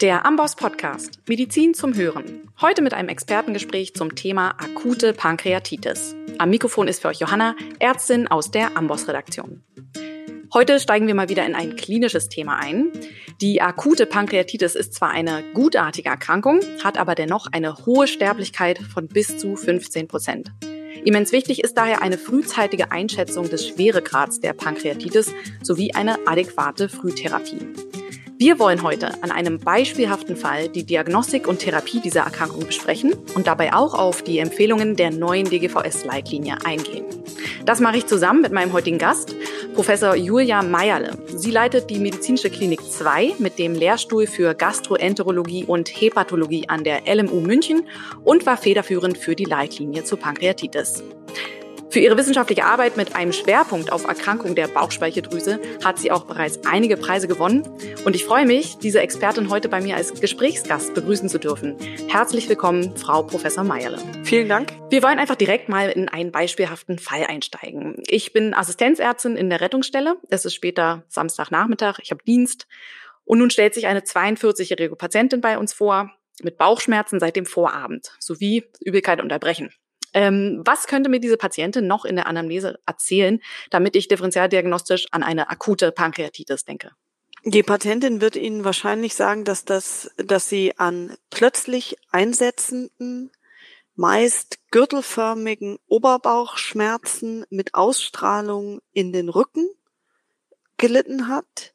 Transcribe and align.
Der 0.00 0.26
Amboss 0.26 0.56
Podcast 0.56 1.20
Medizin 1.26 1.72
zum 1.72 1.94
Hören. 1.94 2.50
Heute 2.60 2.82
mit 2.82 2.92
einem 2.92 3.08
Expertengespräch 3.08 3.94
zum 3.94 4.14
Thema 4.14 4.50
akute 4.50 5.14
Pankreatitis. 5.14 6.14
Am 6.36 6.50
Mikrofon 6.50 6.86
ist 6.86 7.00
für 7.00 7.08
euch 7.08 7.20
Johanna, 7.20 7.56
Ärztin 7.78 8.28
aus 8.28 8.50
der 8.50 8.76
Amboss 8.76 9.08
Redaktion. 9.08 9.62
Heute 10.52 10.80
steigen 10.80 11.06
wir 11.06 11.14
mal 11.14 11.30
wieder 11.30 11.46
in 11.46 11.54
ein 11.54 11.76
klinisches 11.76 12.28
Thema 12.28 12.58
ein. 12.58 12.92
Die 13.40 13.62
akute 13.62 14.04
Pankreatitis 14.04 14.74
ist 14.74 14.92
zwar 14.92 15.12
eine 15.12 15.42
gutartige 15.54 16.10
Erkrankung, 16.10 16.60
hat 16.84 16.98
aber 16.98 17.14
dennoch 17.14 17.46
eine 17.50 17.86
hohe 17.86 18.06
Sterblichkeit 18.06 18.78
von 18.78 19.08
bis 19.08 19.38
zu 19.38 19.56
15 19.56 20.08
Prozent. 20.08 20.52
Immens 21.06 21.32
wichtig 21.32 21.64
ist 21.64 21.78
daher 21.78 22.02
eine 22.02 22.18
frühzeitige 22.18 22.92
Einschätzung 22.92 23.48
des 23.48 23.66
Schweregrads 23.66 24.40
der 24.40 24.52
Pankreatitis 24.52 25.32
sowie 25.62 25.92
eine 25.94 26.18
adäquate 26.26 26.90
Frühtherapie. 26.90 28.05
Wir 28.38 28.58
wollen 28.58 28.82
heute 28.82 29.22
an 29.22 29.30
einem 29.30 29.58
beispielhaften 29.58 30.36
Fall 30.36 30.68
die 30.68 30.84
Diagnostik 30.84 31.48
und 31.48 31.60
Therapie 31.60 32.00
dieser 32.00 32.20
Erkrankung 32.20 32.66
besprechen 32.66 33.14
und 33.34 33.46
dabei 33.46 33.72
auch 33.72 33.94
auf 33.94 34.20
die 34.20 34.40
Empfehlungen 34.40 34.94
der 34.94 35.10
neuen 35.10 35.48
DGVS-Leitlinie 35.48 36.58
eingehen. 36.62 37.06
Das 37.64 37.80
mache 37.80 37.96
ich 37.96 38.06
zusammen 38.06 38.42
mit 38.42 38.52
meinem 38.52 38.74
heutigen 38.74 38.98
Gast, 38.98 39.34
Professor 39.74 40.14
Julia 40.14 40.62
Meierle. 40.62 41.16
Sie 41.28 41.50
leitet 41.50 41.88
die 41.88 41.98
Medizinische 41.98 42.50
Klinik 42.50 42.82
2 42.82 43.36
mit 43.38 43.58
dem 43.58 43.74
Lehrstuhl 43.74 44.26
für 44.26 44.54
Gastroenterologie 44.54 45.64
und 45.64 45.88
Hepatologie 45.88 46.68
an 46.68 46.84
der 46.84 47.04
LMU 47.06 47.40
München 47.40 47.88
und 48.22 48.44
war 48.44 48.58
federführend 48.58 49.16
für 49.16 49.34
die 49.34 49.44
Leitlinie 49.44 50.04
zur 50.04 50.18
Pankreatitis. 50.18 51.02
Für 51.96 52.00
ihre 52.00 52.18
wissenschaftliche 52.18 52.66
Arbeit 52.66 52.98
mit 52.98 53.16
einem 53.16 53.32
Schwerpunkt 53.32 53.90
auf 53.90 54.06
Erkrankung 54.06 54.54
der 54.54 54.68
Bauchspeicheldrüse 54.68 55.58
hat 55.82 55.98
sie 55.98 56.12
auch 56.12 56.26
bereits 56.26 56.60
einige 56.66 56.98
Preise 56.98 57.26
gewonnen. 57.26 57.66
Und 58.04 58.14
ich 58.14 58.26
freue 58.26 58.44
mich, 58.44 58.76
diese 58.76 59.00
Expertin 59.00 59.48
heute 59.48 59.70
bei 59.70 59.80
mir 59.80 59.96
als 59.96 60.12
Gesprächsgast 60.12 60.92
begrüßen 60.92 61.30
zu 61.30 61.38
dürfen. 61.38 61.78
Herzlich 62.08 62.50
willkommen, 62.50 62.94
Frau 62.98 63.22
Professor 63.22 63.64
Meierle. 63.64 63.96
Vielen 64.24 64.46
Dank. 64.46 64.74
Wir 64.90 65.02
wollen 65.02 65.18
einfach 65.18 65.36
direkt 65.36 65.70
mal 65.70 65.88
in 65.88 66.10
einen 66.10 66.32
beispielhaften 66.32 66.98
Fall 66.98 67.24
einsteigen. 67.24 68.02
Ich 68.08 68.34
bin 68.34 68.52
Assistenzärztin 68.52 69.34
in 69.34 69.48
der 69.48 69.62
Rettungsstelle. 69.62 70.16
Es 70.28 70.44
ist 70.44 70.54
später 70.54 71.04
Samstagnachmittag. 71.08 72.00
Ich 72.02 72.10
habe 72.10 72.22
Dienst. 72.24 72.66
Und 73.24 73.38
nun 73.38 73.48
stellt 73.48 73.72
sich 73.72 73.86
eine 73.86 74.00
42-jährige 74.00 74.96
Patientin 74.96 75.40
bei 75.40 75.56
uns 75.56 75.72
vor 75.72 76.10
mit 76.42 76.58
Bauchschmerzen 76.58 77.20
seit 77.20 77.36
dem 77.36 77.46
Vorabend 77.46 78.12
sowie 78.18 78.64
Übelkeit 78.84 79.22
und 79.22 79.32
Erbrechen. 79.32 79.70
Ähm, 80.16 80.62
was 80.64 80.86
könnte 80.86 81.10
mir 81.10 81.20
diese 81.20 81.36
Patientin 81.36 81.86
noch 81.86 82.06
in 82.06 82.16
der 82.16 82.26
Anamnese 82.26 82.78
erzählen, 82.86 83.38
damit 83.68 83.94
ich 83.96 84.08
differentialdiagnostisch 84.08 85.08
an 85.10 85.22
eine 85.22 85.50
akute 85.50 85.92
Pankreatitis 85.92 86.64
denke? 86.64 86.92
Die 87.44 87.62
Patientin 87.62 88.22
wird 88.22 88.34
Ihnen 88.34 88.64
wahrscheinlich 88.64 89.14
sagen, 89.14 89.44
dass 89.44 89.66
das, 89.66 90.10
dass 90.16 90.48
sie 90.48 90.78
an 90.78 91.14
plötzlich 91.28 91.98
einsetzenden, 92.10 93.30
meist 93.94 94.58
gürtelförmigen 94.70 95.78
Oberbauchschmerzen 95.86 97.44
mit 97.50 97.74
Ausstrahlung 97.74 98.80
in 98.92 99.12
den 99.12 99.28
Rücken 99.28 99.68
gelitten 100.78 101.28
hat, 101.28 101.74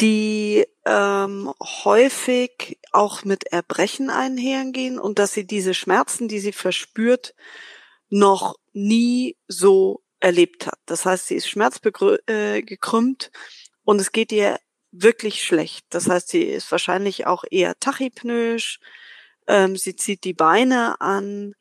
die 0.00 0.66
ähm, 0.84 1.52
häufig 1.60 2.78
auch 2.92 3.24
mit 3.24 3.44
Erbrechen 3.44 4.10
einhergehen 4.10 4.98
und 4.98 5.18
dass 5.18 5.32
sie 5.32 5.46
diese 5.46 5.74
Schmerzen, 5.74 6.28
die 6.28 6.38
sie 6.38 6.52
verspürt, 6.52 7.34
noch 8.08 8.56
nie 8.72 9.36
so 9.48 10.02
erlebt 10.20 10.66
hat. 10.66 10.78
Das 10.86 11.04
heißt, 11.04 11.26
sie 11.26 11.34
ist 11.34 11.48
schmerzgekrümmt 11.48 12.20
äh, 12.26 13.38
und 13.84 14.00
es 14.00 14.12
geht 14.12 14.32
ihr 14.32 14.58
wirklich 14.90 15.44
schlecht. 15.44 15.86
Das 15.90 16.08
heißt, 16.08 16.28
sie 16.28 16.42
ist 16.42 16.70
wahrscheinlich 16.70 17.26
auch 17.26 17.44
eher 17.50 17.78
tachypnoisch, 17.78 18.80
ähm, 19.46 19.76
sie 19.76 19.96
zieht 19.96 20.24
die 20.24 20.34
Beine 20.34 21.00
an 21.00 21.54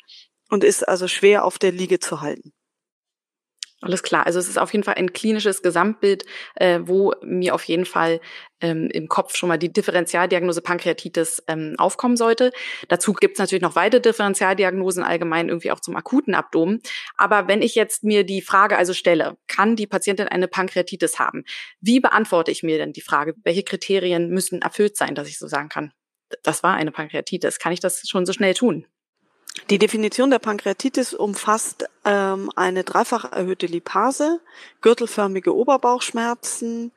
und 0.50 0.64
ist 0.64 0.88
also 0.88 1.08
schwer 1.08 1.44
auf 1.44 1.58
der 1.58 1.72
Liege 1.72 2.00
zu 2.00 2.22
halten. 2.22 2.54
Alles 3.82 4.02
klar. 4.02 4.26
Also 4.26 4.40
es 4.40 4.48
ist 4.50 4.58
auf 4.58 4.74
jeden 4.74 4.84
Fall 4.84 4.96
ein 4.96 5.14
klinisches 5.14 5.62
Gesamtbild, 5.62 6.26
äh, 6.56 6.80
wo 6.82 7.14
mir 7.22 7.54
auf 7.54 7.64
jeden 7.66 7.86
Fall 7.86 8.20
ähm, 8.60 8.90
im 8.92 9.08
Kopf 9.08 9.36
schon 9.36 9.50
mal 9.50 9.60
die 9.60 9.72
Differentialdiagnose 9.72 10.64
Pankreatitis 10.64 11.44
ähm, 11.48 11.76
aufkommen 11.78 12.18
sollte. 12.18 12.52
Dazu 12.88 13.14
gibt 13.14 13.34
es 13.34 13.40
natürlich 13.40 13.62
noch 13.62 13.76
weitere 13.76 14.02
Differentialdiagnosen 14.02 15.04
allgemein 15.04 15.50
irgendwie 15.50 15.70
auch 15.72 15.80
zum 15.80 15.96
akuten 15.96 16.34
Abdomen. 16.34 16.82
Aber 17.18 17.48
wenn 17.48 17.62
ich 17.62 17.76
jetzt 17.76 18.04
mir 18.04 18.24
die 18.24 18.42
Frage 18.42 18.78
also 18.78 18.94
stelle, 18.94 19.38
kann 19.46 19.76
die 19.76 19.86
Patientin 19.86 20.28
eine 20.28 20.48
Pankreatitis 20.48 21.20
haben? 21.20 21.44
Wie 21.80 22.00
beantworte 22.00 22.50
ich 22.50 22.64
mir 22.64 22.80
denn 22.80 22.94
die 22.94 23.02
Frage, 23.02 23.36
welche 23.44 23.62
Kriterien 23.62 24.30
müssen 24.30 24.64
erfüllt 24.64 24.98
sein, 24.98 25.14
dass 25.14 25.28
ich 25.28 25.38
so 25.38 25.46
sagen 25.48 25.70
kann, 25.70 25.92
das 26.42 26.64
war 26.64 26.74
eine 26.74 26.92
Pankreatitis? 26.92 27.60
Kann 27.60 27.74
ich 27.74 27.80
das 27.80 28.10
schon 28.10 28.26
so 28.26 28.34
schnell 28.34 28.56
tun? 28.56 28.88
Die 29.70 29.80
Definition 29.80 30.30
der 30.30 30.40
Pankreatitis 30.40 31.14
umfasst 31.14 31.86
ähm, 32.06 32.50
eine 32.56 32.84
dreifach 32.84 33.32
erhöhte 33.32 33.66
Lipase, 33.66 34.40
gürtelförmige 34.82 35.54
Oberbauchschmerzen 35.54 36.92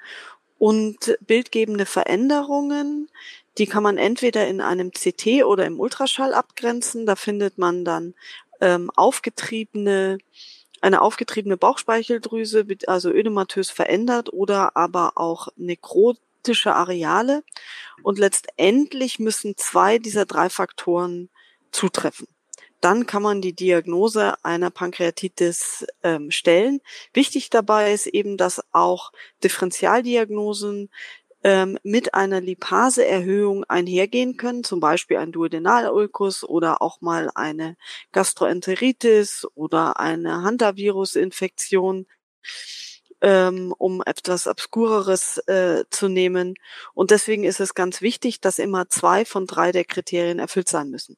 und 0.58 1.16
bildgebende 1.26 1.86
Veränderungen. 1.86 3.08
Die 3.58 3.66
kann 3.66 3.82
man 3.82 3.98
entweder 3.98 4.46
in 4.46 4.60
einem 4.60 4.92
CT 4.92 5.44
oder 5.44 5.66
im 5.66 5.80
Ultraschall 5.80 6.32
abgrenzen. 6.32 7.06
Da 7.06 7.16
findet 7.16 7.58
man 7.58 7.84
dann 7.84 8.14
ähm, 8.60 8.90
aufgetriebene 8.94 10.18
eine 10.82 11.02
aufgetriebene 11.02 11.58
Bauchspeicheldrüse, 11.58 12.66
also 12.86 13.10
ödematös 13.10 13.68
verändert 13.68 14.32
oder 14.32 14.78
aber 14.78 15.12
auch 15.16 15.48
nekrotische 15.56 16.74
Areale. 16.74 17.42
Und 18.02 18.18
letztendlich 18.18 19.18
müssen 19.18 19.58
zwei 19.58 19.98
dieser 19.98 20.24
drei 20.24 20.48
Faktoren 20.48 21.28
zutreffen 21.70 22.28
dann 22.80 23.06
kann 23.06 23.22
man 23.22 23.40
die 23.40 23.54
Diagnose 23.54 24.34
einer 24.44 24.70
Pankreatitis 24.70 25.86
ähm, 26.02 26.30
stellen. 26.30 26.80
Wichtig 27.12 27.50
dabei 27.50 27.92
ist 27.92 28.06
eben, 28.06 28.36
dass 28.36 28.62
auch 28.72 29.12
Differentialdiagnosen 29.44 30.90
ähm, 31.42 31.78
mit 31.82 32.14
einer 32.14 32.40
Lipaseerhöhung 32.40 33.64
einhergehen 33.64 34.36
können, 34.36 34.64
zum 34.64 34.80
Beispiel 34.80 35.16
ein 35.18 35.32
Duodenalulkus 35.32 36.44
oder 36.44 36.82
auch 36.82 37.00
mal 37.00 37.30
eine 37.34 37.76
Gastroenteritis 38.12 39.46
oder 39.54 39.98
eine 39.98 40.42
Hantavirusinfektion 40.42 42.06
ähm, 43.22 43.74
um 43.76 44.02
etwas 44.04 44.46
Obskureres 44.46 45.38
äh, 45.46 45.84
zu 45.90 46.08
nehmen. 46.08 46.54
Und 46.94 47.10
deswegen 47.10 47.44
ist 47.44 47.60
es 47.60 47.74
ganz 47.74 48.00
wichtig, 48.00 48.40
dass 48.40 48.58
immer 48.58 48.88
zwei 48.88 49.24
von 49.24 49.46
drei 49.46 49.72
der 49.72 49.84
Kriterien 49.84 50.38
erfüllt 50.38 50.68
sein 50.68 50.90
müssen. 50.90 51.16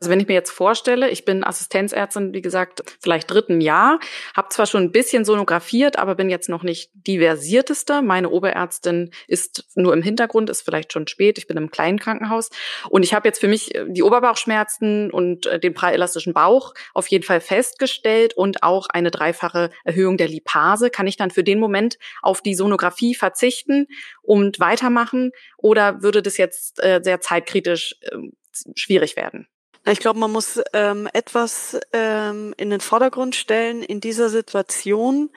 Also 0.00 0.10
wenn 0.10 0.20
ich 0.20 0.28
mir 0.28 0.34
jetzt 0.34 0.50
vorstelle, 0.50 1.08
ich 1.10 1.24
bin 1.24 1.44
Assistenzärztin, 1.44 2.32
wie 2.34 2.42
gesagt, 2.42 2.82
vielleicht 3.00 3.30
dritten 3.30 3.60
Jahr, 3.60 3.98
habe 4.36 4.48
zwar 4.50 4.66
schon 4.66 4.82
ein 4.82 4.92
bisschen 4.92 5.24
sonografiert, 5.24 5.98
aber 5.98 6.14
bin 6.14 6.30
jetzt 6.30 6.48
noch 6.48 6.62
nicht 6.62 6.90
die 6.94 7.18
versierteste. 7.18 8.02
Meine 8.02 8.30
Oberärztin 8.30 9.10
ist 9.26 9.64
nur 9.74 9.92
im 9.92 10.02
Hintergrund, 10.02 10.50
ist 10.50 10.62
vielleicht 10.62 10.92
schon 10.92 11.06
spät. 11.06 11.38
Ich 11.38 11.46
bin 11.46 11.56
im 11.56 11.70
kleinen 11.70 11.98
Krankenhaus 11.98 12.50
und 12.88 13.02
ich 13.02 13.14
habe 13.14 13.28
jetzt 13.28 13.40
für 13.40 13.48
mich 13.48 13.72
die 13.86 14.02
Oberbauchschmerzen 14.02 15.10
und 15.10 15.46
äh, 15.46 15.58
den 15.58 15.74
prallelastischen 15.74 16.34
Bauch 16.34 16.74
auf 16.94 17.08
jeden 17.08 17.24
Fall 17.24 17.40
festgestellt 17.40 18.34
und 18.34 18.62
auch 18.62 18.88
eine 18.88 19.10
dreifache 19.10 19.70
Erhöhung 19.84 20.16
der 20.16 20.28
Lipase. 20.28 20.90
Kann 20.90 21.06
ich 21.06 21.16
dann 21.16 21.30
für 21.30 21.44
den 21.44 21.58
Moment 21.58 21.98
auf 22.22 22.42
die 22.42 22.54
Sonographie 22.54 23.14
verzichten 23.14 23.86
und 24.22 24.60
weitermachen 24.60 25.32
oder 25.56 26.02
würde 26.02 26.22
das 26.22 26.36
jetzt 26.36 26.82
äh, 26.82 27.00
sehr 27.02 27.20
zeitkritisch 27.20 27.96
äh, 28.02 28.16
schwierig 28.74 29.16
werden? 29.16 29.48
Ich 29.88 30.00
glaube, 30.00 30.18
man 30.18 30.32
muss 30.32 30.60
ähm, 30.72 31.08
etwas 31.12 31.78
ähm, 31.92 32.54
in 32.56 32.70
den 32.70 32.80
Vordergrund 32.80 33.36
stellen. 33.36 33.82
In 33.82 34.00
dieser 34.00 34.30
Situation 34.30 35.30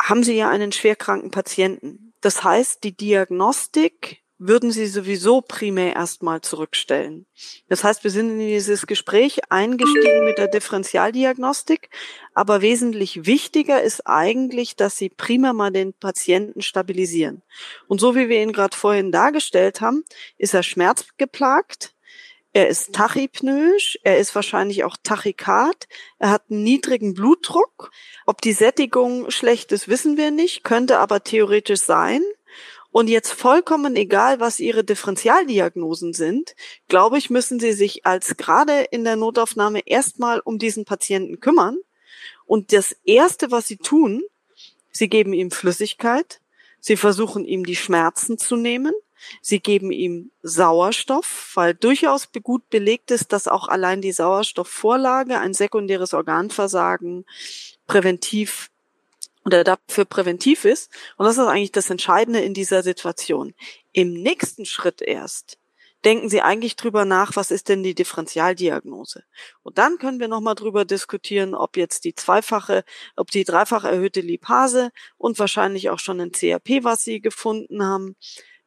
haben 0.00 0.24
Sie 0.24 0.36
ja 0.36 0.48
einen 0.48 0.72
schwerkranken 0.72 1.30
Patienten. 1.30 2.14
Das 2.22 2.42
heißt, 2.42 2.82
die 2.82 2.96
Diagnostik 2.96 4.22
würden 4.38 4.70
Sie 4.70 4.86
sowieso 4.86 5.40
primär 5.42 5.96
erstmal 5.96 6.40
zurückstellen. 6.40 7.26
Das 7.68 7.84
heißt, 7.84 8.04
wir 8.04 8.10
sind 8.10 8.30
in 8.30 8.38
dieses 8.38 8.86
Gespräch 8.86 9.40
eingestiegen 9.50 10.24
mit 10.24 10.38
der 10.38 10.46
Differentialdiagnostik, 10.46 11.90
aber 12.34 12.62
wesentlich 12.62 13.26
wichtiger 13.26 13.82
ist 13.82 14.06
eigentlich, 14.06 14.76
dass 14.76 14.96
Sie 14.96 15.08
primär 15.08 15.52
mal 15.52 15.72
den 15.72 15.92
Patienten 15.92 16.62
stabilisieren. 16.62 17.42
Und 17.88 18.00
so 18.00 18.14
wie 18.14 18.28
wir 18.28 18.40
ihn 18.40 18.52
gerade 18.52 18.76
vorhin 18.76 19.12
dargestellt 19.12 19.80
haben, 19.80 20.04
ist 20.38 20.54
er 20.54 20.62
schmerzgeplagt, 20.62 21.92
er 22.52 22.68
ist 22.68 22.92
tachypnoisch, 22.92 23.98
er 24.02 24.18
ist 24.18 24.34
wahrscheinlich 24.34 24.84
auch 24.84 24.96
tachykard, 25.02 25.86
er 26.18 26.30
hat 26.30 26.44
einen 26.50 26.62
niedrigen 26.62 27.14
Blutdruck. 27.14 27.90
Ob 28.26 28.40
die 28.40 28.52
Sättigung 28.52 29.30
schlecht 29.30 29.70
ist, 29.72 29.88
wissen 29.88 30.16
wir 30.16 30.30
nicht, 30.30 30.64
könnte 30.64 30.98
aber 30.98 31.22
theoretisch 31.22 31.80
sein. 31.80 32.22
Und 32.90 33.08
jetzt 33.08 33.32
vollkommen 33.32 33.96
egal, 33.96 34.40
was 34.40 34.60
Ihre 34.60 34.82
Differentialdiagnosen 34.82 36.14
sind, 36.14 36.56
glaube 36.88 37.18
ich, 37.18 37.28
müssen 37.28 37.60
Sie 37.60 37.72
sich 37.72 38.06
als 38.06 38.36
gerade 38.38 38.80
in 38.90 39.04
der 39.04 39.16
Notaufnahme 39.16 39.86
erstmal 39.86 40.40
um 40.40 40.58
diesen 40.58 40.86
Patienten 40.86 41.40
kümmern. 41.40 41.78
Und 42.46 42.72
das 42.72 42.96
Erste, 43.04 43.50
was 43.50 43.68
Sie 43.68 43.76
tun, 43.76 44.22
Sie 44.90 45.08
geben 45.08 45.34
ihm 45.34 45.50
Flüssigkeit, 45.50 46.40
Sie 46.80 46.96
versuchen 46.96 47.44
ihm 47.44 47.66
die 47.66 47.76
Schmerzen 47.76 48.38
zu 48.38 48.56
nehmen, 48.56 48.94
Sie 49.40 49.60
geben 49.60 49.92
ihm 49.92 50.30
Sauerstoff, 50.42 51.52
weil 51.54 51.74
durchaus 51.74 52.28
gut 52.42 52.68
belegt 52.70 53.10
ist, 53.10 53.32
dass 53.32 53.48
auch 53.48 53.68
allein 53.68 54.00
die 54.00 54.12
Sauerstoffvorlage 54.12 55.38
ein 55.38 55.54
sekundäres 55.54 56.14
Organversagen 56.14 57.24
präventiv 57.86 58.70
oder 59.44 59.64
dafür 59.64 60.04
präventiv 60.04 60.64
ist. 60.64 60.90
Und 61.16 61.26
das 61.26 61.38
ist 61.38 61.46
eigentlich 61.46 61.72
das 61.72 61.90
Entscheidende 61.90 62.40
in 62.40 62.54
dieser 62.54 62.82
Situation. 62.82 63.54
Im 63.92 64.12
nächsten 64.12 64.66
Schritt 64.66 65.00
erst 65.00 65.58
denken 66.04 66.28
Sie 66.28 66.42
eigentlich 66.42 66.76
drüber 66.76 67.04
nach, 67.04 67.36
was 67.36 67.50
ist 67.50 67.68
denn 67.68 67.82
die 67.82 67.94
Differentialdiagnose? 67.94 69.24
Und 69.62 69.78
dann 69.78 69.98
können 69.98 70.20
wir 70.20 70.28
nochmal 70.28 70.54
drüber 70.54 70.84
diskutieren, 70.84 71.54
ob 71.54 71.76
jetzt 71.76 72.04
die 72.04 72.14
zweifache, 72.14 72.84
ob 73.16 73.30
die 73.30 73.44
dreifach 73.44 73.84
erhöhte 73.84 74.20
Lipase 74.20 74.90
und 75.16 75.38
wahrscheinlich 75.38 75.90
auch 75.90 75.98
schon 75.98 76.20
ein 76.20 76.32
CRP, 76.32 76.84
was 76.84 77.02
Sie 77.02 77.20
gefunden 77.20 77.84
haben, 77.84 78.16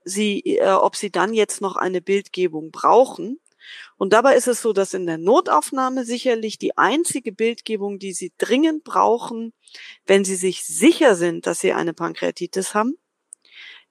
Sie, 0.03 0.57
äh, 0.57 0.71
ob 0.71 0.95
Sie 0.95 1.11
dann 1.11 1.33
jetzt 1.33 1.61
noch 1.61 1.75
eine 1.75 2.01
Bildgebung 2.01 2.71
brauchen. 2.71 3.39
Und 3.97 4.13
dabei 4.13 4.35
ist 4.35 4.47
es 4.47 4.61
so, 4.61 4.73
dass 4.73 4.93
in 4.93 5.05
der 5.05 5.17
Notaufnahme 5.17 6.05
sicherlich 6.05 6.57
die 6.57 6.77
einzige 6.77 7.31
Bildgebung, 7.31 7.99
die 7.99 8.13
Sie 8.13 8.33
dringend 8.37 8.83
brauchen, 8.83 9.53
wenn 10.05 10.25
Sie 10.25 10.35
sich 10.35 10.65
sicher 10.65 11.15
sind, 11.15 11.45
dass 11.45 11.59
Sie 11.59 11.73
eine 11.73 11.93
Pankreatitis 11.93 12.73
haben, 12.73 12.97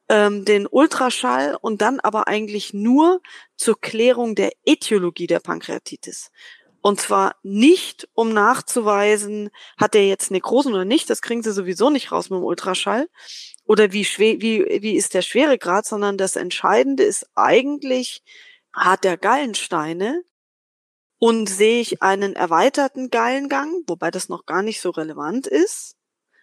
ähm, 0.08 0.44
den 0.44 0.66
Ultraschall 0.66 1.56
und 1.60 1.80
dann 1.82 2.00
aber 2.00 2.26
eigentlich 2.26 2.74
nur 2.74 3.20
zur 3.56 3.80
Klärung 3.80 4.34
der 4.34 4.52
Ätiologie 4.64 5.28
der 5.28 5.40
Pankreatitis. 5.40 6.30
Und 6.82 7.00
zwar 7.00 7.36
nicht, 7.42 8.08
um 8.14 8.32
nachzuweisen, 8.32 9.50
hat 9.76 9.94
er 9.94 10.06
jetzt 10.06 10.30
Nekrosen 10.30 10.72
oder 10.72 10.84
nicht, 10.84 11.10
das 11.10 11.20
kriegen 11.20 11.42
sie 11.42 11.52
sowieso 11.52 11.90
nicht 11.90 12.10
raus 12.10 12.30
mit 12.30 12.38
dem 12.38 12.44
Ultraschall. 12.44 13.08
Oder 13.70 13.92
wie, 13.92 14.04
schwer, 14.04 14.40
wie, 14.40 14.64
wie 14.82 14.96
ist 14.96 15.14
der 15.14 15.22
Schweregrad, 15.22 15.86
sondern 15.86 16.18
das 16.18 16.34
Entscheidende 16.34 17.04
ist 17.04 17.30
eigentlich, 17.36 18.24
hat 18.72 19.04
er 19.04 19.16
Gallensteine 19.16 20.24
und 21.18 21.48
sehe 21.48 21.80
ich 21.80 22.02
einen 22.02 22.34
erweiterten 22.34 23.10
Gallengang, 23.10 23.84
wobei 23.86 24.10
das 24.10 24.28
noch 24.28 24.44
gar 24.44 24.62
nicht 24.62 24.80
so 24.80 24.90
relevant 24.90 25.46
ist 25.46 25.96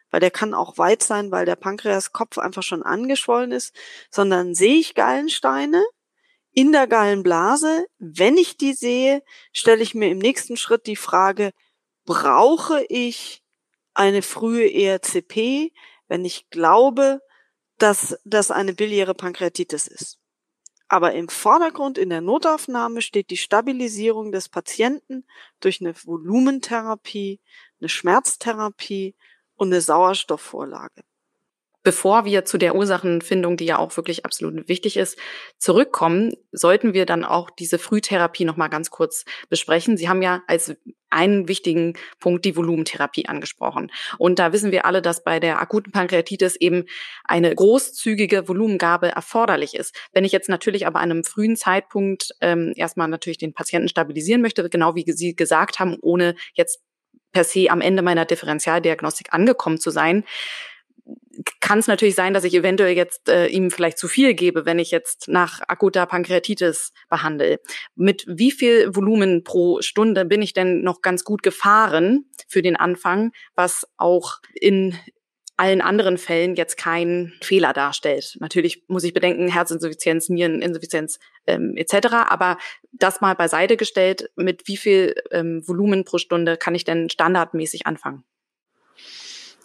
weil 0.09 0.19
der 0.19 0.31
kann 0.31 0.53
auch 0.53 0.77
weit 0.77 1.03
sein, 1.03 1.31
weil 1.31 1.45
der 1.45 1.55
Pankreaskopf 1.55 2.37
einfach 2.37 2.63
schon 2.63 2.83
angeschwollen 2.83 3.51
ist, 3.51 3.75
sondern 4.09 4.55
sehe 4.55 4.77
ich 4.77 4.95
Gallensteine 4.95 5.83
in 6.51 6.71
der 6.71 6.87
Gallenblase. 6.87 7.87
Wenn 7.97 8.37
ich 8.37 8.57
die 8.57 8.73
sehe, 8.73 9.21
stelle 9.51 9.83
ich 9.83 9.95
mir 9.95 10.09
im 10.09 10.17
nächsten 10.17 10.57
Schritt 10.57 10.87
die 10.87 10.95
Frage, 10.95 11.51
brauche 12.05 12.85
ich 12.89 13.43
eine 13.93 14.21
frühe 14.21 14.71
ERCP, 14.71 15.73
wenn 16.07 16.25
ich 16.25 16.49
glaube, 16.49 17.21
dass 17.77 18.17
das 18.25 18.51
eine 18.51 18.73
biliäre 18.73 19.13
Pankreatitis 19.13 19.87
ist. 19.87 20.19
Aber 20.89 21.13
im 21.13 21.27
Vordergrund 21.27 21.97
in 21.97 22.09
der 22.09 22.21
Notaufnahme 22.21 23.01
steht 23.01 23.29
die 23.29 23.37
Stabilisierung 23.37 24.31
des 24.31 24.47
Patienten 24.47 25.25
durch 25.59 25.81
eine 25.81 25.93
Volumentherapie, 25.93 27.41
eine 27.79 27.89
Schmerztherapie 27.89 29.15
und 29.55 29.67
eine 29.67 29.81
Sauerstoffvorlage. 29.81 31.03
Bevor 31.87 32.25
wir 32.25 32.43
zu 32.43 32.57
der 32.57 32.75
Ursachenfindung, 32.75 33.55
die 33.55 33.63
ja 33.63 33.77
auch 33.77 33.95
wirklich 33.95 34.25
absolut 34.25 34.67
wichtig 34.67 34.97
ist, 34.97 35.17
zurückkommen, 35.57 36.33
sollten 36.51 36.93
wir 36.93 37.05
dann 37.05 37.23
auch 37.23 37.49
diese 37.49 37.79
Frühtherapie 37.79 38.43
noch 38.43 38.57
mal 38.57 38.67
ganz 38.67 38.89
kurz 38.89 39.23
besprechen. 39.47 39.95
Sie 39.95 40.09
haben 40.09 40.21
ja 40.21 40.41
als 40.47 40.75
einen 41.09 41.47
wichtigen 41.47 41.93
Punkt 42.19 42.43
die 42.43 42.57
Volumentherapie 42.57 43.27
angesprochen. 43.27 43.89
Und 44.17 44.37
da 44.37 44.51
wissen 44.51 44.73
wir 44.73 44.83
alle, 44.83 45.01
dass 45.01 45.23
bei 45.23 45.39
der 45.39 45.61
akuten 45.61 45.93
Pankreatitis 45.93 46.57
eben 46.57 46.83
eine 47.23 47.55
großzügige 47.55 48.49
Volumengabe 48.49 49.07
erforderlich 49.07 49.73
ist. 49.73 49.95
Wenn 50.11 50.25
ich 50.25 50.33
jetzt 50.33 50.49
natürlich 50.49 50.87
aber 50.87 50.99
an 50.99 51.09
einem 51.09 51.23
frühen 51.23 51.55
Zeitpunkt 51.55 52.31
ähm, 52.41 52.73
erstmal 52.75 53.07
natürlich 53.07 53.37
den 53.37 53.53
Patienten 53.53 53.87
stabilisieren 53.87 54.41
möchte, 54.41 54.69
genau 54.69 54.95
wie 54.95 55.09
Sie 55.09 55.37
gesagt 55.37 55.79
haben, 55.79 55.95
ohne 56.01 56.35
jetzt 56.53 56.81
per 57.31 57.45
se 57.45 57.69
am 57.69 57.79
Ende 57.79 58.01
meiner 58.01 58.25
Differentialdiagnostik 58.25 59.31
angekommen 59.31 59.79
zu 59.79 59.89
sein, 59.89 60.25
kann 61.59 61.79
es 61.79 61.87
natürlich 61.87 62.15
sein, 62.15 62.33
dass 62.33 62.43
ich 62.43 62.53
eventuell 62.53 62.95
jetzt 62.95 63.29
äh, 63.29 63.47
ihm 63.47 63.71
vielleicht 63.71 63.97
zu 63.97 64.07
viel 64.07 64.33
gebe, 64.33 64.65
wenn 64.65 64.79
ich 64.79 64.91
jetzt 64.91 65.27
nach 65.27 65.61
akuter 65.67 66.05
Pankreatitis 66.05 66.93
behandle. 67.09 67.59
Mit 67.95 68.25
wie 68.27 68.51
viel 68.51 68.95
Volumen 68.95 69.43
pro 69.43 69.81
Stunde 69.81 70.25
bin 70.25 70.41
ich 70.41 70.53
denn 70.53 70.81
noch 70.81 71.01
ganz 71.01 71.23
gut 71.23 71.43
gefahren 71.43 72.25
für 72.47 72.61
den 72.61 72.75
Anfang, 72.75 73.31
was 73.55 73.87
auch 73.97 74.39
in 74.53 74.97
allen 75.57 75.81
anderen 75.81 76.17
Fällen 76.19 76.55
jetzt 76.55 76.77
keinen 76.77 77.33
Fehler 77.41 77.73
darstellt. 77.73 78.37
Natürlich 78.39 78.83
muss 78.87 79.03
ich 79.03 79.13
bedenken, 79.13 79.47
Herzinsuffizienz, 79.47 80.29
Niereninsuffizienz 80.29 81.19
ähm, 81.47 81.75
etc. 81.75 82.07
Aber 82.29 82.57
das 82.91 83.21
mal 83.21 83.33
beiseite 83.33 83.75
gestellt, 83.75 84.29
mit 84.35 84.67
wie 84.67 84.77
viel 84.77 85.15
ähm, 85.31 85.67
Volumen 85.67 86.05
pro 86.05 86.19
Stunde 86.19 86.57
kann 86.57 86.75
ich 86.75 86.83
denn 86.83 87.09
standardmäßig 87.09 87.87
anfangen? 87.87 88.23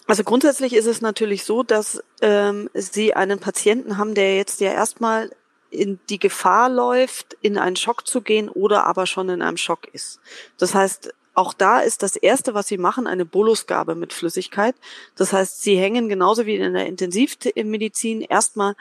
Also 0.07 0.23
grundsätzlich 0.23 0.73
ist 0.73 0.85
es 0.85 1.01
natürlich 1.01 1.45
so, 1.45 1.63
dass 1.63 2.03
ähm, 2.21 2.69
Sie 2.73 3.13
einen 3.13 3.39
Patienten 3.39 3.97
haben, 3.97 4.15
der 4.15 4.35
jetzt 4.35 4.59
ja 4.59 4.71
erstmal 4.71 5.31
in 5.69 5.99
die 6.09 6.19
Gefahr 6.19 6.69
läuft, 6.69 7.35
in 7.41 7.57
einen 7.57 7.75
Schock 7.75 8.05
zu 8.05 8.21
gehen 8.21 8.49
oder 8.49 8.85
aber 8.85 9.07
schon 9.07 9.29
in 9.29 9.41
einem 9.41 9.57
Schock 9.57 9.87
ist. 9.93 10.19
Das 10.57 10.75
heißt, 10.75 11.13
auch 11.33 11.53
da 11.53 11.79
ist 11.79 12.03
das 12.03 12.15
erste, 12.15 12.53
was 12.53 12.67
sie 12.67 12.77
machen, 12.77 13.07
eine 13.07 13.25
Bolusgabe 13.25 13.95
mit 13.95 14.13
Flüssigkeit. 14.13 14.75
Das 15.15 15.33
heißt, 15.33 15.63
sie 15.63 15.77
hängen 15.77 16.09
genauso 16.09 16.45
wie 16.45 16.55
in 16.55 16.73
der 16.73 16.85
Intensivmedizin 16.85 18.21
erstmal 18.21 18.75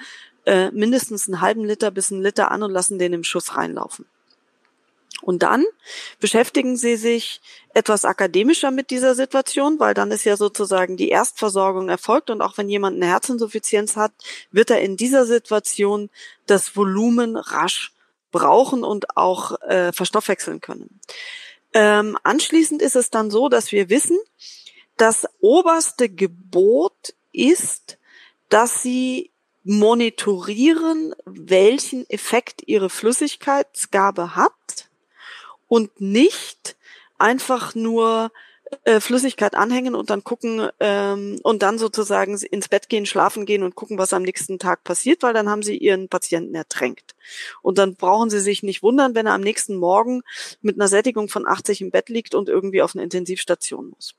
äh, 0.45 0.71
mindestens 0.71 1.29
einen 1.29 1.41
halben 1.41 1.65
Liter 1.65 1.91
bis 1.91 2.13
einen 2.13 2.23
Liter 2.23 2.51
an 2.51 2.63
und 2.63 2.73
lassen 2.73 2.99
den 2.99 3.15
im 3.15 3.25
Schuss 3.25 3.57
reinlaufen. 3.57 4.05
Und 5.23 5.43
dann 5.43 5.65
beschäftigen 6.21 6.77
sie 6.77 6.97
sich 6.97 7.41
etwas 7.75 8.05
akademischer 8.05 8.71
mit 8.71 8.91
dieser 8.91 9.15
Situation, 9.15 9.79
weil 9.79 9.95
dann 9.95 10.11
ist 10.11 10.25
ja 10.25 10.37
sozusagen 10.37 10.97
die 10.97 11.09
Erstversorgung 11.09 11.89
erfolgt 11.89 12.29
und 12.29 12.43
auch 12.43 12.59
wenn 12.59 12.69
jemand 12.69 12.97
eine 12.97 13.07
Herzinsuffizienz 13.07 13.97
hat, 13.97 14.13
wird 14.51 14.71
er 14.71 14.83
in 14.83 14.97
dieser 14.97 15.25
Situation 15.25 16.11
das 16.47 16.77
Volumen 16.77 17.37
rasch 17.37 17.93
brauchen 18.33 18.83
und 18.83 19.17
auch 19.17 19.61
äh, 19.63 19.93
verstoffwechseln 19.93 20.61
können. 20.61 21.01
Ähm, 21.73 22.19
anschließend 22.23 22.83
ist 22.83 22.97
es 22.97 23.11
dann 23.11 23.31
so, 23.31 23.49
dass 23.49 23.73
wir 23.73 23.89
wissen, 23.89 24.19
das 24.97 25.27
oberste 25.41 26.09
Gebot 26.09 27.15
ist, 27.33 27.99
dass 28.49 28.83
sie 28.83 29.31
monitorieren, 29.65 31.15
welchen 31.25 32.09
Effekt 32.11 32.63
ihre 32.67 32.91
Flüssigkeitsgabe 32.91 34.35
hat 34.35 34.91
und 35.73 36.03
nicht 36.03 36.77
einfach 37.17 37.75
nur 37.75 38.31
äh, 38.85 39.01
Flüssigkeit 39.01 39.55
anhängen 39.55 39.95
und 39.95 40.11
dann 40.11 40.23
gucken 40.23 40.69
ähm, 40.81 41.41
und 41.43 41.63
dann 41.63 41.79
sozusagen 41.79 42.37
ins 42.37 42.69
Bett 42.69 42.91
gehen, 42.91 43.07
schlafen 43.07 43.47
gehen 43.47 43.63
und 43.63 43.75
gucken, 43.75 43.97
was 43.97 44.13
am 44.13 44.21
nächsten 44.21 44.59
Tag 44.59 44.85
passiert, 44.85 45.23
weil 45.23 45.33
dann 45.33 45.49
haben 45.49 45.63
sie 45.63 45.79
ihren 45.79 46.11
Patienten 46.11 46.55
ertränkt. 46.55 47.15
Und 47.63 47.79
dann 47.79 47.95
brauchen 47.95 48.29
sie 48.29 48.41
sich 48.41 48.63
nicht 48.63 48.83
wundern, 48.83 49.15
wenn 49.15 49.25
er 49.25 49.33
am 49.33 49.41
nächsten 49.41 49.77
Morgen 49.77 50.21
mit 50.61 50.77
einer 50.77 50.89
Sättigung 50.89 51.31
von 51.31 51.49
80 51.49 51.81
im 51.81 51.91
Bett 51.91 52.11
liegt 52.11 52.35
und 52.35 52.51
irgendwie 52.51 52.83
auf 52.83 52.95
eine 52.95 53.05
Intensivstation 53.05 53.95
muss. 53.95 54.15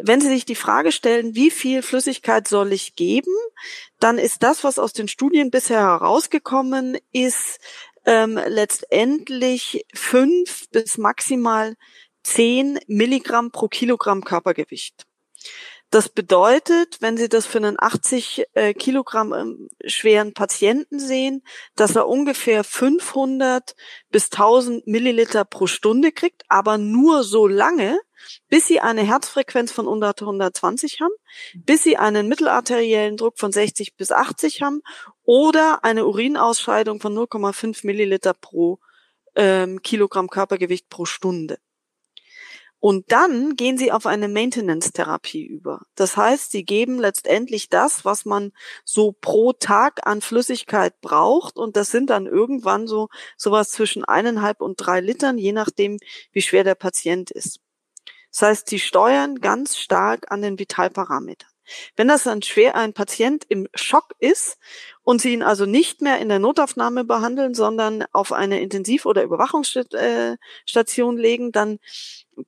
Wenn 0.00 0.22
Sie 0.22 0.28
sich 0.28 0.46
die 0.46 0.54
Frage 0.54 0.90
stellen, 0.90 1.34
wie 1.34 1.50
viel 1.50 1.82
Flüssigkeit 1.82 2.48
soll 2.48 2.72
ich 2.72 2.96
geben, 2.96 3.34
dann 4.00 4.16
ist 4.16 4.42
das, 4.42 4.64
was 4.64 4.78
aus 4.78 4.94
den 4.94 5.08
Studien 5.08 5.50
bisher 5.50 5.80
herausgekommen 5.80 6.96
ist, 7.12 7.60
ähm, 8.06 8.38
letztendlich 8.46 9.84
fünf 9.94 10.68
bis 10.70 10.98
maximal 10.98 11.74
10 12.24 12.78
Milligramm 12.86 13.50
pro 13.50 13.68
Kilogramm 13.68 14.24
Körpergewicht. 14.24 15.06
Das 15.94 16.08
bedeutet, 16.08 16.96
wenn 17.00 17.16
Sie 17.16 17.28
das 17.28 17.46
für 17.46 17.58
einen 17.58 17.76
80 17.78 18.46
äh, 18.54 18.74
Kilogramm 18.74 19.32
ähm, 19.32 19.68
schweren 19.86 20.34
Patienten 20.34 20.98
sehen, 20.98 21.44
dass 21.76 21.94
er 21.94 22.08
ungefähr 22.08 22.64
500 22.64 23.76
bis 24.10 24.24
1000 24.24 24.88
Milliliter 24.88 25.44
pro 25.44 25.68
Stunde 25.68 26.10
kriegt, 26.10 26.42
aber 26.48 26.78
nur 26.78 27.22
so 27.22 27.46
lange, 27.46 28.00
bis 28.48 28.66
Sie 28.66 28.80
eine 28.80 29.02
Herzfrequenz 29.02 29.70
von 29.70 29.86
unter 29.86 30.14
120 30.18 31.00
haben, 31.00 31.14
bis 31.54 31.84
Sie 31.84 31.96
einen 31.96 32.26
mittelarteriellen 32.26 33.16
Druck 33.16 33.38
von 33.38 33.52
60 33.52 33.94
bis 33.94 34.10
80 34.10 34.62
haben 34.62 34.82
oder 35.24 35.84
eine 35.84 36.06
Urinausscheidung 36.06 37.00
von 37.00 37.14
0,5 37.16 37.86
Milliliter 37.86 38.34
pro 38.34 38.78
ähm, 39.34 39.82
Kilogramm 39.82 40.28
Körpergewicht 40.28 40.88
pro 40.88 41.04
Stunde. 41.04 41.58
Und 42.84 43.10
dann 43.12 43.56
gehen 43.56 43.78
sie 43.78 43.92
auf 43.92 44.04
eine 44.04 44.28
Maintenance-Therapie 44.28 45.42
über. 45.42 45.86
Das 45.94 46.18
heißt, 46.18 46.50
sie 46.50 46.66
geben 46.66 46.98
letztendlich 46.98 47.70
das, 47.70 48.04
was 48.04 48.26
man 48.26 48.52
so 48.84 49.12
pro 49.12 49.54
Tag 49.54 50.06
an 50.06 50.20
Flüssigkeit 50.20 51.00
braucht. 51.00 51.56
Und 51.56 51.76
das 51.76 51.90
sind 51.90 52.10
dann 52.10 52.26
irgendwann 52.26 52.86
so 52.86 53.08
sowas 53.38 53.70
zwischen 53.70 54.04
eineinhalb 54.04 54.60
und 54.60 54.76
drei 54.76 55.00
Litern, 55.00 55.38
je 55.38 55.52
nachdem, 55.52 55.96
wie 56.32 56.42
schwer 56.42 56.62
der 56.62 56.74
Patient 56.74 57.30
ist. 57.30 57.60
Das 58.30 58.42
heißt, 58.42 58.68
sie 58.68 58.80
steuern 58.80 59.36
ganz 59.36 59.78
stark 59.78 60.30
an 60.30 60.42
den 60.42 60.58
Vitalparametern. 60.58 61.53
Wenn 61.96 62.08
das 62.08 62.26
ein 62.26 62.42
schwer 62.42 62.74
ein 62.74 62.92
Patient 62.92 63.44
im 63.48 63.68
Schock 63.74 64.14
ist 64.18 64.58
und 65.02 65.20
Sie 65.20 65.32
ihn 65.32 65.42
also 65.42 65.66
nicht 65.66 66.00
mehr 66.00 66.18
in 66.18 66.28
der 66.28 66.38
Notaufnahme 66.38 67.04
behandeln, 67.04 67.54
sondern 67.54 68.04
auf 68.12 68.32
eine 68.32 68.60
Intensiv- 68.60 69.06
oder 69.06 69.22
Überwachungsstation 69.22 71.16
legen, 71.16 71.52
dann 71.52 71.78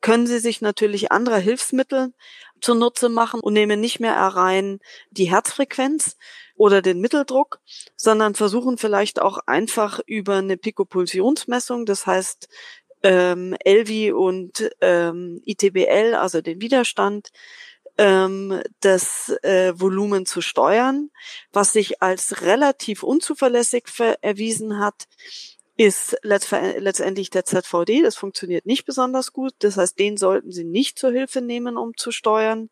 können 0.00 0.26
Sie 0.26 0.38
sich 0.38 0.61
natürlich 0.61 1.12
andere 1.12 1.38
Hilfsmittel 1.38 2.12
zunutze 2.61 3.08
machen 3.08 3.40
und 3.40 3.52
nehmen 3.52 3.80
nicht 3.80 4.00
mehr 4.00 4.16
rein 4.16 4.80
die 5.11 5.30
Herzfrequenz 5.30 6.16
oder 6.56 6.82
den 6.82 7.00
Mitteldruck, 7.00 7.61
sondern 7.96 8.35
versuchen 8.35 8.78
vielleicht 8.78 9.20
auch 9.20 9.38
einfach 9.46 10.00
über 10.06 10.37
eine 10.37 10.56
Pikopulsionsmessung, 10.56 11.85
das 11.85 12.06
heißt 12.06 12.49
ähm, 13.02 13.54
LV 13.64 14.14
und 14.14 14.70
ähm, 14.80 15.40
ITBL, 15.44 16.14
also 16.14 16.40
den 16.40 16.61
Widerstand, 16.61 17.28
ähm, 17.99 18.61
das 18.81 19.31
äh, 19.43 19.73
Volumen 19.75 20.26
zu 20.26 20.41
steuern. 20.41 21.11
Was 21.53 21.73
sich 21.73 22.03
als 22.03 22.43
relativ 22.43 23.03
unzuverlässig 23.03 23.85
erwiesen 24.21 24.79
hat, 24.79 25.07
ist 25.76 26.17
letztendlich 26.23 27.31
der 27.31 27.45
ZVD. 27.45 28.03
Das 28.03 28.17
funktioniert 28.17 28.65
nicht 28.65 28.87
besonders 28.87 29.33
gut. 29.33 29.53
Das 29.59 29.76
heißt, 29.76 29.99
den 29.99 30.17
sollten 30.17 30.50
Sie 30.50 30.65
nicht 30.65 30.99
zur 30.99 31.11
Hilfe 31.11 31.43
nehmen, 31.43 31.76
um 31.76 31.97
zu 31.97 32.12
steuern. 32.12 32.71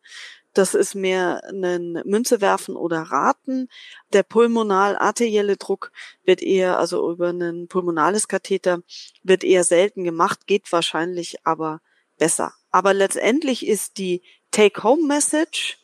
Das 0.53 0.73
ist 0.73 0.95
mehr 0.95 1.41
ein 1.49 2.01
Münze 2.05 2.39
werfen 2.41 2.75
oder 2.77 3.01
raten. 3.01 3.67
Der 4.13 4.23
pulmonal-arterielle 4.23 5.57
Druck 5.57 5.91
wird 6.23 6.41
eher, 6.41 6.79
also 6.79 7.11
über 7.11 7.29
ein 7.29 7.67
pulmonales 7.67 8.27
Katheter, 8.27 8.79
wird 9.21 9.43
eher 9.43 9.65
selten 9.65 10.03
gemacht, 10.03 10.47
geht 10.47 10.71
wahrscheinlich 10.71 11.45
aber 11.45 11.81
besser. 12.17 12.53
Aber 12.71 12.93
letztendlich 12.93 13.67
ist 13.67 13.97
die 13.97 14.23
Take-Home-Message, 14.55 15.79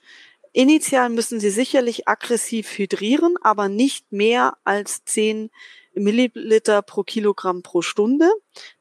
initial 0.53 1.09
müssen 1.09 1.41
Sie 1.41 1.49
sicherlich 1.49 2.07
aggressiv 2.07 2.77
hydrieren, 2.77 3.35
aber 3.41 3.67
nicht 3.67 4.13
mehr 4.13 4.55
als 4.63 5.03
10 5.03 5.49
Milliliter 5.93 6.81
pro 6.81 7.03
Kilogramm 7.03 7.63
pro 7.63 7.81
Stunde. 7.81 8.31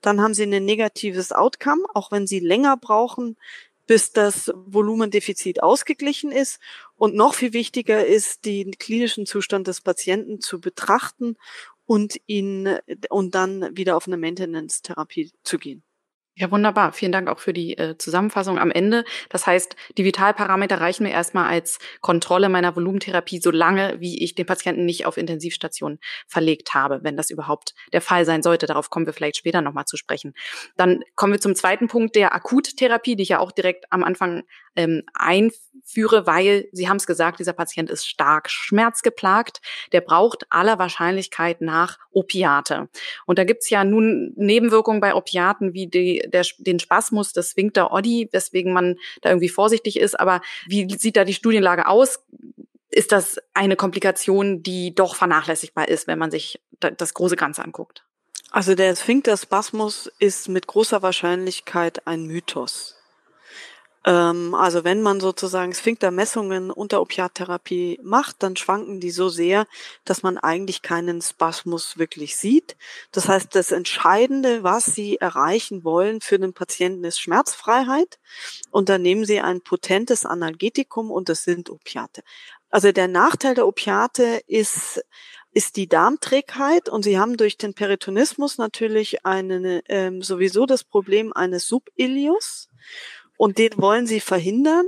Dann 0.01 0.21
haben 0.21 0.33
Sie 0.33 0.45
ein 0.45 0.65
negatives 0.65 1.33
Outcome, 1.33 1.83
auch 1.93 2.13
wenn 2.13 2.29
Sie 2.29 2.39
länger 2.39 2.77
brauchen, 2.77 3.37
bis 3.89 4.13
das 4.13 4.53
Volumendefizit 4.55 5.61
ausgeglichen 5.61 6.31
ist. 6.31 6.61
Und 6.95 7.17
noch 7.17 7.35
viel 7.35 7.53
wichtiger 7.53 8.07
ist, 8.07 8.45
den 8.45 8.79
klinischen 8.79 9.27
Zustand 9.27 9.67
des 9.67 9.81
Patienten 9.81 10.41
zu 10.41 10.61
betrachten 10.61 11.37
und 11.85 12.21
ihn 12.29 12.79
und 13.09 13.35
dann 13.35 13.77
wieder 13.77 13.97
auf 13.97 14.07
eine 14.07 14.19
Maintenance-Therapie 14.19 15.33
zu 15.43 15.59
gehen. 15.59 15.83
Ja, 16.37 16.51
wunderbar. 16.51 16.93
Vielen 16.93 17.13
Dank 17.13 17.29
auch 17.29 17.39
für 17.39 17.53
die 17.53 17.77
äh, 17.77 17.99
Zusammenfassung 17.99 18.59
am 18.59 18.71
Ende. 18.71 19.05
Das 19.29 19.47
heißt, 19.47 19.77
die 19.99 20.05
Vitalparameter 20.05 20.81
reichen 20.81 21.03
mir 21.03 21.11
erstmal 21.11 21.49
als 21.49 21.79
Kontrolle 22.01 22.49
meiner 22.49 22.75
Volumentherapie, 22.75 23.41
solange 23.41 24.01
wie 24.01 24.23
ich 24.23 24.37
den 24.37 24.47
Patienten 24.47 24.87
nicht 24.87 25.05
auf 25.07 25.19
Intensivstation 25.19 25.99
verlegt 26.29 26.73
habe, 26.73 27.01
wenn 27.03 27.17
das 27.17 27.31
überhaupt 27.31 27.75
der 27.93 28.01
Fall 28.01 28.25
sein 28.25 28.43
sollte. 28.43 28.67
Darauf 28.67 28.89
kommen 28.91 29.07
wir 29.07 29.13
vielleicht 29.13 29.37
später 29.37 29.61
nochmal 29.61 29.85
zu 29.85 29.97
sprechen. 29.99 30.33
Dann 30.77 31.01
kommen 31.15 31.33
wir 31.35 31.41
zum 31.41 31.55
zweiten 31.55 31.89
Punkt 31.89 32.15
der 32.17 32.35
Akuttherapie, 32.35 33.17
die 33.17 33.25
ich 33.25 33.31
ja 33.31 33.41
auch 33.41 33.53
direkt 33.53 33.93
am 33.93 34.03
Anfang 34.03 34.45
ähm, 34.77 35.03
einführe, 35.15 36.27
weil 36.27 36.69
Sie 36.73 36.89
haben 36.89 36.97
es 36.97 37.07
gesagt, 37.07 37.41
dieser 37.41 37.53
Patient 37.53 37.91
ist 37.91 38.07
stark 38.07 38.51
schmerzgeplagt. 38.51 39.61
Der 39.93 40.01
braucht 40.01 40.47
aller 40.51 40.79
Wahrscheinlichkeit 40.79 41.61
nach 41.61 41.99
Opiate. 42.13 42.89
Und 43.27 43.39
da 43.39 43.45
gibt's 43.45 43.71
ja 43.71 43.85
nun 43.85 44.33
Nebenwirkungen 44.37 45.01
bei 45.01 45.15
Opiaten 45.15 45.75
wie 45.75 45.87
die, 45.87 46.23
der, 46.27 46.45
den 46.59 46.79
Spasmus 46.79 47.33
des 47.33 47.51
Sphincter 47.51 47.93
Oddi, 47.93 48.29
weswegen 48.33 48.73
man 48.73 48.97
da 49.23 49.31
irgendwie 49.31 49.49
vorsichtig 49.49 49.99
ist. 49.99 50.19
Aber 50.19 50.41
wie 50.67 50.89
sieht 50.99 51.17
da 51.17 51.25
die 51.25 51.35
Studienlage 51.35 51.87
aus? 51.87 52.21
Ist 52.91 53.13
das 53.13 53.39
eine 53.55 53.77
Komplikation, 53.77 54.63
die 54.63 54.95
doch 54.95 55.15
vernachlässigbar 55.15 55.89
ist, 55.89 56.09
wenn 56.09 56.19
man 56.19 56.31
sich 56.31 56.61
das 56.81 57.15
große 57.15 57.37
Ganze 57.37 57.65
anguckt? 57.65 58.05
Also 58.51 58.75
der 58.75 58.97
Sphincterspasmus 58.97 60.11
ist 60.19 60.49
mit 60.49 60.67
großer 60.67 61.03
Wahrscheinlichkeit 61.03 62.07
ein 62.09 62.25
Mythos. 62.25 63.00
Ähm, 64.07 64.55
also 64.55 64.85
wenn 64.85 65.03
man 65.03 65.21
sozusagen 65.21 65.75
Sphinktermessungen 65.75 66.71
unter 66.71 67.01
Opiattherapie 67.03 68.01
macht, 68.03 68.43
dann 68.43 68.57
schwanken 68.57 69.01
die 69.01 69.11
so 69.11 69.29
sehr, 69.29 69.67
dass 70.05 70.23
man 70.23 70.39
eigentlich 70.39 70.83
keinen 70.83 71.21
Spasmus 71.21 71.99
wirklich 71.99 72.37
sieht. 72.37 72.77
Das 73.13 73.29
heißt, 73.29 73.55
das 73.55 73.73
Entscheidende, 73.73 74.63
was 74.63 74.87
Sie 74.87 75.19
erreichen 75.19 75.85
wollen 75.85 76.21
für 76.21 76.39
den 76.39 76.55
Patienten, 76.55 77.05
ist 77.05 77.21
Schmerzfreiheit. 77.21 78.19
Und 78.71 78.89
dann 78.89 79.03
nehmen 79.03 79.25
Sie 79.25 79.41
ein 79.41 79.61
potentes 79.61 80.25
Analgetikum 80.25 81.11
und 81.11 81.29
das 81.29 81.45
sind 81.45 81.69
Opiate. 81.69 82.23
Also 82.71 82.93
der 82.93 83.09
Nachteil 83.09 83.55
der 83.55 83.67
Opiate 83.67 84.41
ist, 84.47 85.05
ist 85.53 85.77
die 85.77 85.89
Darmträgheit 85.89 86.89
und 86.89 87.03
sie 87.03 87.19
haben 87.19 87.37
durch 87.37 87.59
den 87.59 87.75
Peritonismus 87.75 88.59
natürlich 88.59 89.27
eine, 89.27 89.83
ähm, 89.89 90.23
sowieso 90.23 90.67
das 90.67 90.85
Problem 90.85 91.33
eines 91.33 91.67
Subilius. 91.67 92.69
Und 93.41 93.57
den 93.57 93.73
wollen 93.79 94.07
sie 94.07 94.21
verhindern. 94.21 94.85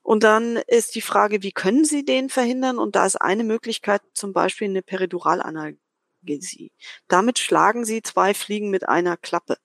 Und 0.00 0.22
dann 0.22 0.56
ist 0.56 0.94
die 0.94 1.02
Frage, 1.02 1.42
wie 1.42 1.52
können 1.52 1.84
sie 1.84 2.02
den 2.02 2.30
verhindern? 2.30 2.78
Und 2.78 2.96
da 2.96 3.04
ist 3.04 3.16
eine 3.16 3.44
Möglichkeit 3.44 4.00
zum 4.14 4.32
Beispiel 4.32 4.70
eine 4.70 4.80
Periduralanalgesie. 4.80 6.72
Damit 7.08 7.38
schlagen 7.38 7.84
sie 7.84 8.00
zwei 8.00 8.32
Fliegen 8.32 8.70
mit 8.70 8.88
einer 8.88 9.18
Klappe. 9.18 9.58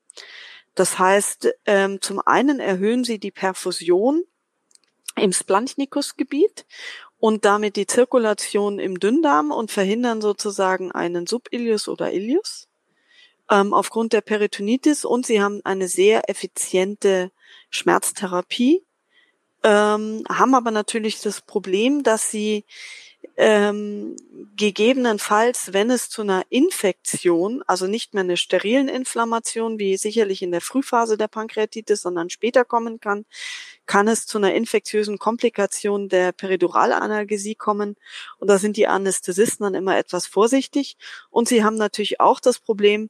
Das 0.76 1.00
heißt, 1.00 1.48
ähm, 1.66 2.02
zum 2.02 2.20
einen 2.20 2.60
erhöhen 2.60 3.06
sie 3.06 3.20
die 3.20 3.32
Perfusion 3.32 4.26
im 5.16 5.32
Splanchnicus-Gebiet 5.32 6.66
und 7.20 7.46
damit 7.46 7.78
die 7.78 7.88
Zirkulation 7.88 8.80
im 8.80 9.00
Dünndarm 9.00 9.52
und 9.52 9.72
verhindern 9.72 10.20
sozusagen 10.20 10.92
einen 10.92 11.26
Subilius 11.26 11.88
oder 11.88 12.12
Ilius 12.12 12.68
ähm, 13.50 13.74
aufgrund 13.74 14.12
der 14.12 14.20
Peritonitis 14.20 15.06
und 15.06 15.26
sie 15.26 15.42
haben 15.42 15.62
eine 15.64 15.88
sehr 15.88 16.30
effiziente 16.30 17.32
Schmerztherapie, 17.70 18.84
ähm, 19.64 20.24
haben 20.30 20.56
aber 20.56 20.72
natürlich 20.72 21.22
das 21.22 21.42
Problem, 21.42 22.04
dass 22.04 22.32
sie 22.32 22.66
ähm, 23.36 24.16
gegebenenfalls, 24.56 25.74
wenn 25.74 25.92
es 25.92 26.10
zu 26.10 26.22
einer 26.22 26.44
Infektion, 26.50 27.64
also 27.68 27.88
nicht 27.88 28.14
mehr 28.14 28.24
eine 28.24 28.38
sterilen 28.38 28.88
Inflammation, 28.88 29.80
wie 29.80 29.98
sicherlich 29.98 30.42
in 30.42 30.52
der 30.52 30.62
Frühphase 30.62 31.18
der 31.18 31.28
Pankreatitis, 31.28 32.02
sondern 32.02 32.30
später 32.30 32.66
kommen 32.66 33.00
kann, 33.00 33.26
kann 33.90 34.08
es 34.08 34.28
zu 34.28 34.38
einer 34.38 34.54
infektiösen 34.54 35.18
Komplikation 35.18 36.10
der 36.10 36.32
Periduralanalgesie 36.32 37.56
kommen. 37.56 37.96
Und 38.38 38.48
da 38.48 38.60
sind 38.60 38.78
die 38.78 38.86
Anästhesisten 38.86 39.64
dann 39.64 39.74
immer 39.74 39.98
etwas 39.98 40.28
vorsichtig. 40.28 40.96
Und 41.32 41.48
sie 41.48 41.64
haben 41.64 41.76
natürlich 41.76 42.20
auch 42.20 42.40
das 42.40 42.60
Problem, 42.60 43.10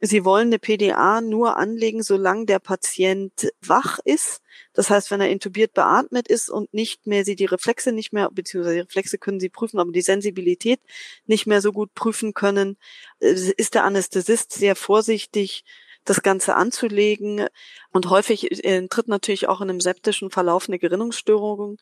sie 0.00 0.24
wollen 0.24 0.48
eine 0.48 0.58
PDA 0.58 1.20
nur 1.20 1.56
anlegen, 1.56 2.02
solange 2.02 2.44
der 2.44 2.58
Patient 2.58 3.52
wach 3.60 4.00
ist. 4.04 4.42
Das 4.72 4.90
heißt, 4.90 5.12
wenn 5.12 5.20
er 5.20 5.30
intubiert 5.30 5.74
beatmet 5.74 6.26
ist 6.26 6.50
und 6.50 6.74
nicht 6.74 7.06
mehr, 7.06 7.24
sie 7.24 7.36
die 7.36 7.44
Reflexe 7.44 7.92
nicht 7.92 8.12
mehr, 8.12 8.28
beziehungsweise 8.28 8.74
die 8.74 8.80
Reflexe 8.80 9.18
können 9.18 9.38
sie 9.38 9.48
prüfen, 9.48 9.78
aber 9.78 9.92
die 9.92 10.02
Sensibilität 10.02 10.80
nicht 11.26 11.46
mehr 11.46 11.60
so 11.60 11.70
gut 11.70 11.94
prüfen 11.94 12.34
können, 12.34 12.78
äh, 13.20 13.30
ist 13.56 13.74
der 13.74 13.84
Anästhesist 13.84 14.52
sehr 14.52 14.74
vorsichtig, 14.74 15.62
das 16.06 16.22
Ganze 16.22 16.56
anzulegen. 16.56 17.46
Und 17.92 18.10
häufig 18.10 18.64
äh, 18.64 18.86
tritt 18.88 19.08
natürlich 19.08 19.48
auch 19.48 19.60
in 19.60 19.70
einem 19.70 19.80
septischen 19.80 20.30
Verlauf 20.30 20.68
eine 20.68 20.78
Gerinnungsstörung 20.78 21.78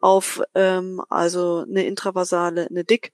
auf, 0.00 0.42
ähm, 0.54 1.02
also 1.08 1.64
eine 1.68 1.86
intravasale, 1.86 2.68
eine 2.68 2.84
Dick, 2.84 3.12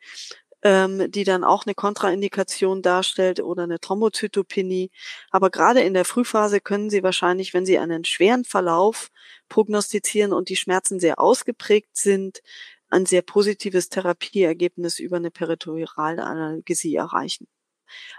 ähm, 0.62 1.10
die 1.10 1.24
dann 1.24 1.44
auch 1.44 1.66
eine 1.66 1.74
Kontraindikation 1.74 2.82
darstellt 2.82 3.40
oder 3.40 3.64
eine 3.64 3.80
Thrombozytopenie. 3.80 4.90
Aber 5.30 5.50
gerade 5.50 5.80
in 5.82 5.94
der 5.94 6.06
Frühphase 6.06 6.60
können 6.60 6.90
Sie 6.90 7.02
wahrscheinlich, 7.02 7.54
wenn 7.54 7.66
Sie 7.66 7.78
einen 7.78 8.04
schweren 8.04 8.44
Verlauf 8.44 9.10
prognostizieren 9.48 10.32
und 10.32 10.48
die 10.48 10.56
Schmerzen 10.56 10.98
sehr 10.98 11.20
ausgeprägt 11.20 11.96
sind, 11.96 12.40
ein 12.88 13.06
sehr 13.06 13.22
positives 13.22 13.88
Therapieergebnis 13.90 14.98
über 14.98 15.16
eine 15.16 15.30
Peritorialanalgesie 15.30 16.94
erreichen. 16.94 17.46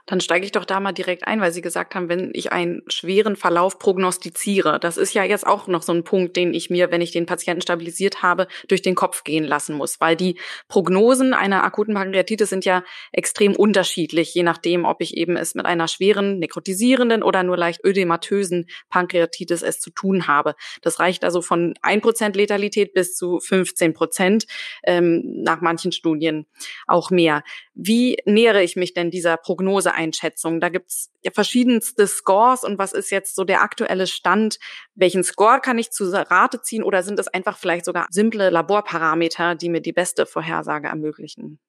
Dann 0.06 0.22
steige 0.22 0.46
ich 0.46 0.52
doch 0.52 0.66
da 0.66 0.80
mal 0.80 0.92
direkt 0.92 1.28
ein, 1.28 1.42
weil 1.42 1.52
Sie 1.52 1.62
gesagt 1.62 1.96
haben, 1.96 2.10
wenn 2.10 2.32
ich 2.34 2.52
einen 2.52 2.84
schweren 2.88 3.36
Verlauf 3.36 3.80
prognostiziere. 3.80 4.80
Das 4.80 4.98
ist 4.98 5.14
ja 5.14 5.24
jetzt 5.24 5.48
auch 5.48 5.68
noch 5.68 5.82
so 5.82 5.94
ein 5.94 6.04
Punkt, 6.04 6.36
den 6.36 6.54
ich 6.54 6.70
mir, 6.70 6.92
wenn 6.92 7.02
ich 7.02 7.12
den 7.12 7.26
Patienten 7.26 7.62
stabilisiert 7.62 8.22
habe, 8.22 8.48
durch 8.68 8.82
den 8.82 8.96
Kopf 8.96 9.24
gehen 9.24 9.44
lassen 9.44 9.76
muss. 9.76 10.00
Weil 10.00 10.16
die 10.16 10.40
Prognosen 10.68 11.34
einer 11.34 11.64
akuten 11.64 11.94
Pankreatitis 11.96 12.50
sind 12.50 12.66
ja 12.66 12.84
extrem 13.12 13.56
unterschiedlich, 13.56 14.34
je 14.34 14.44
nachdem, 14.44 14.86
ob 14.86 15.02
ich 15.02 15.18
eben 15.18 15.38
es 15.38 15.56
mit 15.56 15.66
einer 15.66 15.88
schweren, 15.88 16.40
nekrotisierenden 16.40 17.24
oder 17.24 17.44
nur 17.44 17.58
leicht 17.58 17.84
ödematösen 17.84 18.68
Pankreatitis 18.90 19.62
es 19.64 19.80
zu 19.80 19.90
tun 19.90 20.28
habe. 20.28 20.56
Das 20.82 21.00
reicht 21.00 21.24
also 21.24 21.42
von 21.42 21.74
1% 21.82 22.36
Letalität 22.36 22.94
bis 22.94 23.16
zu 23.16 23.40
15 23.40 23.94
Prozent, 23.94 24.46
ähm, 24.84 25.22
nach 25.42 25.62
manchen 25.62 25.92
Studien 25.92 26.46
auch 26.88 27.10
mehr. 27.10 27.44
Wie 27.78 28.18
nähere 28.24 28.64
ich 28.64 28.78
mich 28.78 28.94
denn 28.94 29.12
dieser 29.12 29.36
Prognoseeinschätzung? 29.36 30.62
Da 30.62 30.70
gibt's 30.70 31.12
ja 31.24 31.32
verschiedenste 31.32 32.08
Scores 32.08 32.64
und 32.64 32.78
was 32.78 32.94
ist 32.94 33.12
jetzt 33.12 33.36
so 33.36 33.44
der 33.44 33.62
aktuelle 33.62 34.08
Stand? 34.08 34.60
Welchen 34.96 35.26
Score 35.26 35.60
kann 35.60 35.78
ich 35.78 35.92
zu 35.92 36.10
Rate 36.10 36.62
ziehen 36.62 36.84
oder 36.84 37.04
sind 37.04 37.20
es 37.20 37.28
einfach 37.28 37.58
vielleicht 37.58 37.84
sogar 37.84 38.08
simple 38.10 38.50
Laborparameter, 38.50 39.56
die 39.56 39.68
mir 39.68 39.82
die 39.82 39.92
beste 39.92 40.26
Vorhersage 40.26 40.88
ermöglichen? 40.88 41.60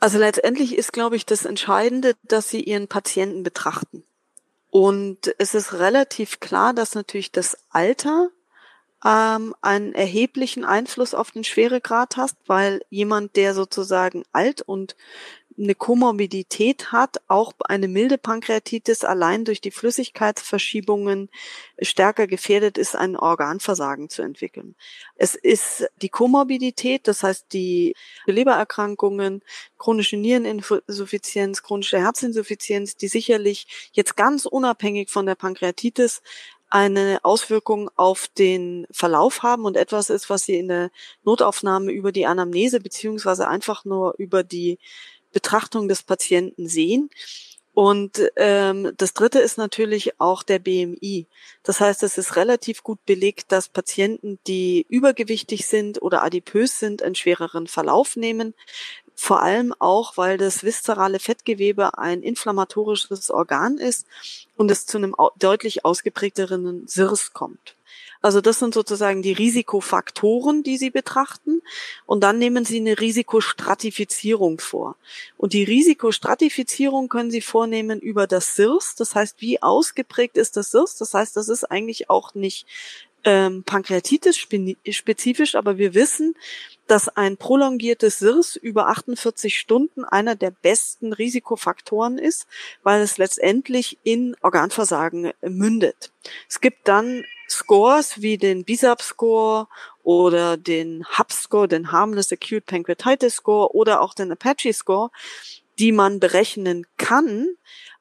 Also 0.00 0.18
letztendlich 0.18 0.76
ist, 0.76 0.92
glaube 0.92 1.16
ich, 1.16 1.26
das 1.26 1.44
Entscheidende, 1.44 2.14
dass 2.22 2.48
Sie 2.48 2.62
Ihren 2.62 2.88
Patienten 2.88 3.42
betrachten. 3.42 4.04
Und 4.70 5.34
es 5.38 5.54
ist 5.54 5.74
relativ 5.74 6.40
klar, 6.40 6.72
dass 6.72 6.94
natürlich 6.94 7.30
das 7.30 7.58
Alter 7.70 8.30
ähm, 9.06 9.54
einen 9.60 9.94
erheblichen 9.94 10.64
Einfluss 10.64 11.14
auf 11.14 11.30
den 11.30 11.44
Schweregrad 11.44 12.16
hast, 12.16 12.36
weil 12.46 12.80
jemand, 12.90 13.36
der 13.36 13.54
sozusagen 13.54 14.24
alt 14.32 14.62
und 14.62 14.96
eine 15.58 15.74
Komorbidität 15.74 16.92
hat, 16.92 17.16
auch 17.28 17.52
eine 17.64 17.88
milde 17.88 18.18
Pankreatitis 18.18 19.04
allein 19.04 19.44
durch 19.44 19.62
die 19.62 19.70
Flüssigkeitsverschiebungen 19.70 21.30
stärker 21.80 22.26
gefährdet 22.26 22.76
ist, 22.76 22.94
ein 22.94 23.16
Organversagen 23.16 24.10
zu 24.10 24.20
entwickeln. 24.20 24.74
Es 25.14 25.34
ist 25.34 25.86
die 26.02 26.10
Komorbidität, 26.10 27.08
das 27.08 27.22
heißt 27.22 27.46
die 27.52 27.94
Lebererkrankungen, 28.26 29.42
chronische 29.78 30.18
Niereninsuffizienz, 30.18 31.62
chronische 31.62 31.98
Herzinsuffizienz, 31.98 32.96
die 32.96 33.08
sicherlich 33.08 33.90
jetzt 33.92 34.16
ganz 34.16 34.44
unabhängig 34.44 35.08
von 35.10 35.24
der 35.24 35.36
Pankreatitis 35.36 36.20
eine 36.68 37.20
Auswirkung 37.22 37.90
auf 37.96 38.28
den 38.28 38.86
Verlauf 38.90 39.42
haben 39.42 39.64
und 39.64 39.76
etwas 39.76 40.10
ist, 40.10 40.28
was 40.30 40.44
Sie 40.44 40.58
in 40.58 40.68
der 40.68 40.90
Notaufnahme 41.24 41.92
über 41.92 42.12
die 42.12 42.26
Anamnese 42.26 42.80
beziehungsweise 42.80 43.48
einfach 43.48 43.84
nur 43.84 44.14
über 44.18 44.42
die 44.42 44.78
Betrachtung 45.32 45.88
des 45.88 46.02
Patienten 46.02 46.68
sehen. 46.68 47.10
Und 47.76 48.22
ähm, 48.36 48.92
das 48.96 49.12
Dritte 49.12 49.38
ist 49.38 49.58
natürlich 49.58 50.18
auch 50.18 50.42
der 50.42 50.58
BMI. 50.58 51.26
Das 51.62 51.78
heißt, 51.78 52.02
es 52.04 52.16
ist 52.16 52.34
relativ 52.36 52.82
gut 52.82 53.04
belegt, 53.04 53.52
dass 53.52 53.68
Patienten, 53.68 54.38
die 54.46 54.86
übergewichtig 54.88 55.66
sind 55.66 56.00
oder 56.00 56.22
adipös 56.22 56.78
sind, 56.78 57.02
einen 57.02 57.14
schwereren 57.14 57.66
Verlauf 57.66 58.16
nehmen. 58.16 58.54
Vor 59.18 59.42
allem 59.42 59.74
auch, 59.78 60.16
weil 60.18 60.36
das 60.36 60.62
viszerale 60.62 61.18
Fettgewebe 61.18 61.96
ein 61.98 62.22
inflammatorisches 62.22 63.30
Organ 63.30 63.78
ist 63.78 64.06
und 64.56 64.70
es 64.70 64.84
zu 64.84 64.98
einem 64.98 65.16
deutlich 65.38 65.86
ausgeprägteren 65.86 66.86
SIRS 66.86 67.32
kommt. 67.32 67.74
Also 68.20 68.40
das 68.40 68.58
sind 68.58 68.74
sozusagen 68.74 69.22
die 69.22 69.32
Risikofaktoren, 69.32 70.62
die 70.62 70.76
Sie 70.78 70.90
betrachten. 70.90 71.62
Und 72.06 72.22
dann 72.22 72.38
nehmen 72.38 72.64
Sie 72.64 72.78
eine 72.78 72.98
Risikostratifizierung 72.98 74.58
vor. 74.58 74.96
Und 75.36 75.52
die 75.52 75.64
Risikostratifizierung 75.64 77.08
können 77.08 77.30
Sie 77.30 77.40
vornehmen 77.40 78.00
über 78.00 78.26
das 78.26 78.56
SIRS. 78.56 78.96
Das 78.96 79.14
heißt, 79.14 79.40
wie 79.40 79.62
ausgeprägt 79.62 80.36
ist 80.36 80.56
das 80.56 80.72
SIRS? 80.72 80.96
Das 80.96 81.14
heißt, 81.14 81.36
das 81.36 81.48
ist 81.48 81.64
eigentlich 81.64 82.10
auch 82.10 82.34
nicht 82.34 82.66
ähm, 83.24 83.64
Pankreatitis 83.64 84.36
spezifisch, 84.36 85.54
aber 85.54 85.78
wir 85.78 85.94
wissen, 85.94 86.34
dass 86.86 87.08
ein 87.08 87.36
prolongiertes 87.36 88.18
SIRS 88.18 88.56
über 88.56 88.88
48 88.88 89.58
Stunden 89.58 90.04
einer 90.04 90.34
der 90.34 90.50
besten 90.50 91.12
Risikofaktoren 91.12 92.18
ist, 92.18 92.46
weil 92.82 93.00
es 93.00 93.18
letztendlich 93.18 93.98
in 94.02 94.36
Organversagen 94.40 95.32
mündet. 95.42 96.12
Es 96.48 96.60
gibt 96.60 96.88
dann 96.88 97.24
Scores 97.48 98.20
wie 98.20 98.38
den 98.38 98.64
BISAP-Score 98.64 99.68
oder 100.02 100.56
den 100.56 101.04
HAP-Score, 101.04 101.68
den 101.68 101.92
Harmless 101.92 102.32
Acute 102.32 102.62
Pancreatitis 102.66 103.36
Score 103.36 103.74
oder 103.74 104.00
auch 104.00 104.14
den 104.14 104.32
Apache-Score, 104.32 105.10
die 105.78 105.92
man 105.92 106.20
berechnen 106.20 106.86
kann, 106.96 107.48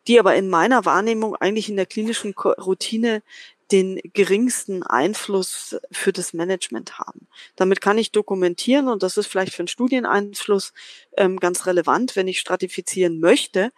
die 0.08 0.20
aber 0.20 0.36
in 0.36 0.50
meiner 0.50 0.86
Wahrnehmung 0.86 1.36
eigentlich 1.36 1.70
in 1.70 1.76
der 1.76 1.86
klinischen 1.86 2.34
Routine 2.34 3.22
den 3.72 4.00
geringsten 4.14 4.84
Einfluss 4.84 5.76
für 5.92 6.14
das 6.14 6.34
Management 6.34 7.00
haben. 7.00 7.28
Damit 7.56 7.82
kann 7.82 7.98
ich 7.98 8.12
dokumentieren 8.12 8.88
und 8.88 9.02
das 9.04 9.18
ist 9.18 9.28
vielleicht 9.28 9.54
für 9.54 9.62
einen 9.62 9.68
Studieneinfluss 9.68 10.74
ähm, 11.18 11.40
ganz 11.40 11.66
relevant, 11.66 12.16
wenn 12.16 12.28
ich 12.28 12.40
stratifizieren 12.40 13.20
möchte. 13.20 13.72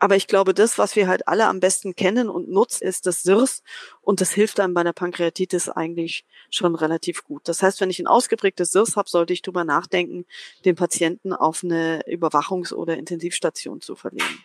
Aber 0.00 0.16
ich 0.16 0.26
glaube, 0.26 0.54
das, 0.54 0.78
was 0.78 0.96
wir 0.96 1.06
halt 1.08 1.28
alle 1.28 1.46
am 1.46 1.60
besten 1.60 1.94
kennen 1.94 2.30
und 2.30 2.48
nutzen, 2.48 2.84
ist 2.84 3.06
das 3.06 3.22
SIRS. 3.22 3.62
Und 4.00 4.22
das 4.22 4.32
hilft 4.32 4.58
einem 4.58 4.72
bei 4.72 4.82
der 4.82 4.94
Pankreatitis 4.94 5.68
eigentlich 5.68 6.24
schon 6.48 6.74
relativ 6.74 7.22
gut. 7.22 7.42
Das 7.44 7.62
heißt, 7.62 7.82
wenn 7.82 7.90
ich 7.90 8.00
ein 8.00 8.06
ausgeprägtes 8.06 8.72
SIRS 8.72 8.96
habe, 8.96 9.10
sollte 9.10 9.34
ich 9.34 9.42
darüber 9.42 9.64
nachdenken, 9.64 10.24
den 10.64 10.74
Patienten 10.74 11.34
auf 11.34 11.62
eine 11.62 12.02
Überwachungs- 12.06 12.72
oder 12.72 12.96
Intensivstation 12.96 13.82
zu 13.82 13.94
verlegen. 13.94 14.42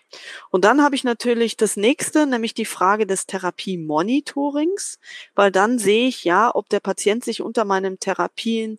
Und 0.51 0.65
dann 0.65 0.83
habe 0.83 0.95
ich 0.95 1.05
natürlich 1.05 1.55
das 1.55 1.77
nächste, 1.77 2.27
nämlich 2.27 2.53
die 2.53 2.65
Frage 2.65 3.07
des 3.07 3.25
Therapiemonitorings, 3.25 4.99
weil 5.35 5.51
dann 5.51 5.79
sehe 5.79 6.09
ich 6.09 6.25
ja, 6.25 6.53
ob 6.53 6.67
der 6.67 6.81
Patient 6.81 7.23
sich 7.23 7.41
unter 7.41 7.63
meinem 7.63 7.97
Therapien 7.97 8.77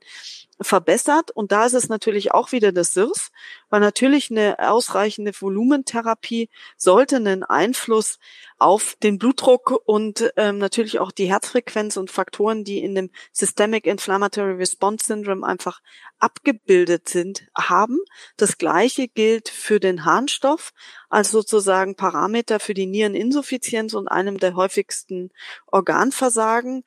verbessert. 0.60 1.30
Und 1.30 1.52
da 1.52 1.66
ist 1.66 1.74
es 1.74 1.88
natürlich 1.88 2.32
auch 2.32 2.52
wieder 2.52 2.72
das 2.72 2.92
SIRS, 2.92 3.30
weil 3.68 3.80
natürlich 3.80 4.30
eine 4.30 4.56
ausreichende 4.58 5.32
Volumentherapie 5.38 6.48
sollte 6.76 7.16
einen 7.16 7.44
Einfluss 7.44 8.18
auf 8.58 8.96
den 9.02 9.18
Blutdruck 9.18 9.82
und 9.84 10.32
ähm, 10.36 10.58
natürlich 10.58 10.98
auch 10.98 11.12
die 11.12 11.28
Herzfrequenz 11.28 11.96
und 11.98 12.10
Faktoren, 12.10 12.64
die 12.64 12.78
in 12.78 12.94
dem 12.94 13.10
Systemic 13.32 13.86
Inflammatory 13.86 14.52
Response 14.52 15.06
Syndrome 15.06 15.46
einfach 15.46 15.82
abgebildet 16.18 17.08
sind, 17.08 17.46
haben. 17.54 17.98
Das 18.38 18.56
gleiche 18.56 19.08
gilt 19.08 19.50
für 19.50 19.78
den 19.78 20.06
Harnstoff 20.06 20.72
als 21.10 21.30
sozusagen 21.30 21.96
Parameter 21.96 22.58
für 22.58 22.72
die 22.72 22.86
Niereninsuffizienz 22.86 23.92
und 23.92 24.08
einem 24.08 24.38
der 24.38 24.54
häufigsten 24.54 25.30
Organversagen. 25.66 26.84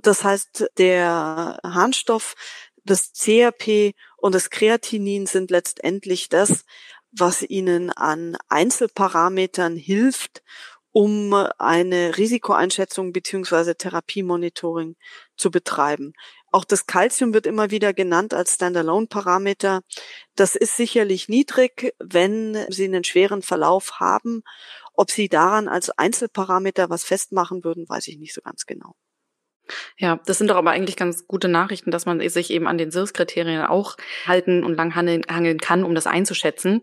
Das 0.00 0.24
heißt, 0.24 0.70
der 0.78 1.60
Harnstoff 1.62 2.34
das 2.84 3.12
CRP 3.12 3.94
und 4.16 4.34
das 4.34 4.50
Kreatinin 4.50 5.26
sind 5.26 5.50
letztendlich 5.50 6.28
das, 6.28 6.64
was 7.12 7.42
ihnen 7.42 7.90
an 7.90 8.36
Einzelparametern 8.48 9.76
hilft, 9.76 10.42
um 10.92 11.32
eine 11.58 12.16
Risikoeinschätzung 12.18 13.12
beziehungsweise 13.12 13.76
Therapiemonitoring 13.76 14.96
zu 15.36 15.50
betreiben. 15.50 16.12
Auch 16.50 16.66
das 16.66 16.86
Calcium 16.86 17.32
wird 17.32 17.46
immer 17.46 17.70
wieder 17.70 17.94
genannt 17.94 18.34
als 18.34 18.54
Standalone-Parameter. 18.54 19.80
Das 20.36 20.54
ist 20.54 20.76
sicherlich 20.76 21.28
niedrig, 21.28 21.94
wenn 21.98 22.66
Sie 22.68 22.84
einen 22.84 23.04
schweren 23.04 23.40
Verlauf 23.40 24.00
haben. 24.00 24.42
Ob 24.92 25.10
Sie 25.10 25.30
daran 25.30 25.68
als 25.68 25.90
Einzelparameter 25.90 26.90
was 26.90 27.04
festmachen 27.04 27.64
würden, 27.64 27.88
weiß 27.88 28.08
ich 28.08 28.18
nicht 28.18 28.34
so 28.34 28.42
ganz 28.42 28.66
genau. 28.66 28.94
Ja, 29.98 30.20
das 30.26 30.38
sind 30.38 30.48
doch 30.48 30.56
aber 30.56 30.70
eigentlich 30.70 30.96
ganz 30.96 31.26
gute 31.26 31.48
Nachrichten, 31.48 31.90
dass 31.90 32.06
man 32.06 32.26
sich 32.28 32.50
eben 32.50 32.66
an 32.66 32.78
den 32.78 32.90
SIRS-Kriterien 32.90 33.62
auch 33.62 33.96
halten 34.26 34.64
und 34.64 34.74
lang 34.74 34.94
hangeln 34.94 35.58
kann, 35.58 35.84
um 35.84 35.94
das 35.94 36.06
einzuschätzen. 36.06 36.82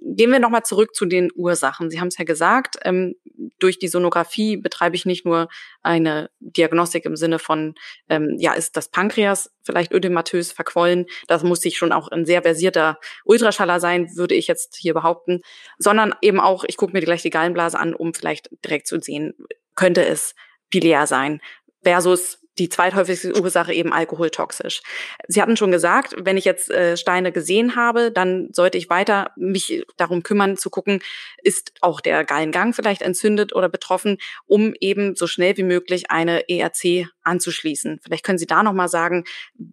Gehen 0.00 0.30
wir 0.30 0.38
nochmal 0.38 0.64
zurück 0.64 0.94
zu 0.94 1.06
den 1.06 1.30
Ursachen. 1.34 1.90
Sie 1.90 2.00
haben 2.00 2.08
es 2.08 2.18
ja 2.18 2.24
gesagt, 2.24 2.76
ähm, 2.84 3.14
durch 3.58 3.78
die 3.78 3.88
Sonographie 3.88 4.56
betreibe 4.56 4.96
ich 4.96 5.06
nicht 5.06 5.24
nur 5.24 5.48
eine 5.82 6.30
Diagnostik 6.40 7.04
im 7.04 7.16
Sinne 7.16 7.38
von, 7.38 7.74
ähm, 8.08 8.36
ja, 8.38 8.52
ist 8.52 8.76
das 8.76 8.88
Pankreas 8.88 9.52
vielleicht 9.62 9.92
ödematös 9.92 10.52
verquollen? 10.52 11.06
Das 11.26 11.42
muss 11.42 11.60
sich 11.60 11.76
schon 11.76 11.92
auch 11.92 12.08
ein 12.08 12.24
sehr 12.24 12.42
versierter 12.42 12.98
Ultraschaller 13.24 13.80
sein, 13.80 14.08
würde 14.16 14.34
ich 14.34 14.46
jetzt 14.46 14.76
hier 14.76 14.94
behaupten, 14.94 15.42
sondern 15.78 16.14
eben 16.22 16.40
auch, 16.40 16.64
ich 16.66 16.76
gucke 16.76 16.92
mir 16.92 17.00
gleich 17.00 17.22
die 17.22 17.30
Gallenblase 17.30 17.78
an, 17.78 17.94
um 17.94 18.14
vielleicht 18.14 18.50
direkt 18.64 18.86
zu 18.86 19.00
sehen, 19.00 19.34
könnte 19.74 20.04
es 20.04 20.34
biliär 20.70 21.06
sein 21.06 21.40
versus 21.82 22.40
die 22.58 22.68
zweithäufigste 22.68 23.40
Ursache 23.40 23.72
eben 23.72 23.92
alkoholtoxisch. 23.92 24.82
Sie 25.28 25.40
hatten 25.40 25.56
schon 25.56 25.70
gesagt, 25.70 26.14
wenn 26.18 26.36
ich 26.36 26.44
jetzt 26.44 26.70
äh, 26.70 26.96
Steine 26.96 27.32
gesehen 27.32 27.74
habe, 27.74 28.12
dann 28.12 28.48
sollte 28.52 28.76
ich 28.76 28.90
weiter 28.90 29.30
mich 29.36 29.84
darum 29.96 30.22
kümmern 30.22 30.56
zu 30.58 30.68
gucken, 30.68 31.00
ist 31.42 31.72
auch 31.80 32.00
der 32.00 32.24
Gallengang 32.24 32.74
vielleicht 32.74 33.02
entzündet 33.02 33.54
oder 33.54 33.68
betroffen, 33.68 34.18
um 34.46 34.74
eben 34.78 35.16
so 35.16 35.26
schnell 35.26 35.56
wie 35.56 35.62
möglich 35.62 36.10
eine 36.10 36.48
ERC 36.48 37.08
anzuschließen. 37.22 38.00
Vielleicht 38.02 38.24
können 38.24 38.38
Sie 38.38 38.46
da 38.46 38.62
noch 38.62 38.74
mal 38.74 38.88
sagen, 38.88 39.24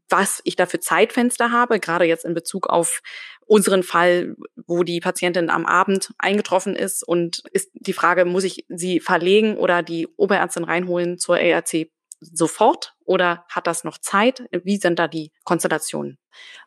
was 0.07 0.41
ich 0.45 0.55
da 0.55 0.65
für 0.65 0.79
Zeitfenster 0.79 1.51
habe, 1.51 1.79
gerade 1.79 2.05
jetzt 2.05 2.25
in 2.25 2.33
Bezug 2.33 2.67
auf 2.67 3.01
unseren 3.47 3.83
Fall, 3.83 4.35
wo 4.65 4.83
die 4.83 4.99
Patientin 4.99 5.49
am 5.49 5.65
Abend 5.65 6.13
eingetroffen 6.17 6.75
ist 6.75 7.03
und 7.03 7.43
ist 7.51 7.71
die 7.73 7.93
Frage, 7.93 8.25
muss 8.25 8.43
ich 8.43 8.65
sie 8.69 8.99
verlegen 8.99 9.57
oder 9.57 9.83
die 9.83 10.07
Oberärztin 10.17 10.65
reinholen 10.65 11.17
zur 11.17 11.39
ERC 11.39 11.89
sofort 12.19 12.95
oder 13.05 13.45
hat 13.49 13.67
das 13.67 13.83
noch 13.83 13.97
Zeit? 13.97 14.43
Wie 14.51 14.77
sind 14.77 14.99
da 14.99 15.07
die 15.07 15.31
Konstellationen? 15.43 16.17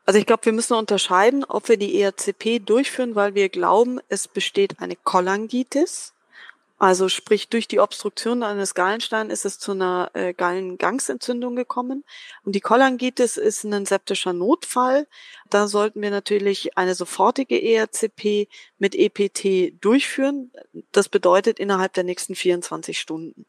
Also 0.04 0.18
ich 0.18 0.26
glaube, 0.26 0.44
wir 0.46 0.52
müssen 0.52 0.74
unterscheiden, 0.74 1.44
ob 1.44 1.68
wir 1.68 1.76
die 1.76 2.00
ERCP 2.00 2.60
durchführen, 2.60 3.14
weil 3.14 3.34
wir 3.34 3.48
glauben, 3.48 4.00
es 4.08 4.28
besteht 4.28 4.80
eine 4.80 4.96
Cholangitis 4.96 6.14
Also 6.82 7.10
sprich, 7.10 7.50
durch 7.50 7.68
die 7.68 7.78
Obstruktion 7.78 8.42
eines 8.42 8.74
Gallensteins 8.74 9.30
ist 9.30 9.44
es 9.44 9.58
zu 9.58 9.72
einer 9.72 10.10
äh, 10.14 10.32
Gallengangsentzündung 10.32 11.54
gekommen. 11.54 12.04
Und 12.42 12.54
die 12.54 12.62
Cholangitis 12.62 13.36
ist 13.36 13.64
ein 13.64 13.84
septischer 13.84 14.32
Notfall. 14.32 15.06
Da 15.50 15.68
sollten 15.68 16.00
wir 16.00 16.10
natürlich 16.10 16.78
eine 16.78 16.94
sofortige 16.94 17.62
ERCP 17.62 18.48
mit 18.78 18.94
EPT 18.94 19.74
durchführen. 19.84 20.52
Das 20.90 21.10
bedeutet 21.10 21.60
innerhalb 21.60 21.92
der 21.92 22.04
nächsten 22.04 22.34
24 22.34 22.98
Stunden. 22.98 23.44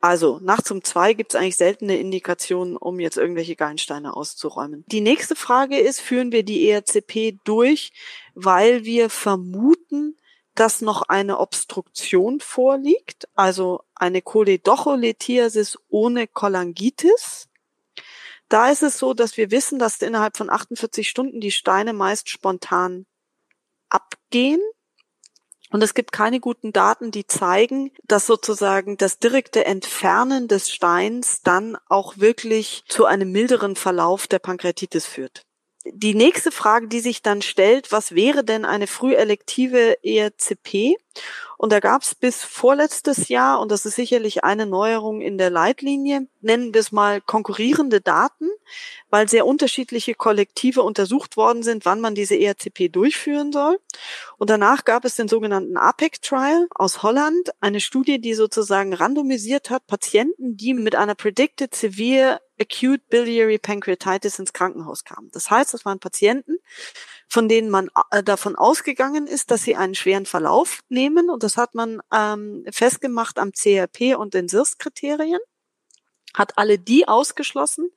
Also 0.00 0.38
nachts 0.42 0.70
um 0.70 0.84
zwei 0.84 1.14
gibt 1.14 1.32
es 1.32 1.40
eigentlich 1.40 1.56
seltene 1.56 1.98
Indikationen, 1.98 2.76
um 2.76 3.00
jetzt 3.00 3.16
irgendwelche 3.16 3.56
Gallensteine 3.56 4.14
auszuräumen. 4.14 4.84
Die 4.88 5.00
nächste 5.00 5.36
Frage 5.36 5.78
ist, 5.78 6.00
führen 6.00 6.32
wir 6.32 6.42
die 6.42 6.68
ERCP 6.68 7.38
durch, 7.44 7.92
weil 8.34 8.84
wir 8.84 9.08
vermuten, 9.10 10.16
dass 10.54 10.80
noch 10.80 11.02
eine 11.02 11.38
Obstruktion 11.38 12.40
vorliegt, 12.40 13.28
also 13.34 13.82
eine 13.94 14.22
Choledocholithiasis 14.22 15.78
ohne 15.88 16.26
Cholangitis. 16.26 17.48
Da 18.48 18.70
ist 18.70 18.82
es 18.82 18.98
so, 18.98 19.12
dass 19.12 19.36
wir 19.36 19.50
wissen, 19.50 19.78
dass 19.78 20.00
innerhalb 20.02 20.36
von 20.36 20.50
48 20.50 21.08
Stunden 21.08 21.40
die 21.40 21.50
Steine 21.50 21.92
meist 21.92 22.28
spontan 22.30 23.06
abgehen. 23.88 24.60
Und 25.70 25.82
es 25.82 25.94
gibt 25.94 26.12
keine 26.12 26.40
guten 26.40 26.72
Daten, 26.72 27.10
die 27.10 27.26
zeigen, 27.26 27.90
dass 28.04 28.26
sozusagen 28.26 28.96
das 28.96 29.18
direkte 29.18 29.64
Entfernen 29.64 30.48
des 30.48 30.70
Steins 30.70 31.42
dann 31.42 31.76
auch 31.88 32.18
wirklich 32.18 32.84
zu 32.88 33.04
einem 33.04 33.32
milderen 33.32 33.74
Verlauf 33.76 34.26
der 34.26 34.38
Pankreatitis 34.38 35.06
führt 35.06 35.46
die 35.92 36.14
nächste 36.14 36.50
Frage, 36.50 36.88
die 36.88 37.00
sich 37.00 37.22
dann 37.22 37.42
stellt, 37.42 37.92
was 37.92 38.14
wäre 38.14 38.44
denn 38.44 38.64
eine 38.64 38.86
frühelektive 38.86 39.98
ERCP? 40.02 40.96
Und 41.58 41.72
da 41.72 41.80
gab 41.80 42.02
es 42.02 42.14
bis 42.14 42.44
vorletztes 42.44 43.28
Jahr, 43.28 43.60
und 43.60 43.70
das 43.70 43.86
ist 43.86 43.96
sicherlich 43.96 44.44
eine 44.44 44.66
Neuerung 44.66 45.22
in 45.22 45.38
der 45.38 45.48
Leitlinie, 45.48 46.26
nennen 46.42 46.74
wir 46.74 46.80
es 46.80 46.92
mal 46.92 47.22
konkurrierende 47.22 48.02
Daten, 48.02 48.50
weil 49.08 49.28
sehr 49.28 49.46
unterschiedliche 49.46 50.14
Kollektive 50.14 50.82
untersucht 50.82 51.38
worden 51.38 51.62
sind, 51.62 51.86
wann 51.86 52.00
man 52.00 52.14
diese 52.14 52.38
ERCP 52.38 52.90
durchführen 52.90 53.52
soll. 53.52 53.78
Und 54.36 54.50
danach 54.50 54.84
gab 54.84 55.06
es 55.06 55.14
den 55.14 55.28
sogenannten 55.28 55.78
APEC-Trial 55.78 56.66
aus 56.74 57.02
Holland, 57.02 57.50
eine 57.60 57.80
Studie, 57.80 58.20
die 58.20 58.34
sozusagen 58.34 58.92
randomisiert 58.92 59.70
hat, 59.70 59.86
Patienten, 59.86 60.58
die 60.58 60.74
mit 60.74 60.94
einer 60.94 61.14
Predicted 61.14 61.74
Severe 61.74 62.40
Acute 62.60 63.02
Biliary 63.08 63.58
Pancreatitis 63.58 64.38
ins 64.38 64.52
Krankenhaus 64.52 65.04
kamen. 65.04 65.30
Das 65.32 65.50
heißt, 65.50 65.74
das 65.74 65.84
waren 65.84 65.98
Patienten, 65.98 66.58
von 67.28 67.48
denen 67.48 67.70
man 67.70 67.90
äh, 68.10 68.22
davon 68.22 68.56
ausgegangen 68.56 69.26
ist, 69.26 69.50
dass 69.50 69.62
sie 69.62 69.76
einen 69.76 69.94
schweren 69.94 70.26
Verlauf 70.26 70.80
nehmen. 70.88 71.30
Und 71.30 71.42
das 71.42 71.56
hat 71.56 71.74
man 71.74 72.00
ähm, 72.12 72.64
festgemacht 72.70 73.38
am 73.38 73.52
CRP 73.52 74.16
und 74.16 74.34
den 74.34 74.48
SIRS-Kriterien. 74.48 75.40
Hat 76.34 76.58
alle 76.58 76.78
die 76.78 77.08
ausgeschlossen, 77.08 77.90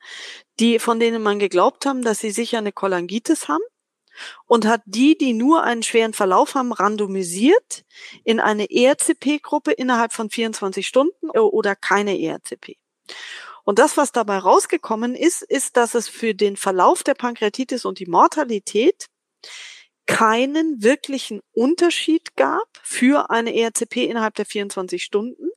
die, 0.60 0.78
von 0.78 0.98
denen 1.00 1.22
man 1.22 1.38
geglaubt 1.38 1.84
haben, 1.86 2.02
dass 2.02 2.18
sie 2.20 2.30
sicher 2.30 2.58
eine 2.58 2.72
Cholangitis 2.72 3.48
haben. 3.48 3.62
Und 4.46 4.66
hat 4.66 4.82
die, 4.84 5.16
die 5.16 5.32
nur 5.32 5.62
einen 5.62 5.82
schweren 5.82 6.12
Verlauf 6.12 6.54
haben, 6.54 6.72
randomisiert 6.72 7.84
in 8.24 8.40
eine 8.40 8.70
ERCP-Gruppe 8.70 9.72
innerhalb 9.72 10.12
von 10.12 10.28
24 10.28 10.86
Stunden 10.86 11.30
oder 11.30 11.74
keine 11.76 12.20
ERCP. 12.20 12.76
Und 13.64 13.78
das, 13.78 13.96
was 13.96 14.12
dabei 14.12 14.38
rausgekommen 14.38 15.14
ist, 15.14 15.42
ist, 15.42 15.76
dass 15.76 15.94
es 15.94 16.08
für 16.08 16.34
den 16.34 16.56
Verlauf 16.56 17.02
der 17.02 17.14
Pankreatitis 17.14 17.84
und 17.84 17.98
die 17.98 18.06
Mortalität 18.06 19.06
keinen 20.06 20.82
wirklichen 20.82 21.40
Unterschied 21.52 22.34
gab 22.36 22.68
für 22.82 23.30
eine 23.30 23.54
ERCP 23.54 24.06
innerhalb 24.06 24.34
der 24.34 24.46
24 24.46 25.04
Stunden, 25.04 25.50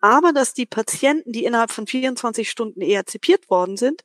aber 0.00 0.32
dass 0.32 0.54
die 0.54 0.66
Patienten, 0.66 1.30
die 1.32 1.44
innerhalb 1.44 1.70
von 1.70 1.86
24 1.86 2.50
Stunden 2.50 2.80
ERCPiert 2.80 3.48
worden 3.48 3.76
sind, 3.76 4.02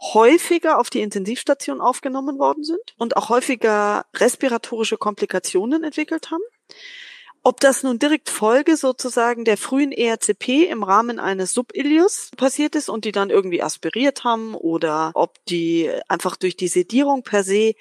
häufiger 0.00 0.78
auf 0.78 0.90
die 0.90 1.00
Intensivstation 1.00 1.80
aufgenommen 1.80 2.38
worden 2.38 2.62
sind 2.62 2.94
und 2.98 3.16
auch 3.16 3.30
häufiger 3.30 4.04
respiratorische 4.14 4.96
Komplikationen 4.96 5.82
entwickelt 5.82 6.30
haben. 6.30 6.42
Ob 7.48 7.60
das 7.60 7.82
nun 7.82 7.98
direkt 7.98 8.28
Folge 8.28 8.76
sozusagen 8.76 9.46
der 9.46 9.56
frühen 9.56 9.90
ERCP 9.90 10.68
im 10.68 10.82
Rahmen 10.82 11.18
eines 11.18 11.54
Subilius 11.54 12.30
passiert 12.36 12.76
ist 12.76 12.90
und 12.90 13.06
die 13.06 13.10
dann 13.10 13.30
irgendwie 13.30 13.62
aspiriert 13.62 14.22
haben 14.22 14.54
oder 14.54 15.12
ob 15.14 15.42
die 15.46 15.90
einfach 16.08 16.36
durch 16.36 16.58
die 16.58 16.68
Sedierung 16.68 17.22
per 17.22 17.44
se 17.44 17.72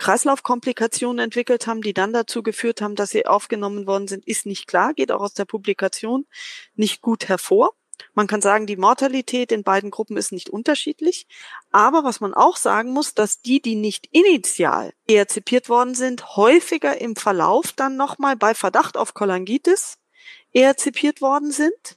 Kreislaufkomplikationen 0.00 1.20
entwickelt 1.22 1.68
haben, 1.68 1.82
die 1.82 1.94
dann 1.94 2.12
dazu 2.12 2.42
geführt 2.42 2.82
haben, 2.82 2.96
dass 2.96 3.10
sie 3.10 3.24
aufgenommen 3.24 3.86
worden 3.86 4.08
sind, 4.08 4.26
ist 4.26 4.44
nicht 4.44 4.66
klar, 4.66 4.92
geht 4.92 5.12
auch 5.12 5.20
aus 5.20 5.34
der 5.34 5.44
Publikation 5.44 6.26
nicht 6.74 7.00
gut 7.00 7.28
hervor. 7.28 7.76
Man 8.14 8.26
kann 8.26 8.42
sagen, 8.42 8.66
die 8.66 8.76
Mortalität 8.76 9.52
in 9.52 9.62
beiden 9.62 9.90
Gruppen 9.90 10.16
ist 10.16 10.32
nicht 10.32 10.50
unterschiedlich. 10.50 11.26
Aber 11.70 12.04
was 12.04 12.20
man 12.20 12.34
auch 12.34 12.56
sagen 12.56 12.90
muss, 12.90 13.14
dass 13.14 13.40
die, 13.40 13.60
die 13.62 13.74
nicht 13.74 14.08
initial 14.12 14.92
ERCPiert 15.06 15.68
worden 15.68 15.94
sind, 15.94 16.36
häufiger 16.36 17.00
im 17.00 17.16
Verlauf 17.16 17.72
dann 17.72 17.96
nochmal 17.96 18.36
bei 18.36 18.54
Verdacht 18.54 18.96
auf 18.96 19.14
Cholangitis 19.14 19.98
ERCPiert 20.52 21.20
worden 21.20 21.50
sind. 21.50 21.96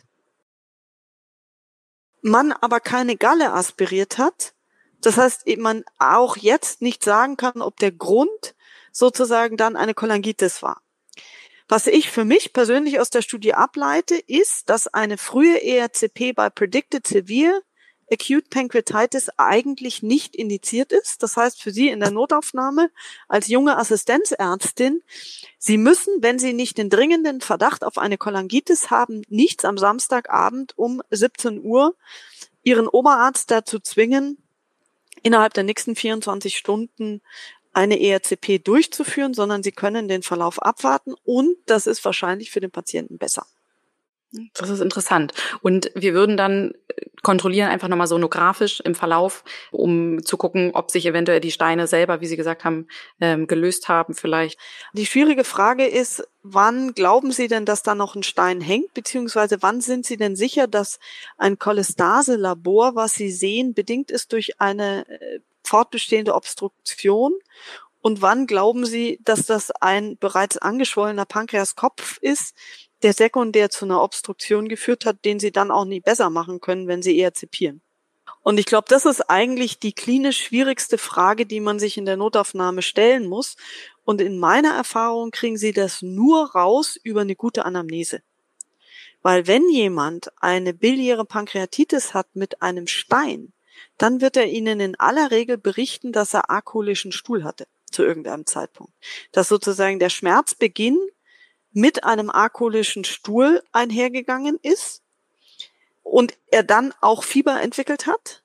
Man 2.21 2.53
aber 2.53 2.79
keine 2.79 3.17
Galle 3.17 3.53
aspiriert 3.53 4.17
hat. 4.17 4.53
Das 5.01 5.17
heißt, 5.17 5.45
man 5.57 5.83
auch 5.99 6.37
jetzt 6.37 6.81
nicht 6.81 7.03
sagen 7.03 7.37
kann, 7.37 7.61
ob 7.61 7.77
der 7.77 7.91
Grund 7.91 8.55
sozusagen 8.91 9.57
dann 9.57 9.75
eine 9.75 9.93
Cholangitis 9.93 10.63
war. 10.63 10.81
Was 11.67 11.87
ich 11.87 12.11
für 12.11 12.25
mich 12.25 12.53
persönlich 12.53 12.99
aus 12.99 13.09
der 13.09 13.23
Studie 13.23 13.55
ableite, 13.55 14.15
ist, 14.15 14.69
dass 14.69 14.87
eine 14.87 15.17
frühe 15.17 15.63
ERCP 15.63 16.33
bei 16.33 16.49
Predicted 16.49 17.07
Severe 17.07 17.61
Acute 18.11 18.47
Pancreatitis 18.49 19.29
eigentlich 19.37 20.03
nicht 20.03 20.35
indiziert 20.35 20.91
ist. 20.91 21.23
Das 21.23 21.37
heißt 21.37 21.59
für 21.59 21.71
Sie 21.71 21.89
in 21.89 21.99
der 21.99 22.11
Notaufnahme 22.11 22.91
als 23.27 23.47
junge 23.47 23.77
Assistenzärztin, 23.77 25.01
Sie 25.57 25.77
müssen, 25.77 26.13
wenn 26.21 26.37
Sie 26.37 26.53
nicht 26.53 26.77
den 26.77 26.91
dringenden 26.91 27.41
Verdacht 27.41 27.83
auf 27.83 27.97
eine 27.97 28.19
Cholangitis 28.19 28.91
haben, 28.91 29.23
nichts 29.27 29.65
am 29.65 29.79
Samstagabend 29.79 30.77
um 30.77 31.01
17 31.09 31.63
Uhr 31.63 31.95
Ihren 32.61 32.87
Oberarzt 32.87 33.49
dazu 33.49 33.79
zwingen, 33.79 34.37
innerhalb 35.23 35.55
der 35.55 35.63
nächsten 35.63 35.95
24 35.95 36.57
Stunden 36.57 37.21
eine 37.75 37.99
ERCP 37.99 38.59
durchzuführen, 38.63 39.33
sondern 39.33 39.61
sie 39.61 39.73
können 39.73 40.07
den 40.07 40.23
Verlauf 40.23 40.61
abwarten 40.61 41.13
und 41.23 41.57
das 41.65 41.87
ist 41.87 42.03
wahrscheinlich 42.05 42.51
für 42.51 42.61
den 42.61 42.71
Patienten 42.71 43.17
besser. 43.17 43.45
Das 44.53 44.69
ist 44.69 44.81
interessant. 44.81 45.33
Und 45.61 45.91
wir 45.95 46.13
würden 46.13 46.35
dann 46.35 46.73
kontrollieren 47.21 47.69
einfach 47.69 47.87
nochmal 47.87 48.07
sonografisch 48.07 48.79
im 48.81 48.93
Verlauf, 48.93 49.43
um 49.71 50.23
zu 50.23 50.37
gucken, 50.37 50.71
ob 50.73 50.91
sich 50.91 51.05
eventuell 51.05 51.39
die 51.39 51.51
Steine 51.51 51.87
selber, 51.87 52.21
wie 52.21 52.27
Sie 52.27 52.35
gesagt 52.35 52.63
haben, 52.63 52.87
ähm, 53.19 53.47
gelöst 53.47 53.87
haben 53.89 54.13
vielleicht. 54.13 54.59
Die 54.93 55.05
schwierige 55.05 55.43
Frage 55.43 55.85
ist, 55.85 56.27
wann 56.43 56.93
glauben 56.93 57.31
Sie 57.31 57.47
denn, 57.47 57.65
dass 57.65 57.81
da 57.81 57.95
noch 57.95 58.15
ein 58.15 58.23
Stein 58.23 58.61
hängt, 58.61 58.93
beziehungsweise 58.93 59.57
wann 59.61 59.81
sind 59.81 60.05
Sie 60.05 60.17
denn 60.17 60.35
sicher, 60.35 60.67
dass 60.67 60.99
ein 61.37 61.57
Cholestase-Labor, 61.57 62.95
was 62.95 63.13
Sie 63.13 63.31
sehen, 63.31 63.73
bedingt 63.73 64.11
ist 64.11 64.31
durch 64.31 64.61
eine 64.61 65.07
äh, 65.09 65.39
fortbestehende 65.65 66.33
Obstruktion? 66.33 67.33
Und 68.01 68.21
wann 68.21 68.45
glauben 68.45 68.85
Sie, 68.85 69.19
dass 69.23 69.45
das 69.45 69.71
ein 69.71 70.17
bereits 70.17 70.57
angeschwollener 70.57 71.25
Pankreaskopf 71.25 72.19
ist, 72.21 72.55
der 73.01 73.13
sekundär 73.13 73.69
zu 73.69 73.85
einer 73.85 74.01
Obstruktion 74.01 74.69
geführt 74.69 75.05
hat, 75.05 75.25
den 75.25 75.39
Sie 75.39 75.51
dann 75.51 75.71
auch 75.71 75.85
nie 75.85 76.01
besser 76.01 76.29
machen 76.29 76.61
können, 76.61 76.87
wenn 76.87 77.01
Sie 77.01 77.17
eher 77.17 77.33
zipieren? 77.33 77.81
Und 78.43 78.59
ich 78.59 78.67
glaube, 78.67 78.85
das 78.89 79.05
ist 79.07 79.21
eigentlich 79.27 79.79
die 79.79 79.93
klinisch 79.93 80.43
schwierigste 80.43 80.99
Frage, 80.99 81.47
die 81.47 81.59
man 81.59 81.79
sich 81.79 81.97
in 81.97 82.05
der 82.05 82.15
Notaufnahme 82.15 82.83
stellen 82.83 83.27
muss. 83.27 83.55
Und 84.03 84.21
in 84.21 84.37
meiner 84.37 84.75
Erfahrung 84.75 85.31
kriegen 85.31 85.57
Sie 85.57 85.73
das 85.73 86.03
nur 86.03 86.51
raus 86.51 86.95
über 87.01 87.21
eine 87.21 87.35
gute 87.35 87.65
Anamnese. 87.65 88.21
Weil 89.23 89.47
wenn 89.47 89.67
jemand 89.69 90.31
eine 90.39 90.75
biliäre 90.75 91.25
Pankreatitis 91.25 92.13
hat 92.13 92.35
mit 92.35 92.61
einem 92.61 92.85
Stein, 92.85 93.51
dann 93.97 94.21
wird 94.21 94.37
er 94.37 94.47
Ihnen 94.47 94.79
in 94.79 94.99
aller 94.99 95.31
Regel 95.31 95.57
berichten, 95.57 96.11
dass 96.11 96.33
er 96.33 96.49
akolischen 96.49 97.11
Stuhl 97.11 97.43
hatte 97.43 97.67
zu 97.91 98.03
irgendeinem 98.03 98.45
Zeitpunkt. 98.45 98.93
Dass 99.31 99.47
sozusagen 99.47 99.99
der 99.99 100.09
Schmerzbeginn 100.09 100.99
mit 101.71 102.03
einem 102.03 102.29
akolischen 102.29 103.03
Stuhl 103.03 103.61
einhergegangen 103.71 104.57
ist 104.61 105.01
und 106.03 106.37
er 106.47 106.63
dann 106.63 106.93
auch 107.01 107.23
Fieber 107.23 107.61
entwickelt 107.61 108.07
hat. 108.07 108.43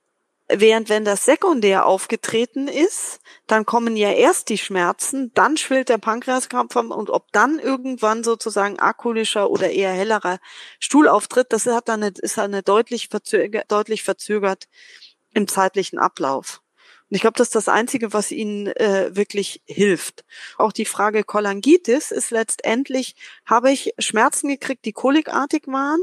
Während 0.53 0.89
wenn 0.89 1.05
das 1.05 1.27
sekundär 1.27 1.87
aufgetreten 1.87 2.67
ist, 2.67 3.21
dann 3.47 3.65
kommen 3.67 3.97
ja 3.97 4.11
erst 4.11 4.49
die 4.49 4.59
Schmerzen, 4.59 5.31
dann 5.35 5.57
schwillt 5.57 5.89
der 5.89 5.99
Pankreaskampf 5.99 6.75
und 6.75 7.09
ob 7.09 7.31
dann 7.31 7.61
irgendwann 7.61 8.25
sozusagen 8.25 8.81
akolischer 8.81 9.49
oder 9.49 9.71
eher 9.71 9.93
hellerer 9.93 10.41
Stuhl 10.81 11.07
auftritt, 11.07 11.53
das 11.53 11.67
hat 11.67 11.89
dann 11.89 12.03
eine, 12.03 12.15
ist 12.21 12.37
eine 12.37 12.65
deutlich 12.65 13.09
verzögert, 13.09 13.71
deutlich 13.71 14.03
verzögert 14.03 14.67
im 15.35 15.49
zeitlichen 15.49 15.99
Ablauf. 15.99 16.63
Und 17.11 17.17
ich 17.17 17.23
glaube, 17.23 17.37
das 17.39 17.49
ist 17.49 17.57
das 17.57 17.69
Einzige, 17.69 18.13
was 18.13 18.31
ihnen 18.31 18.69
äh, 18.69 19.11
wirklich 19.17 19.63
hilft. 19.67 20.25
Auch 20.59 20.73
die 20.73 20.85
Frage 20.85 21.25
Cholangitis 21.25 22.13
ist 22.13 22.31
letztendlich, 22.31 23.17
habe 23.45 23.73
ich 23.73 23.95
Schmerzen 23.99 24.49
gekriegt, 24.49 24.85
die 24.85 24.93
kolikartig 24.93 25.67
waren, 25.67 26.01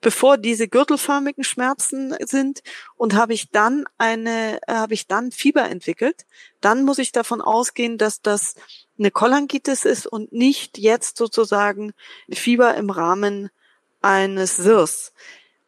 bevor 0.00 0.36
diese 0.36 0.66
gürtelförmigen 0.66 1.44
Schmerzen 1.44 2.14
sind 2.24 2.62
und 2.96 3.14
habe 3.14 3.34
ich 3.34 3.50
dann 3.50 3.84
eine, 3.98 4.58
äh, 4.66 4.74
habe 4.74 4.94
ich 4.94 5.06
dann 5.06 5.30
Fieber 5.30 5.68
entwickelt, 5.68 6.26
dann 6.60 6.84
muss 6.84 6.98
ich 6.98 7.12
davon 7.12 7.40
ausgehen, 7.40 7.96
dass 7.96 8.20
das 8.20 8.56
eine 8.98 9.12
Cholangitis 9.12 9.84
ist 9.84 10.08
und 10.08 10.32
nicht 10.32 10.76
jetzt 10.76 11.16
sozusagen 11.16 11.92
Fieber 12.32 12.74
im 12.74 12.90
Rahmen 12.90 13.50
eines 14.02 14.56
SIRS. 14.56 15.12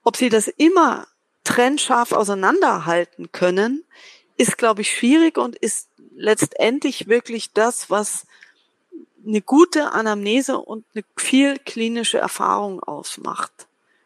Ob 0.03 0.16
sie 0.16 0.31
das 0.31 0.49
immer 0.49 1.07
trennscharf 1.44 2.12
auseinanderhalten 2.12 3.33
können, 3.33 3.85
ist, 4.37 4.59
glaube 4.59 4.83
ich, 4.83 4.90
schwierig 4.90 5.38
und 5.38 5.57
ist 5.57 5.88
letztendlich 6.14 7.09
wirklich 7.09 7.53
das, 7.53 7.90
was 7.90 8.26
eine 9.26 9.42
gute 9.42 9.92
Anamnese 9.92 10.59
und 10.59 10.85
eine 10.94 11.05
viel 11.16 11.59
klinische 11.59 12.18
Erfahrung 12.18 12.83
ausmacht. 12.83 13.53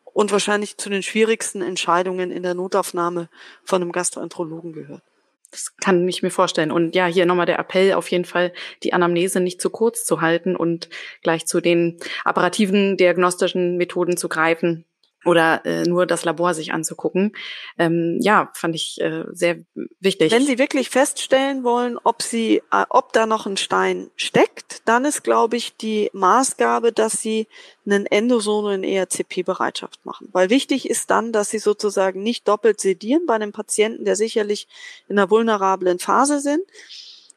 Und 0.05 0.31
wahrscheinlich 0.31 0.77
zu 0.77 0.91
den 0.91 1.03
schwierigsten 1.03 1.61
Entscheidungen 1.61 2.31
in 2.31 2.45
der 2.45 2.55
Notaufnahme 2.55 3.29
von 3.65 3.83
einem 3.83 3.91
Gastroenterologen 3.91 4.73
gehört. 4.73 5.03
Das 5.51 5.77
kann 5.77 6.09
ich 6.09 6.23
mir 6.23 6.31
vorstellen. 6.31 6.73
Und 6.73 6.97
ja, 6.97 7.07
hier 7.07 7.27
nochmal 7.27 7.47
der 7.47 7.61
Appell, 7.61 7.95
auf 7.95 8.11
jeden 8.11 8.25
Fall 8.25 8.53
die 8.83 8.93
Anamnese 8.93 9.41
nicht 9.41 9.61
zu 9.61 9.71
kurz 9.71 10.05
zu 10.05 10.21
halten 10.21 10.57
und 10.57 10.89
gleich 11.23 11.47
zu 11.47 11.61
den 11.61 11.99
apparativen 12.25 12.97
diagnostischen 12.97 13.77
Methoden 13.77 14.17
zu 14.17 14.29
greifen, 14.29 14.85
oder 15.25 15.65
äh, 15.65 15.83
nur 15.85 16.07
das 16.07 16.25
Labor 16.25 16.55
sich 16.55 16.73
anzugucken. 16.73 17.37
Ähm, 17.79 18.19
ja, 18.21 18.51
fand 18.55 18.75
ich 18.75 19.01
äh, 19.01 19.25
sehr 19.33 19.59
wichtig. 20.01 20.33
Wenn 20.33 20.47
Sie 20.47 20.59
wirklich 20.59 20.91
feststellen 20.91 21.65
wollen, 21.65 21.99
ob 22.03 22.23
Sie, 22.23 22.63
äh, 22.71 22.85
ob 22.89 23.13
da 23.13 23.27
noch 23.27 23.47
ein 23.47 23.57
Stein 23.57 24.11
steckt, 24.17 24.83
dann 24.87 25.05
ist, 25.05 25.25
glaube 25.25 25.57
ich, 25.57 25.77
die 25.77 26.11
Maßgabe, 26.13 26.93
dass 26.93 27.21
Sie 27.21 27.47
einen 27.87 28.07
Endosono 28.07 28.71
in 28.71 28.85
ERCP-Bereitschaft 28.85 30.05
machen. 30.05 30.29
Weil 30.33 30.51
wichtig 30.51 30.89
ist 30.89 31.11
dann, 31.11 31.33
dass 31.33 31.51
Sie 31.51 31.59
sozusagen 31.59 32.23
nicht 32.23 32.49
doppelt 32.49 32.81
sedieren 32.81 33.27
bei 33.27 33.35
einem 33.35 33.53
Patienten, 33.53 34.05
der 34.05 34.17
sicherlich 34.17 34.69
in 35.09 35.19
einer 35.19 35.31
vulnerablen 35.31 35.99
Phase 35.99 36.41
sind 36.41 36.63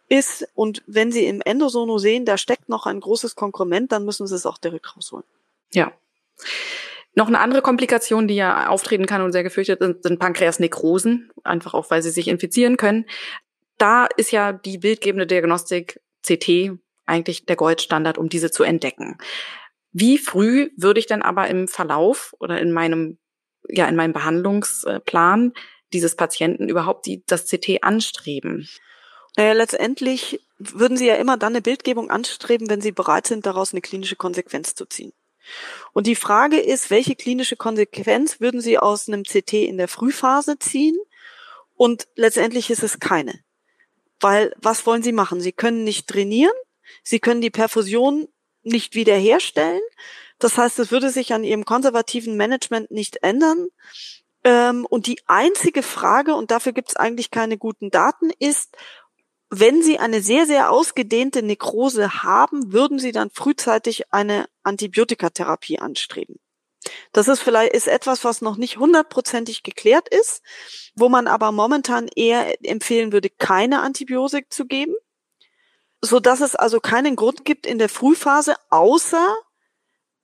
ist. 0.09 0.47
Und 0.55 0.83
wenn 0.87 1.11
Sie 1.11 1.25
im 1.25 1.41
Endosono 1.41 1.97
sehen, 1.97 2.25
da 2.25 2.37
steckt 2.37 2.69
noch 2.69 2.85
ein 2.85 2.99
großes 2.99 3.35
Konkrement, 3.35 3.91
dann 3.91 4.05
müssen 4.05 4.27
Sie 4.27 4.35
es 4.35 4.45
auch 4.45 4.57
direkt 4.57 4.95
rausholen. 4.95 5.25
Ja. 5.73 5.91
Noch 7.17 7.29
eine 7.29 7.39
andere 7.39 7.63
Komplikation, 7.63 8.27
die 8.27 8.35
ja 8.35 8.69
auftreten 8.69 9.07
kann 9.07 9.23
und 9.23 9.31
sehr 9.31 9.41
gefürchtet 9.41 9.79
sind, 9.79 10.03
sind 10.03 10.19
Pankreasnekrosen, 10.19 11.31
einfach 11.43 11.73
auch, 11.73 11.89
weil 11.89 12.03
sie 12.03 12.11
sich 12.11 12.27
infizieren 12.27 12.77
können. 12.77 13.05
Da 13.79 14.05
ist 14.17 14.31
ja 14.31 14.53
die 14.53 14.77
bildgebende 14.77 15.25
Diagnostik 15.25 15.99
CT 16.21 16.77
eigentlich 17.07 17.47
der 17.47 17.55
Goldstandard, 17.55 18.19
um 18.19 18.29
diese 18.29 18.51
zu 18.51 18.61
entdecken. 18.61 19.17
Wie 19.91 20.19
früh 20.19 20.69
würde 20.77 20.99
ich 20.99 21.07
denn 21.07 21.23
aber 21.23 21.47
im 21.47 21.67
Verlauf 21.67 22.35
oder 22.39 22.61
in 22.61 22.71
meinem, 22.71 23.17
ja, 23.67 23.87
in 23.87 23.95
meinem 23.95 24.13
Behandlungsplan 24.13 25.53
dieses 25.93 26.15
Patienten 26.15 26.69
überhaupt 26.69 27.07
die, 27.07 27.23
das 27.25 27.47
CT 27.47 27.81
anstreben? 27.81 28.69
Naja, 29.37 29.53
letztendlich 29.53 30.39
würden 30.59 30.97
Sie 30.97 31.07
ja 31.07 31.15
immer 31.15 31.37
dann 31.37 31.53
eine 31.53 31.63
Bildgebung 31.63 32.11
anstreben, 32.11 32.69
wenn 32.69 32.81
Sie 32.81 32.91
bereit 32.91 33.25
sind, 33.25 33.47
daraus 33.47 33.73
eine 33.73 33.81
klinische 33.81 34.15
Konsequenz 34.15 34.75
zu 34.75 34.85
ziehen. 34.85 35.13
Und 35.93 36.07
die 36.07 36.15
Frage 36.15 36.59
ist, 36.59 36.89
welche 36.89 37.15
klinische 37.15 37.55
Konsequenz 37.55 38.39
würden 38.39 38.61
Sie 38.61 38.77
aus 38.77 39.07
einem 39.07 39.23
CT 39.23 39.53
in 39.53 39.77
der 39.77 39.87
Frühphase 39.87 40.59
ziehen? 40.59 40.97
Und 41.75 42.07
letztendlich 42.15 42.69
ist 42.69 42.83
es 42.83 42.99
keine. 42.99 43.39
Weil 44.19 44.53
was 44.57 44.85
wollen 44.85 45.03
Sie 45.03 45.11
machen? 45.11 45.41
Sie 45.41 45.51
können 45.51 45.83
nicht 45.83 46.07
trainieren, 46.07 46.55
Sie 47.03 47.19
können 47.19 47.41
die 47.41 47.49
Perfusion 47.49 48.27
nicht 48.63 48.95
wiederherstellen. 48.95 49.81
Das 50.39 50.57
heißt, 50.57 50.79
es 50.79 50.91
würde 50.91 51.09
sich 51.09 51.33
an 51.33 51.43
Ihrem 51.43 51.65
konservativen 51.65 52.37
Management 52.37 52.91
nicht 52.91 53.23
ändern. 53.23 53.67
Ähm, 54.43 54.85
und 54.85 55.07
die 55.07 55.19
einzige 55.25 55.83
Frage, 55.83 56.35
und 56.35 56.51
dafür 56.51 56.73
gibt 56.73 56.89
es 56.89 56.95
eigentlich 56.95 57.31
keine 57.31 57.57
guten 57.57 57.89
Daten, 57.89 58.29
ist, 58.39 58.77
wenn 59.49 59.81
Sie 59.81 59.97
eine 59.97 60.21
sehr, 60.21 60.45
sehr 60.45 60.71
ausgedehnte 60.71 61.41
Nekrose 61.41 62.23
haben, 62.23 62.73
würden 62.73 62.99
Sie 62.99 63.11
dann 63.11 63.29
frühzeitig 63.29 64.13
eine 64.13 64.47
Antibiotikatherapie 64.63 65.79
anstreben. 65.79 66.39
Das 67.11 67.27
ist 67.27 67.41
vielleicht 67.41 67.73
ist 67.73 67.87
etwas, 67.87 68.23
was 68.23 68.41
noch 68.41 68.57
nicht 68.57 68.77
hundertprozentig 68.77 69.63
geklärt 69.63 70.07
ist, 70.09 70.41
wo 70.95 71.09
man 71.09 71.27
aber 71.27 71.51
momentan 71.51 72.07
eher 72.15 72.55
empfehlen 72.65 73.11
würde, 73.11 73.29
keine 73.29 73.81
Antibiotik 73.81 74.51
zu 74.51 74.65
geben, 74.65 74.95
so 76.01 76.19
dass 76.19 76.41
es 76.41 76.55
also 76.55 76.79
keinen 76.79 77.15
Grund 77.15 77.45
gibt 77.45 77.65
in 77.65 77.79
der 77.79 77.89
Frühphase, 77.89 78.55
außer 78.69 79.35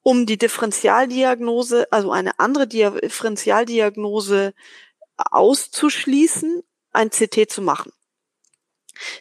um 0.03 0.25
die 0.25 0.38
Differentialdiagnose, 0.38 1.91
also 1.91 2.12
eine 2.12 2.39
andere 2.39 2.67
Differentialdiagnose 2.67 4.53
auszuschließen, 5.17 6.62
ein 6.91 7.09
CT 7.09 7.49
zu 7.49 7.62
machen. 7.62 7.91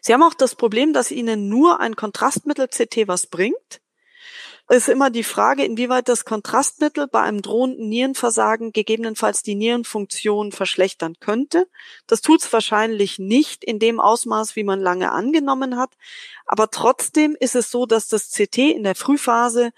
Sie 0.01 0.13
haben 0.13 0.23
auch 0.23 0.35
das 0.35 0.55
Problem, 0.55 0.93
dass 0.93 1.11
Ihnen 1.11 1.49
nur 1.49 1.81
ein 1.81 1.97
Kontrastmittel-CT 1.97 3.09
was 3.09 3.27
bringt. 3.27 3.81
Es 4.69 4.85
ist 4.85 4.89
immer 4.89 5.11
die 5.11 5.25
Frage, 5.25 5.65
inwieweit 5.65 6.09
das 6.09 6.25
Kontrastmittel 6.25 7.07
bei 7.07 7.21
einem 7.21 7.43
drohenden 7.43 7.89
Nierenversagen 7.89 8.73
gegebenenfalls 8.73 9.43
die 9.43 9.55
Nierenfunktion 9.55 10.53
verschlechtern 10.53 11.17
könnte. 11.21 11.69
Das 12.07 12.23
tut 12.23 12.43
es 12.43 12.53
wahrscheinlich 12.53 13.19
nicht 13.19 13.65
in 13.65 13.79
dem 13.79 14.01
Ausmaß, 14.01 14.57
wie 14.57 14.65
man 14.65 14.81
lange 14.81 15.13
angenommen 15.13 15.77
hat. 15.77 15.91
Aber 16.47 16.71
trotzdem 16.71 17.37
ist 17.39 17.55
es 17.55 17.71
so, 17.71 17.87
dass 17.87 18.09
das 18.09 18.31
CT 18.31 18.59
in 18.59 18.85
der 18.85 18.95
Frühphase 18.95 19.73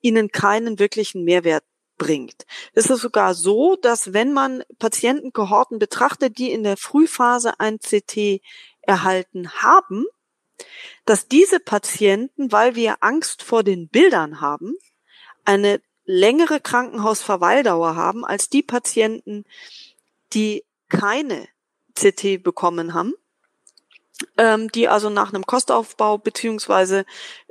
Ihnen 0.00 0.32
keinen 0.32 0.78
wirklichen 0.78 1.22
Mehrwert 1.22 1.62
bringt. 2.00 2.46
Es 2.72 2.88
ist 2.88 3.02
sogar 3.02 3.34
so, 3.34 3.76
dass 3.76 4.14
wenn 4.14 4.32
man 4.32 4.64
Patientenkohorten 4.78 5.78
betrachtet, 5.78 6.38
die 6.38 6.50
in 6.50 6.64
der 6.64 6.78
Frühphase 6.78 7.60
ein 7.60 7.78
CT 7.78 8.40
erhalten 8.82 9.50
haben, 9.62 10.04
dass 11.04 11.28
diese 11.28 11.60
Patienten, 11.60 12.52
weil 12.52 12.74
wir 12.74 13.02
Angst 13.02 13.42
vor 13.42 13.62
den 13.62 13.88
Bildern 13.88 14.40
haben, 14.40 14.74
eine 15.44 15.80
längere 16.04 16.60
Krankenhausverweildauer 16.60 17.96
haben 17.96 18.24
als 18.24 18.48
die 18.48 18.62
Patienten, 18.62 19.44
die 20.32 20.64
keine 20.88 21.48
CT 21.94 22.42
bekommen 22.42 22.94
haben 22.94 23.14
ähm, 24.36 24.70
die 24.72 24.88
also 24.88 25.10
nach 25.10 25.32
einem 25.32 25.44
Kostaufbau 25.44 26.18
beziehungsweise 26.18 27.04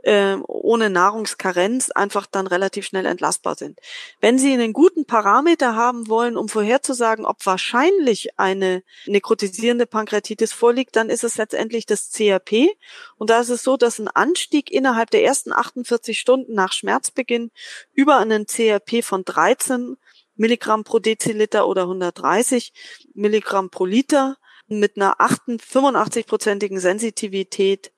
äh, 0.03 0.36
ohne 0.47 0.89
Nahrungskarenz 0.89 1.91
einfach 1.91 2.25
dann 2.25 2.47
relativ 2.47 2.86
schnell 2.86 3.05
entlastbar 3.05 3.55
sind. 3.55 3.79
Wenn 4.21 4.39
Sie 4.39 4.53
einen 4.53 4.73
guten 4.73 5.05
Parameter 5.05 5.75
haben 5.75 6.08
wollen, 6.08 6.38
um 6.38 6.47
vorherzusagen, 6.49 7.25
ob 7.25 7.45
wahrscheinlich 7.45 8.39
eine 8.39 8.84
nekrotisierende 9.05 9.86
Pankreatitis 9.86 10.53
vorliegt, 10.53 10.95
dann 10.95 11.10
ist 11.10 11.23
es 11.23 11.38
letztendlich 11.38 11.86
das 11.86 12.12
CRP. 12.12 12.69
Und 13.17 13.29
da 13.29 13.39
ist 13.41 13.49
es 13.49 13.63
so, 13.63 13.77
dass 13.77 13.99
ein 13.99 14.08
Anstieg 14.08 14.71
innerhalb 14.71 15.12
der 15.12 15.23
ersten 15.23 15.51
48 15.51 16.19
Stunden 16.19 16.53
nach 16.53 16.71
Schmerzbeginn 16.71 17.51
über 17.93 18.17
einen 18.17 18.45
CRP 18.45 19.03
von 19.03 19.25
13 19.25 19.97
Milligramm 20.36 20.86
pro 20.86 20.99
Deziliter 20.99 21.67
oder 21.67 21.82
130 21.84 22.71
Milligramm 23.13 23.69
pro 23.69 23.86
Liter 23.86 24.38
mit 24.69 24.95
einer 24.95 25.15
85-prozentigen 25.17 26.79
Sensitivität 26.79 27.91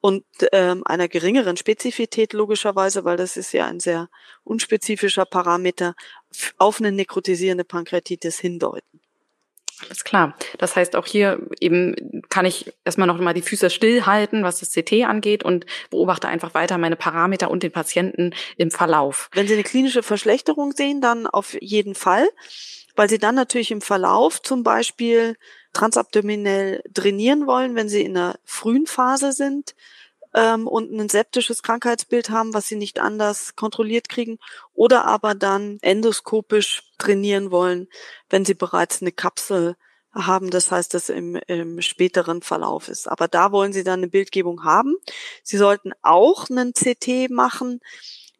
und 0.00 0.24
ähm, 0.52 0.82
einer 0.84 1.08
geringeren 1.08 1.56
Spezifität 1.56 2.32
logischerweise, 2.32 3.04
weil 3.04 3.16
das 3.16 3.36
ist 3.36 3.52
ja 3.52 3.66
ein 3.66 3.80
sehr 3.80 4.08
unspezifischer 4.44 5.24
Parameter, 5.24 5.94
auf 6.58 6.80
eine 6.80 6.90
nekrotisierende 6.92 7.64
Pankreatitis 7.64 8.38
hindeuten. 8.38 9.00
Alles 9.84 10.04
klar. 10.04 10.36
Das 10.58 10.76
heißt, 10.76 10.96
auch 10.96 11.06
hier 11.06 11.40
eben 11.60 12.22
kann 12.28 12.46
ich 12.46 12.72
erstmal 12.84 13.06
noch 13.06 13.18
mal 13.18 13.34
die 13.34 13.42
Füße 13.42 13.70
stillhalten, 13.70 14.44
was 14.44 14.60
das 14.60 14.72
CT 14.72 15.04
angeht 15.04 15.44
und 15.44 15.66
beobachte 15.90 16.28
einfach 16.28 16.54
weiter 16.54 16.78
meine 16.78 16.96
Parameter 16.96 17.50
und 17.50 17.62
den 17.62 17.72
Patienten 17.72 18.34
im 18.56 18.70
Verlauf. 18.70 19.28
Wenn 19.32 19.46
Sie 19.46 19.54
eine 19.54 19.64
klinische 19.64 20.02
Verschlechterung 20.02 20.72
sehen, 20.72 21.00
dann 21.00 21.26
auf 21.26 21.56
jeden 21.60 21.94
Fall, 21.94 22.28
weil 22.96 23.08
Sie 23.08 23.18
dann 23.18 23.34
natürlich 23.34 23.70
im 23.70 23.80
Verlauf 23.80 24.42
zum 24.42 24.62
Beispiel 24.62 25.36
transabdominell 25.72 26.82
trainieren 26.94 27.46
wollen, 27.46 27.74
wenn 27.74 27.88
sie 27.88 28.02
in 28.02 28.14
der 28.14 28.38
frühen 28.44 28.86
Phase 28.86 29.32
sind 29.32 29.74
ähm, 30.34 30.66
und 30.66 30.92
ein 30.92 31.08
septisches 31.08 31.62
Krankheitsbild 31.62 32.30
haben, 32.30 32.54
was 32.54 32.66
sie 32.66 32.76
nicht 32.76 33.00
anders 33.00 33.56
kontrolliert 33.56 34.08
kriegen, 34.08 34.38
oder 34.74 35.04
aber 35.04 35.34
dann 35.34 35.78
endoskopisch 35.82 36.84
trainieren 36.98 37.50
wollen, 37.50 37.88
wenn 38.30 38.44
sie 38.44 38.54
bereits 38.54 39.00
eine 39.00 39.12
Kapsel 39.12 39.76
haben, 40.14 40.50
das 40.50 40.70
heißt, 40.70 40.92
dass 40.94 41.08
im, 41.08 41.36
im 41.46 41.80
späteren 41.80 42.42
Verlauf 42.42 42.88
ist. 42.88 43.08
Aber 43.08 43.28
da 43.28 43.50
wollen 43.50 43.72
Sie 43.72 43.82
dann 43.82 44.00
eine 44.00 44.08
Bildgebung 44.08 44.62
haben. 44.62 44.96
Sie 45.42 45.56
sollten 45.56 45.92
auch 46.02 46.50
einen 46.50 46.74
CT 46.74 47.30
machen, 47.30 47.80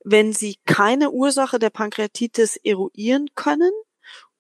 wenn 0.05 0.33
Sie 0.33 0.59
keine 0.67 1.11
Ursache 1.11 1.59
der 1.59 1.71
Pankreatitis 1.71 2.57
eruieren 2.57 3.29
können 3.35 3.73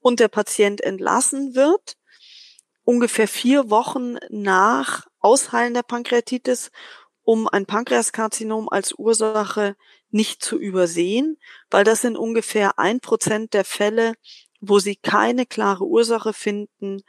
und 0.00 0.20
der 0.20 0.28
Patient 0.28 0.82
entlassen 0.82 1.54
wird 1.54 1.96
ungefähr 2.84 3.28
vier 3.28 3.70
Wochen 3.70 4.16
nach 4.30 5.06
Ausheilen 5.20 5.74
der 5.74 5.82
Pankreatitis, 5.82 6.70
um 7.22 7.48
ein 7.48 7.66
Pankreaskarzinom 7.66 8.68
als 8.68 8.94
Ursache 8.98 9.76
nicht 10.10 10.42
zu 10.42 10.58
übersehen, 10.58 11.38
weil 11.70 11.84
das 11.84 12.02
sind 12.02 12.16
ungefähr 12.16 12.78
ein 12.78 13.00
Prozent 13.00 13.54
der 13.54 13.64
Fälle, 13.64 14.14
wo 14.60 14.78
sie 14.78 14.96
keine 14.96 15.46
klare 15.46 15.84
Ursache 15.84 16.32
finden, 16.32 17.02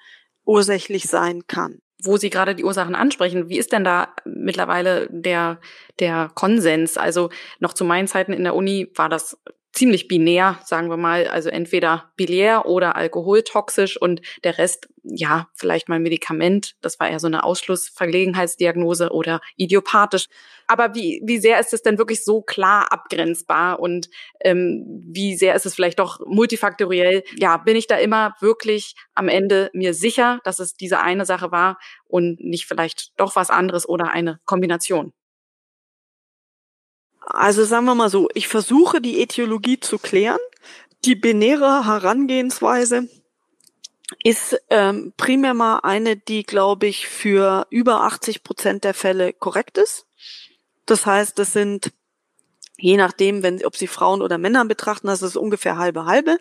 ursächlich 0.46 1.06
sein 1.06 1.48
kann. 1.48 1.80
Wo 2.02 2.18
Sie 2.18 2.30
gerade 2.30 2.54
die 2.54 2.66
Ursachen 2.66 2.96
ansprechen, 2.96 3.48
wie 3.48 3.58
ist 3.58 3.72
denn 3.72 3.86
da 3.86 4.14
mittlerweile 4.26 5.08
der, 5.10 5.62
der 6.00 6.30
Konsens? 6.34 6.98
Also 6.98 7.30
noch 7.60 7.74
zu 7.74 7.86
meinen 7.86 8.08
Zeiten 8.08 8.34
in 8.34 8.44
der 8.44 8.56
Uni 8.56 8.92
war 8.96 9.08
das 9.08 9.38
ziemlich 9.74 10.08
binär, 10.08 10.60
sagen 10.64 10.90
wir 10.90 10.98
mal, 10.98 11.28
also 11.28 11.50
entweder 11.50 12.12
biliär 12.16 12.68
oder 12.68 12.96
alkoholtoxisch 12.96 14.00
und 14.00 14.22
der 14.44 14.60
Rest, 14.60 14.88
ja, 15.04 15.48
vielleicht 15.56 15.90
mal 15.90 16.00
Medikament. 16.00 16.76
Das 16.82 17.00
war 17.00 17.10
eher 17.10 17.20
so 17.20 17.28
eine 17.28 17.44
Ausschlussverlegenheitsdiagnose 17.44 19.10
oder 19.10 19.42
idiopathisch. 19.58 20.28
Aber 20.68 20.94
wie, 20.94 21.22
wie 21.26 21.40
sehr 21.40 21.60
ist 21.60 21.74
es 21.74 21.82
denn 21.82 21.98
wirklich 21.98 22.24
so 22.24 22.42
klar 22.42 22.92
abgrenzbar 22.92 23.80
und 23.80 24.10
ähm, 24.42 24.86
wie 25.12 25.36
sehr 25.36 25.56
ist 25.56 25.66
es 25.66 25.74
vielleicht 25.74 26.00
doch 26.00 26.20
multifaktoriell? 26.26 27.24
Ja, 27.36 27.58
bin 27.58 27.76
ich 27.76 27.88
da 27.88 27.98
immer 27.98 28.36
wirklich 28.40 28.96
am 29.16 29.28
Ende 29.28 29.72
mir 29.74 29.96
sicher, 29.96 30.40
dass 30.44 30.60
es 30.60 30.76
diese 30.76 31.00
eine 31.00 31.26
Sache 31.26 31.52
war 31.52 31.80
und 32.06 32.40
nicht 32.40 32.68
vielleicht 32.68 33.12
doch 33.18 33.36
was 33.36 33.50
anderes 33.50 33.90
oder 33.90 34.12
eine 34.12 34.40
Kombination? 34.46 35.14
Also 37.26 37.64
sagen 37.64 37.86
wir 37.86 37.96
mal 37.96 38.10
so, 38.10 38.30
ich 38.34 38.48
versuche 38.48 39.02
die 39.02 39.22
Äthiologie 39.22 39.80
zu 39.80 39.98
klären. 39.98 40.40
Die 41.06 41.16
binäre 41.16 41.86
Herangehensweise 41.86 43.10
ist 44.24 44.58
ähm, 44.70 45.14
primär 45.18 45.54
mal 45.54 45.80
eine, 45.80 46.16
die, 46.18 46.44
glaube 46.44 46.88
ich, 46.88 47.08
für 47.08 47.66
über 47.70 48.02
80 48.04 48.44
Prozent 48.44 48.84
der 48.84 48.94
Fälle 48.94 49.34
korrekt 49.34 49.78
ist. 49.78 50.06
Das 50.86 51.06
heißt, 51.06 51.40
das 51.40 51.54
sind 51.54 51.92
je 52.78 52.98
nachdem, 52.98 53.44
wenn, 53.44 53.66
ob 53.66 53.78
Sie 53.78 53.88
Frauen 53.88 54.22
oder 54.22 54.38
Männer 54.38 54.66
betrachten, 54.66 55.08
das 55.08 55.22
ist 55.22 55.38
ungefähr 55.38 55.78
halbe 55.78 56.06
halbe 56.06 56.38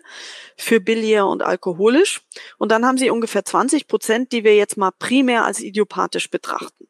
für 0.57 0.81
biliär 0.81 1.25
und 1.25 1.41
alkoholisch. 1.41 2.21
Und 2.57 2.69
dann 2.71 2.85
haben 2.85 2.97
Sie 2.97 3.09
ungefähr 3.09 3.45
20 3.45 3.87
Prozent, 3.87 4.31
die 4.31 4.43
wir 4.43 4.55
jetzt 4.55 4.75
mal 4.75 4.91
primär 4.91 5.45
als 5.45 5.61
idiopathisch 5.61 6.29
betrachten. 6.29 6.87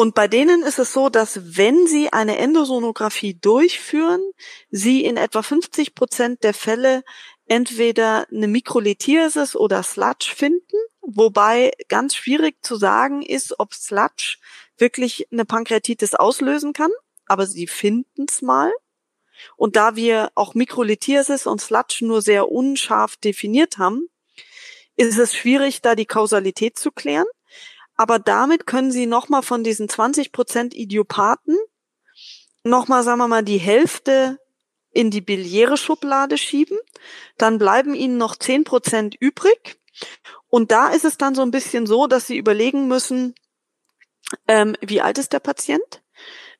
Und 0.00 0.14
bei 0.14 0.28
denen 0.28 0.62
ist 0.62 0.78
es 0.78 0.94
so, 0.94 1.10
dass 1.10 1.58
wenn 1.58 1.86
sie 1.86 2.10
eine 2.10 2.38
Endosonographie 2.38 3.34
durchführen, 3.34 4.22
sie 4.70 5.04
in 5.04 5.18
etwa 5.18 5.42
50 5.42 5.94
Prozent 5.94 6.42
der 6.42 6.54
Fälle 6.54 7.04
entweder 7.44 8.26
eine 8.30 8.48
Mikrolithiasis 8.48 9.54
oder 9.54 9.82
Sludge 9.82 10.32
finden, 10.34 10.78
wobei 11.02 11.72
ganz 11.88 12.14
schwierig 12.14 12.64
zu 12.64 12.76
sagen 12.76 13.20
ist, 13.20 13.60
ob 13.60 13.74
Sludge 13.74 14.38
wirklich 14.78 15.28
eine 15.30 15.44
Pankreatitis 15.44 16.14
auslösen 16.14 16.72
kann, 16.72 16.92
aber 17.26 17.46
sie 17.46 17.66
finden 17.66 18.24
es 18.26 18.40
mal. 18.40 18.72
Und 19.56 19.76
da 19.76 19.96
wir 19.96 20.32
auch 20.34 20.54
Mikrolithiasis 20.54 21.46
und 21.46 21.60
Sludge 21.60 22.06
nur 22.06 22.22
sehr 22.22 22.50
unscharf 22.50 23.18
definiert 23.18 23.76
haben, 23.76 24.08
ist 24.96 25.18
es 25.18 25.34
schwierig, 25.34 25.82
da 25.82 25.94
die 25.94 26.06
Kausalität 26.06 26.78
zu 26.78 26.90
klären. 26.90 27.26
Aber 28.00 28.18
damit 28.18 28.66
können 28.66 28.90
Sie 28.90 29.04
nochmal 29.04 29.42
von 29.42 29.62
diesen 29.62 29.86
20 29.86 30.32
Prozent 30.32 30.74
Idiopathen 30.74 31.58
nochmal, 32.64 33.02
sagen 33.02 33.18
wir 33.18 33.28
mal, 33.28 33.42
die 33.42 33.58
Hälfte 33.58 34.38
in 34.90 35.10
die 35.10 35.20
biliäre 35.20 35.76
Schublade 35.76 36.38
schieben. 36.38 36.78
Dann 37.36 37.58
bleiben 37.58 37.92
Ihnen 37.92 38.16
noch 38.16 38.36
10 38.36 38.64
Prozent 38.64 39.16
übrig. 39.20 39.78
Und 40.48 40.72
da 40.72 40.88
ist 40.88 41.04
es 41.04 41.18
dann 41.18 41.34
so 41.34 41.42
ein 41.42 41.50
bisschen 41.50 41.86
so, 41.86 42.06
dass 42.06 42.26
Sie 42.26 42.38
überlegen 42.38 42.88
müssen, 42.88 43.34
ähm, 44.48 44.76
wie 44.80 45.02
alt 45.02 45.18
ist 45.18 45.34
der 45.34 45.40
Patient? 45.40 46.02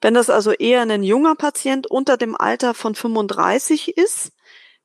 Wenn 0.03 0.13
das 0.13 0.29
also 0.29 0.53
eher 0.53 0.83
ein 0.83 1.03
junger 1.03 1.37
Patient 1.37 1.87
unter 1.87 2.19
dem 2.19 2.37
Alter 2.37 2.75
von 2.75 2.95
35 2.95 3.97
ist, 3.97 4.33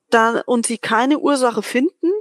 dann, 0.08 0.40
und 0.46 0.64
Sie 0.64 0.78
keine 0.78 1.18
Ursache 1.18 1.62
finden, 1.62 2.12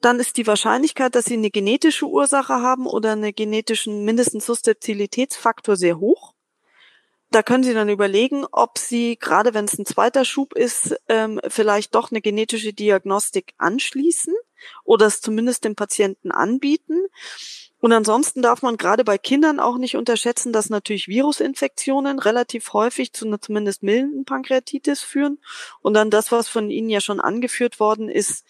dann 0.00 0.18
ist 0.18 0.36
die 0.36 0.46
Wahrscheinlichkeit, 0.46 1.14
dass 1.14 1.26
sie 1.26 1.34
eine 1.34 1.50
genetische 1.50 2.06
Ursache 2.06 2.54
haben 2.54 2.86
oder 2.86 3.12
einen 3.12 3.34
genetischen 3.34 4.04
mindestens 4.04 4.46
Susceptibilitätsfaktor 4.46 5.76
sehr 5.76 5.98
hoch. 5.98 6.34
Da 7.32 7.44
können 7.44 7.62
Sie 7.62 7.74
dann 7.74 7.88
überlegen, 7.88 8.44
ob 8.50 8.76
Sie, 8.76 9.16
gerade 9.16 9.54
wenn 9.54 9.66
es 9.66 9.78
ein 9.78 9.86
zweiter 9.86 10.24
Schub 10.24 10.52
ist, 10.52 10.96
ähm, 11.08 11.40
vielleicht 11.46 11.94
doch 11.94 12.10
eine 12.10 12.20
genetische 12.20 12.72
Diagnostik 12.72 13.54
anschließen 13.56 14.34
oder 14.82 15.06
es 15.06 15.20
zumindest 15.20 15.64
dem 15.64 15.76
Patienten 15.76 16.32
anbieten. 16.32 17.06
Und 17.78 17.92
ansonsten 17.92 18.42
darf 18.42 18.62
man 18.62 18.76
gerade 18.76 19.04
bei 19.04 19.16
Kindern 19.16 19.60
auch 19.60 19.78
nicht 19.78 19.96
unterschätzen, 19.96 20.52
dass 20.52 20.70
natürlich 20.70 21.08
Virusinfektionen 21.08 22.18
relativ 22.18 22.72
häufig 22.72 23.12
zu 23.12 23.26
einer 23.26 23.40
zumindest 23.40 23.82
milden 23.82 24.24
Pankreatitis 24.24 25.00
führen. 25.00 25.38
Und 25.80 25.94
dann 25.94 26.10
das, 26.10 26.32
was 26.32 26.48
von 26.48 26.68
Ihnen 26.70 26.90
ja 26.90 27.00
schon 27.00 27.20
angeführt 27.20 27.80
worden 27.80 28.10
ist, 28.10 28.44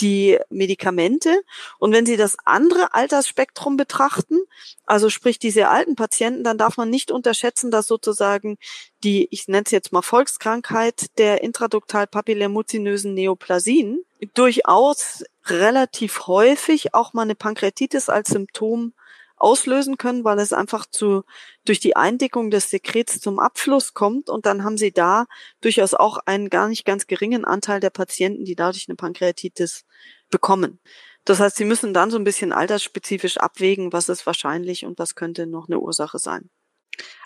die 0.00 0.38
Medikamente. 0.50 1.42
Und 1.78 1.92
wenn 1.92 2.06
Sie 2.06 2.16
das 2.16 2.36
andere 2.44 2.94
Altersspektrum 2.94 3.76
betrachten, 3.76 4.38
also 4.86 5.10
sprich 5.10 5.38
die 5.38 5.50
sehr 5.50 5.70
alten 5.70 5.96
Patienten, 5.96 6.44
dann 6.44 6.58
darf 6.58 6.76
man 6.76 6.90
nicht 6.90 7.10
unterschätzen, 7.10 7.70
dass 7.70 7.86
sozusagen 7.86 8.58
die, 9.04 9.28
ich 9.30 9.48
nenne 9.48 9.64
es 9.66 9.72
jetzt 9.72 9.92
mal 9.92 10.02
Volkskrankheit 10.02 11.18
der 11.18 11.42
intraduktal 11.42 12.06
papillarmuzinösen 12.06 13.14
Neoplasien 13.14 14.04
durchaus 14.34 15.24
relativ 15.46 16.26
häufig 16.26 16.94
auch 16.94 17.12
mal 17.12 17.22
eine 17.22 17.34
Pankreatitis 17.34 18.08
als 18.08 18.28
Symptom 18.28 18.92
auslösen 19.40 19.96
können, 19.96 20.24
weil 20.24 20.38
es 20.38 20.52
einfach 20.52 20.86
zu, 20.86 21.22
durch 21.64 21.80
die 21.80 21.96
Eindickung 21.96 22.50
des 22.50 22.70
Sekrets 22.70 23.20
zum 23.20 23.38
Abfluss 23.38 23.94
kommt 23.94 24.30
und 24.30 24.46
dann 24.46 24.64
haben 24.64 24.76
sie 24.76 24.92
da 24.92 25.26
durchaus 25.60 25.94
auch 25.94 26.18
einen 26.26 26.50
gar 26.50 26.68
nicht 26.68 26.84
ganz 26.84 27.06
geringen 27.06 27.44
Anteil 27.44 27.80
der 27.80 27.90
Patienten, 27.90 28.44
die 28.44 28.56
dadurch 28.56 28.88
eine 28.88 28.96
Pankreatitis 28.96 29.84
bekommen. 30.30 30.80
Das 31.24 31.40
heißt, 31.40 31.56
sie 31.56 31.64
müssen 31.64 31.92
dann 31.92 32.10
so 32.10 32.16
ein 32.16 32.24
bisschen 32.24 32.52
altersspezifisch 32.52 33.36
abwägen, 33.36 33.92
was 33.92 34.08
ist 34.08 34.26
wahrscheinlich 34.26 34.86
und 34.86 34.98
was 34.98 35.14
könnte 35.14 35.46
noch 35.46 35.68
eine 35.68 35.78
Ursache 35.78 36.18
sein. 36.18 36.50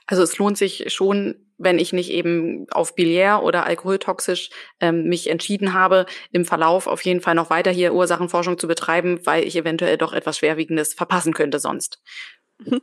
Also 0.07 0.23
es 0.23 0.39
lohnt 0.39 0.59
sich 0.59 0.93
schon, 0.93 1.47
wenn 1.59 1.79
ich 1.79 1.93
nicht 1.93 2.11
eben 2.11 2.67
auf 2.71 2.95
biliär 2.95 3.43
oder 3.43 3.67
alkoholtoxisch 3.67 4.51
ähm, 4.81 5.05
mich 5.05 5.31
entschieden 5.31 5.73
habe, 5.73 6.07
im 6.33 6.45
Verlauf 6.45 6.87
auf 6.87 7.03
jeden 7.05 7.21
Fall 7.21 7.35
noch 7.35 7.51
weiter 7.51 7.71
hier 7.71 7.95
Ursachenforschung 7.95 8.59
zu 8.59 8.67
betreiben, 8.67 9.25
weil 9.25 9.45
ich 9.45 9.57
eventuell 9.57 9.97
doch 9.97 10.13
etwas 10.13 10.39
Schwerwiegendes 10.39 10.95
verpassen 10.95 11.35
könnte 11.35 11.59
sonst. 11.59 12.01
Mhm. 12.59 12.81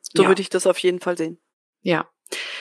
So 0.00 0.22
ja. 0.22 0.28
würde 0.28 0.42
ich 0.42 0.50
das 0.50 0.66
auf 0.66 0.78
jeden 0.78 1.00
Fall 1.00 1.16
sehen. 1.16 1.38
Ja. 1.82 2.08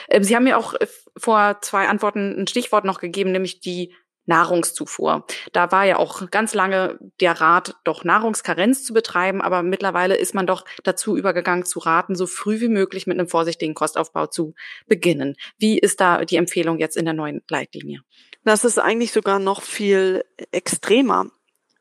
Ähm, 0.09 0.23
Sie 0.23 0.35
haben 0.35 0.43
mir 0.43 0.57
auch 0.57 0.73
äh, 0.73 0.87
vor 1.17 1.59
zwei 1.61 1.87
Antworten 1.87 2.39
ein 2.39 2.47
Stichwort 2.47 2.85
noch 2.85 2.99
gegeben, 2.99 3.31
nämlich 3.31 3.59
die 3.59 3.93
Nahrungszufuhr. 4.29 5.25
Da 5.51 5.71
war 5.73 5.83
ja 5.83 5.97
auch 5.97 6.29
ganz 6.29 6.53
lange 6.53 6.97
der 7.19 7.41
Rat, 7.41 7.75
doch 7.83 8.03
Nahrungskarenz 8.03 8.85
zu 8.85 8.93
betreiben, 8.93 9.41
aber 9.41 9.63
mittlerweile 9.63 10.15
ist 10.15 10.33
man 10.33 10.47
doch 10.47 10.63
dazu 10.83 11.17
übergegangen 11.17 11.65
zu 11.65 11.79
raten, 11.79 12.15
so 12.15 12.27
früh 12.27 12.61
wie 12.61 12.69
möglich 12.69 13.07
mit 13.07 13.19
einem 13.19 13.27
vorsichtigen 13.27 13.73
Kostaufbau 13.73 14.27
zu 14.27 14.53
beginnen. 14.87 15.35
Wie 15.57 15.77
ist 15.77 15.99
da 15.99 16.23
die 16.23 16.37
Empfehlung 16.37 16.77
jetzt 16.77 16.95
in 16.95 17.05
der 17.05 17.15
neuen 17.15 17.41
Leitlinie? 17.49 18.01
Das 18.45 18.63
ist 18.63 18.79
eigentlich 18.79 19.11
sogar 19.11 19.39
noch 19.39 19.61
viel 19.63 20.23
extremer. 20.51 21.31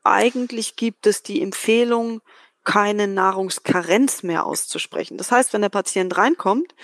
Eigentlich 0.03 0.75
gibt 0.75 1.07
es 1.07 1.23
die 1.23 1.41
Empfehlung, 1.41 2.21
keine 2.63 3.07
Nahrungskarenz 3.07 4.23
mehr 4.23 4.45
auszusprechen. 4.45 5.17
Das 5.17 5.31
heißt, 5.31 5.53
wenn 5.53 5.61
der 5.61 5.69
Patient 5.69 6.17
reinkommt 6.17 6.75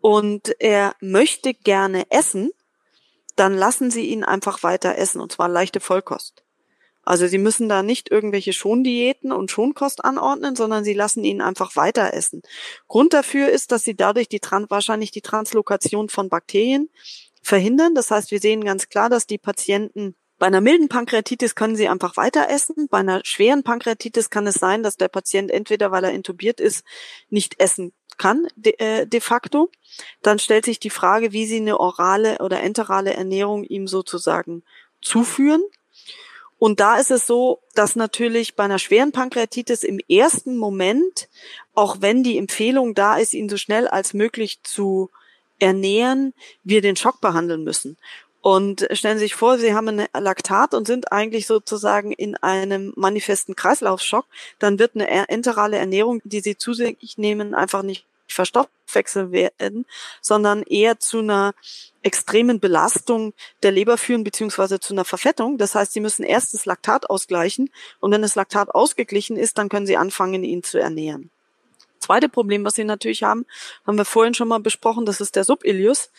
und 0.00 0.54
er 0.60 0.94
möchte 1.00 1.54
gerne 1.54 2.04
essen, 2.10 2.50
dann 3.36 3.54
lassen 3.54 3.90
Sie 3.90 4.06
ihn 4.06 4.24
einfach 4.24 4.62
weiter 4.62 4.96
essen 4.98 5.20
und 5.20 5.32
zwar 5.32 5.48
leichte 5.48 5.80
Vollkost. 5.80 6.44
Also 7.02 7.26
Sie 7.26 7.38
müssen 7.38 7.68
da 7.68 7.82
nicht 7.82 8.10
irgendwelche 8.10 8.52
Schondiäten 8.52 9.32
und 9.32 9.50
Schonkost 9.50 10.04
anordnen, 10.04 10.56
sondern 10.56 10.84
Sie 10.84 10.94
lassen 10.94 11.22
ihn 11.24 11.42
einfach 11.42 11.76
weiter 11.76 12.14
essen. 12.14 12.42
Grund 12.88 13.12
dafür 13.12 13.50
ist, 13.50 13.72
dass 13.72 13.84
Sie 13.84 13.94
dadurch 13.94 14.28
die 14.28 14.40
wahrscheinlich 14.68 15.10
die 15.10 15.20
Translokation 15.20 16.08
von 16.08 16.28
Bakterien 16.28 16.88
verhindern. 17.42 17.94
Das 17.94 18.10
heißt, 18.10 18.30
wir 18.30 18.40
sehen 18.40 18.64
ganz 18.64 18.88
klar, 18.88 19.10
dass 19.10 19.26
die 19.26 19.38
Patienten 19.38 20.16
bei 20.38 20.48
einer 20.48 20.60
milden 20.60 20.88
Pankreatitis 20.88 21.54
können 21.54 21.76
sie 21.76 21.88
einfach 21.88 22.16
weiter 22.16 22.48
essen. 22.50 22.88
Bei 22.90 22.98
einer 22.98 23.20
schweren 23.24 23.62
Pankreatitis 23.62 24.30
kann 24.30 24.46
es 24.48 24.56
sein, 24.56 24.82
dass 24.82 24.96
der 24.96 25.08
Patient 25.08 25.50
entweder, 25.50 25.92
weil 25.92 26.04
er 26.04 26.12
intubiert 26.12 26.60
ist, 26.60 26.84
nicht 27.30 27.60
essen 27.60 27.92
kann 28.18 28.46
de, 28.56 28.74
äh, 28.78 29.06
de 29.06 29.20
facto, 29.20 29.70
dann 30.22 30.38
stellt 30.38 30.64
sich 30.64 30.80
die 30.80 30.90
Frage, 30.90 31.32
wie 31.32 31.46
sie 31.46 31.56
eine 31.56 31.78
orale 31.80 32.38
oder 32.38 32.60
enterale 32.60 33.14
Ernährung 33.14 33.64
ihm 33.64 33.86
sozusagen 33.86 34.62
zuführen. 35.00 35.62
Und 36.58 36.80
da 36.80 36.96
ist 36.96 37.10
es 37.10 37.26
so, 37.26 37.60
dass 37.74 37.96
natürlich 37.96 38.54
bei 38.54 38.64
einer 38.64 38.78
schweren 38.78 39.12
Pankreatitis 39.12 39.84
im 39.84 40.00
ersten 40.08 40.56
Moment, 40.56 41.28
auch 41.74 42.00
wenn 42.00 42.22
die 42.22 42.38
Empfehlung 42.38 42.94
da 42.94 43.16
ist, 43.16 43.34
ihn 43.34 43.48
so 43.48 43.56
schnell 43.56 43.86
als 43.86 44.14
möglich 44.14 44.62
zu 44.62 45.10
ernähren, 45.58 46.32
wir 46.62 46.80
den 46.80 46.96
Schock 46.96 47.20
behandeln 47.20 47.64
müssen. 47.64 47.96
Und 48.44 48.86
stellen 48.92 49.16
Sie 49.16 49.24
sich 49.24 49.34
vor, 49.34 49.56
Sie 49.56 49.72
haben 49.72 49.88
ein 49.88 50.06
Laktat 50.12 50.74
und 50.74 50.86
sind 50.86 51.10
eigentlich 51.10 51.46
sozusagen 51.46 52.12
in 52.12 52.36
einem 52.36 52.92
manifesten 52.94 53.56
Kreislaufschock, 53.56 54.26
dann 54.58 54.78
wird 54.78 54.96
eine 54.96 55.08
enterale 55.30 55.78
Ernährung, 55.78 56.20
die 56.24 56.40
Sie 56.40 56.58
zu 56.58 56.74
sich 56.74 57.16
nehmen, 57.16 57.54
einfach 57.54 57.82
nicht 57.82 58.04
verstoffwechseln 58.28 59.32
werden, 59.32 59.86
sondern 60.20 60.62
eher 60.62 61.00
zu 61.00 61.20
einer 61.20 61.54
extremen 62.02 62.60
Belastung 62.60 63.32
der 63.62 63.72
Leber 63.72 63.96
führen 63.96 64.24
beziehungsweise 64.24 64.78
zu 64.78 64.92
einer 64.92 65.06
Verfettung. 65.06 65.56
Das 65.56 65.74
heißt, 65.74 65.94
Sie 65.94 66.00
müssen 66.00 66.22
erst 66.22 66.52
das 66.52 66.66
Laktat 66.66 67.08
ausgleichen 67.08 67.70
und 68.00 68.12
wenn 68.12 68.20
das 68.20 68.34
Laktat 68.34 68.74
ausgeglichen 68.74 69.38
ist, 69.38 69.56
dann 69.56 69.70
können 69.70 69.86
Sie 69.86 69.96
anfangen, 69.96 70.44
ihn 70.44 70.62
zu 70.62 70.78
ernähren. 70.78 71.30
Zweite 71.98 72.28
Problem, 72.28 72.62
was 72.66 72.74
Sie 72.74 72.84
natürlich 72.84 73.22
haben, 73.22 73.46
haben 73.86 73.96
wir 73.96 74.04
vorhin 74.04 74.34
schon 74.34 74.48
mal 74.48 74.60
besprochen, 74.60 75.06
das 75.06 75.22
ist 75.22 75.34
der 75.34 75.44
Subilius. 75.44 76.10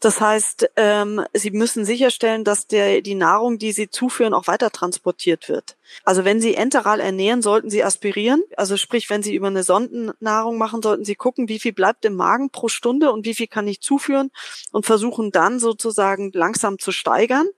Das 0.00 0.20
heißt, 0.20 0.70
ähm, 0.76 1.24
Sie 1.32 1.50
müssen 1.50 1.84
sicherstellen, 1.84 2.44
dass 2.44 2.68
der, 2.68 3.02
die 3.02 3.16
Nahrung, 3.16 3.58
die 3.58 3.72
Sie 3.72 3.90
zuführen, 3.90 4.32
auch 4.32 4.46
weiter 4.46 4.70
transportiert 4.70 5.48
wird. 5.48 5.76
Also 6.04 6.24
wenn 6.24 6.40
Sie 6.40 6.54
enteral 6.54 7.00
ernähren, 7.00 7.42
sollten 7.42 7.68
Sie 7.68 7.82
aspirieren. 7.82 8.42
Also 8.56 8.76
sprich, 8.76 9.10
wenn 9.10 9.24
Sie 9.24 9.34
über 9.34 9.48
eine 9.48 9.64
Sondennahrung 9.64 10.56
machen, 10.56 10.82
sollten 10.82 11.04
Sie 11.04 11.16
gucken, 11.16 11.48
wie 11.48 11.58
viel 11.58 11.72
bleibt 11.72 12.04
im 12.04 12.14
Magen 12.14 12.50
pro 12.50 12.68
Stunde 12.68 13.10
und 13.10 13.26
wie 13.26 13.34
viel 13.34 13.48
kann 13.48 13.66
ich 13.66 13.80
zuführen 13.80 14.30
und 14.70 14.86
versuchen 14.86 15.32
dann 15.32 15.58
sozusagen 15.58 16.30
langsam 16.32 16.78
zu 16.78 16.92
steigern, 16.92 17.48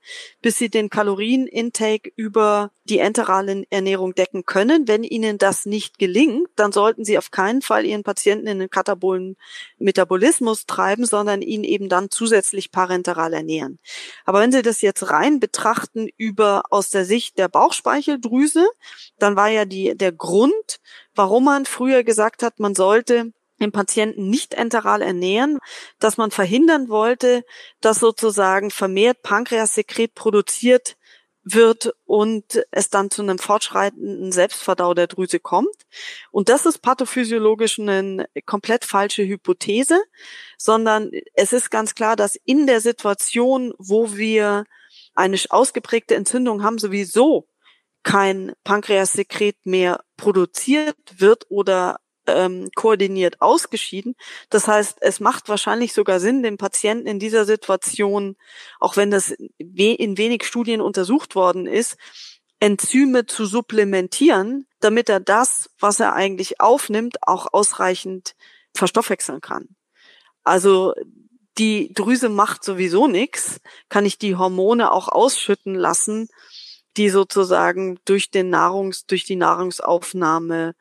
bis 0.41 0.57
Sie 0.57 0.69
den 0.69 0.89
Kalorienintake 0.89 2.11
über 2.15 2.71
die 2.85 2.99
enterale 2.99 3.63
Ernährung 3.69 4.15
decken 4.15 4.45
können. 4.45 4.87
Wenn 4.87 5.03
Ihnen 5.03 5.37
das 5.37 5.65
nicht 5.65 5.99
gelingt, 5.99 6.47
dann 6.55 6.71
sollten 6.71 7.05
Sie 7.05 7.17
auf 7.17 7.31
keinen 7.31 7.61
Fall 7.61 7.85
Ihren 7.85 8.03
Patienten 8.03 8.47
in 8.47 8.59
den 8.59 8.69
katabolen 8.69 9.37
Metabolismus 9.77 10.65
treiben, 10.65 11.05
sondern 11.05 11.41
ihn 11.41 11.63
eben 11.63 11.89
dann 11.89 12.09
zusätzlich 12.09 12.71
parenteral 12.71 13.33
ernähren. 13.33 13.79
Aber 14.25 14.39
wenn 14.39 14.51
Sie 14.51 14.61
das 14.61 14.81
jetzt 14.81 15.09
rein 15.09 15.39
betrachten 15.39 16.09
über 16.17 16.63
aus 16.69 16.89
der 16.89 17.05
Sicht 17.05 17.37
der 17.37 17.49
Bauchspeicheldrüse, 17.49 18.67
dann 19.19 19.35
war 19.35 19.49
ja 19.49 19.65
die, 19.65 19.95
der 19.95 20.11
Grund, 20.11 20.79
warum 21.13 21.45
man 21.45 21.65
früher 21.65 22.03
gesagt 22.03 22.41
hat, 22.41 22.59
man 22.59 22.73
sollte 22.73 23.31
den 23.61 23.71
Patienten 23.71 24.29
nicht 24.29 24.55
enteral 24.55 25.01
ernähren, 25.01 25.59
dass 25.99 26.17
man 26.17 26.31
verhindern 26.31 26.89
wollte, 26.89 27.43
dass 27.79 27.99
sozusagen 27.99 28.71
vermehrt 28.71 29.21
Pankreassekret 29.21 30.15
produziert 30.15 30.97
wird 31.43 31.93
und 32.05 32.63
es 32.71 32.89
dann 32.89 33.09
zu 33.09 33.21
einem 33.21 33.39
fortschreitenden 33.39 34.31
Selbstverdau 34.31 34.93
der 34.93 35.07
Drüse 35.07 35.39
kommt. 35.39 35.75
Und 36.31 36.49
das 36.49 36.65
ist 36.65 36.79
pathophysiologisch 36.81 37.79
eine 37.79 38.27
komplett 38.45 38.85
falsche 38.85 39.23
Hypothese, 39.23 40.01
sondern 40.57 41.11
es 41.33 41.53
ist 41.53 41.71
ganz 41.71 41.95
klar, 41.95 42.15
dass 42.15 42.35
in 42.45 42.67
der 42.67 42.81
Situation, 42.81 43.73
wo 43.77 44.15
wir 44.15 44.65
eine 45.15 45.37
ausgeprägte 45.49 46.15
Entzündung 46.15 46.63
haben, 46.63 46.77
sowieso 46.77 47.47
kein 48.03 48.53
Pankreassekret 48.63 49.65
mehr 49.65 50.03
produziert 50.17 50.97
wird 51.17 51.45
oder 51.49 51.99
ähm, 52.35 52.69
koordiniert 52.75 53.41
ausgeschieden. 53.41 54.15
Das 54.49 54.67
heißt, 54.67 54.97
es 55.01 55.19
macht 55.19 55.49
wahrscheinlich 55.49 55.93
sogar 55.93 56.19
Sinn, 56.19 56.43
den 56.43 56.57
Patienten 56.57 57.07
in 57.07 57.19
dieser 57.19 57.45
Situation, 57.45 58.35
auch 58.79 58.97
wenn 58.97 59.11
das 59.11 59.31
in 59.57 60.17
wenig 60.17 60.43
Studien 60.45 60.81
untersucht 60.81 61.35
worden 61.35 61.67
ist, 61.67 61.97
Enzyme 62.59 63.25
zu 63.25 63.45
supplementieren, 63.45 64.67
damit 64.79 65.09
er 65.09 65.19
das, 65.19 65.69
was 65.79 65.99
er 65.99 66.13
eigentlich 66.13 66.61
aufnimmt, 66.61 67.17
auch 67.27 67.51
ausreichend 67.51 68.35
verstoffwechseln 68.73 69.41
kann. 69.41 69.69
Also 70.43 70.93
die 71.57 71.93
Drüse 71.93 72.29
macht 72.29 72.63
sowieso 72.63 73.07
nichts, 73.07 73.59
kann 73.89 74.05
ich 74.05 74.17
die 74.17 74.35
Hormone 74.35 74.91
auch 74.91 75.07
ausschütten 75.07 75.75
lassen, 75.75 76.29
die 76.97 77.09
sozusagen 77.09 77.99
durch 78.05 78.31
den 78.31 78.49
Nahrungs, 78.49 79.05
durch 79.05 79.25
die 79.25 79.35
Nahrungsaufnahme 79.35 80.75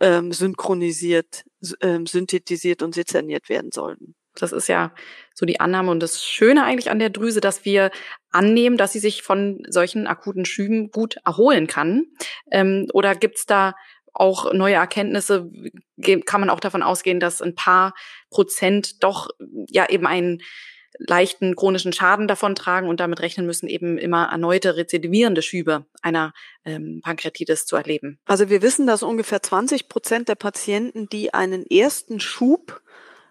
ähm, 0.00 0.32
synchronisiert, 0.32 1.44
ähm, 1.80 2.06
synthetisiert 2.06 2.82
und 2.82 2.94
sezerniert 2.94 3.48
werden 3.48 3.70
sollten. 3.72 4.14
Das 4.34 4.52
ist 4.52 4.68
ja 4.68 4.94
so 5.34 5.44
die 5.44 5.60
Annahme 5.60 5.90
und 5.90 6.00
das 6.00 6.24
Schöne 6.24 6.64
eigentlich 6.64 6.90
an 6.90 6.98
der 6.98 7.10
Drüse, 7.10 7.40
dass 7.40 7.64
wir 7.64 7.90
annehmen, 8.30 8.76
dass 8.76 8.92
sie 8.92 9.00
sich 9.00 9.22
von 9.22 9.62
solchen 9.68 10.06
akuten 10.06 10.44
Schüben 10.44 10.90
gut 10.90 11.16
erholen 11.24 11.66
kann. 11.66 12.06
Ähm, 12.50 12.86
oder 12.92 13.14
gibt's 13.14 13.46
da 13.46 13.74
auch 14.12 14.52
neue 14.52 14.74
Erkenntnisse? 14.74 15.50
Kann 16.26 16.40
man 16.40 16.50
auch 16.50 16.60
davon 16.60 16.82
ausgehen, 16.82 17.20
dass 17.20 17.42
ein 17.42 17.54
paar 17.54 17.94
Prozent 18.30 19.02
doch 19.02 19.28
ja 19.68 19.88
eben 19.88 20.06
ein 20.06 20.40
leichten 21.06 21.56
chronischen 21.56 21.92
Schaden 21.92 22.28
davontragen 22.28 22.88
und 22.88 23.00
damit 23.00 23.20
rechnen 23.20 23.46
müssen, 23.46 23.68
eben 23.68 23.98
immer 23.98 24.28
erneute 24.30 24.76
rezidivierende 24.76 25.42
Schübe 25.42 25.86
einer 26.02 26.32
ähm, 26.64 27.00
Pankreatitis 27.02 27.66
zu 27.66 27.76
erleben. 27.76 28.18
Also 28.26 28.48
wir 28.50 28.62
wissen, 28.62 28.86
dass 28.86 29.02
ungefähr 29.02 29.42
20 29.42 29.88
Prozent 29.88 30.28
der 30.28 30.34
Patienten, 30.34 31.08
die 31.08 31.32
einen 31.34 31.66
ersten 31.66 32.20
Schub 32.20 32.82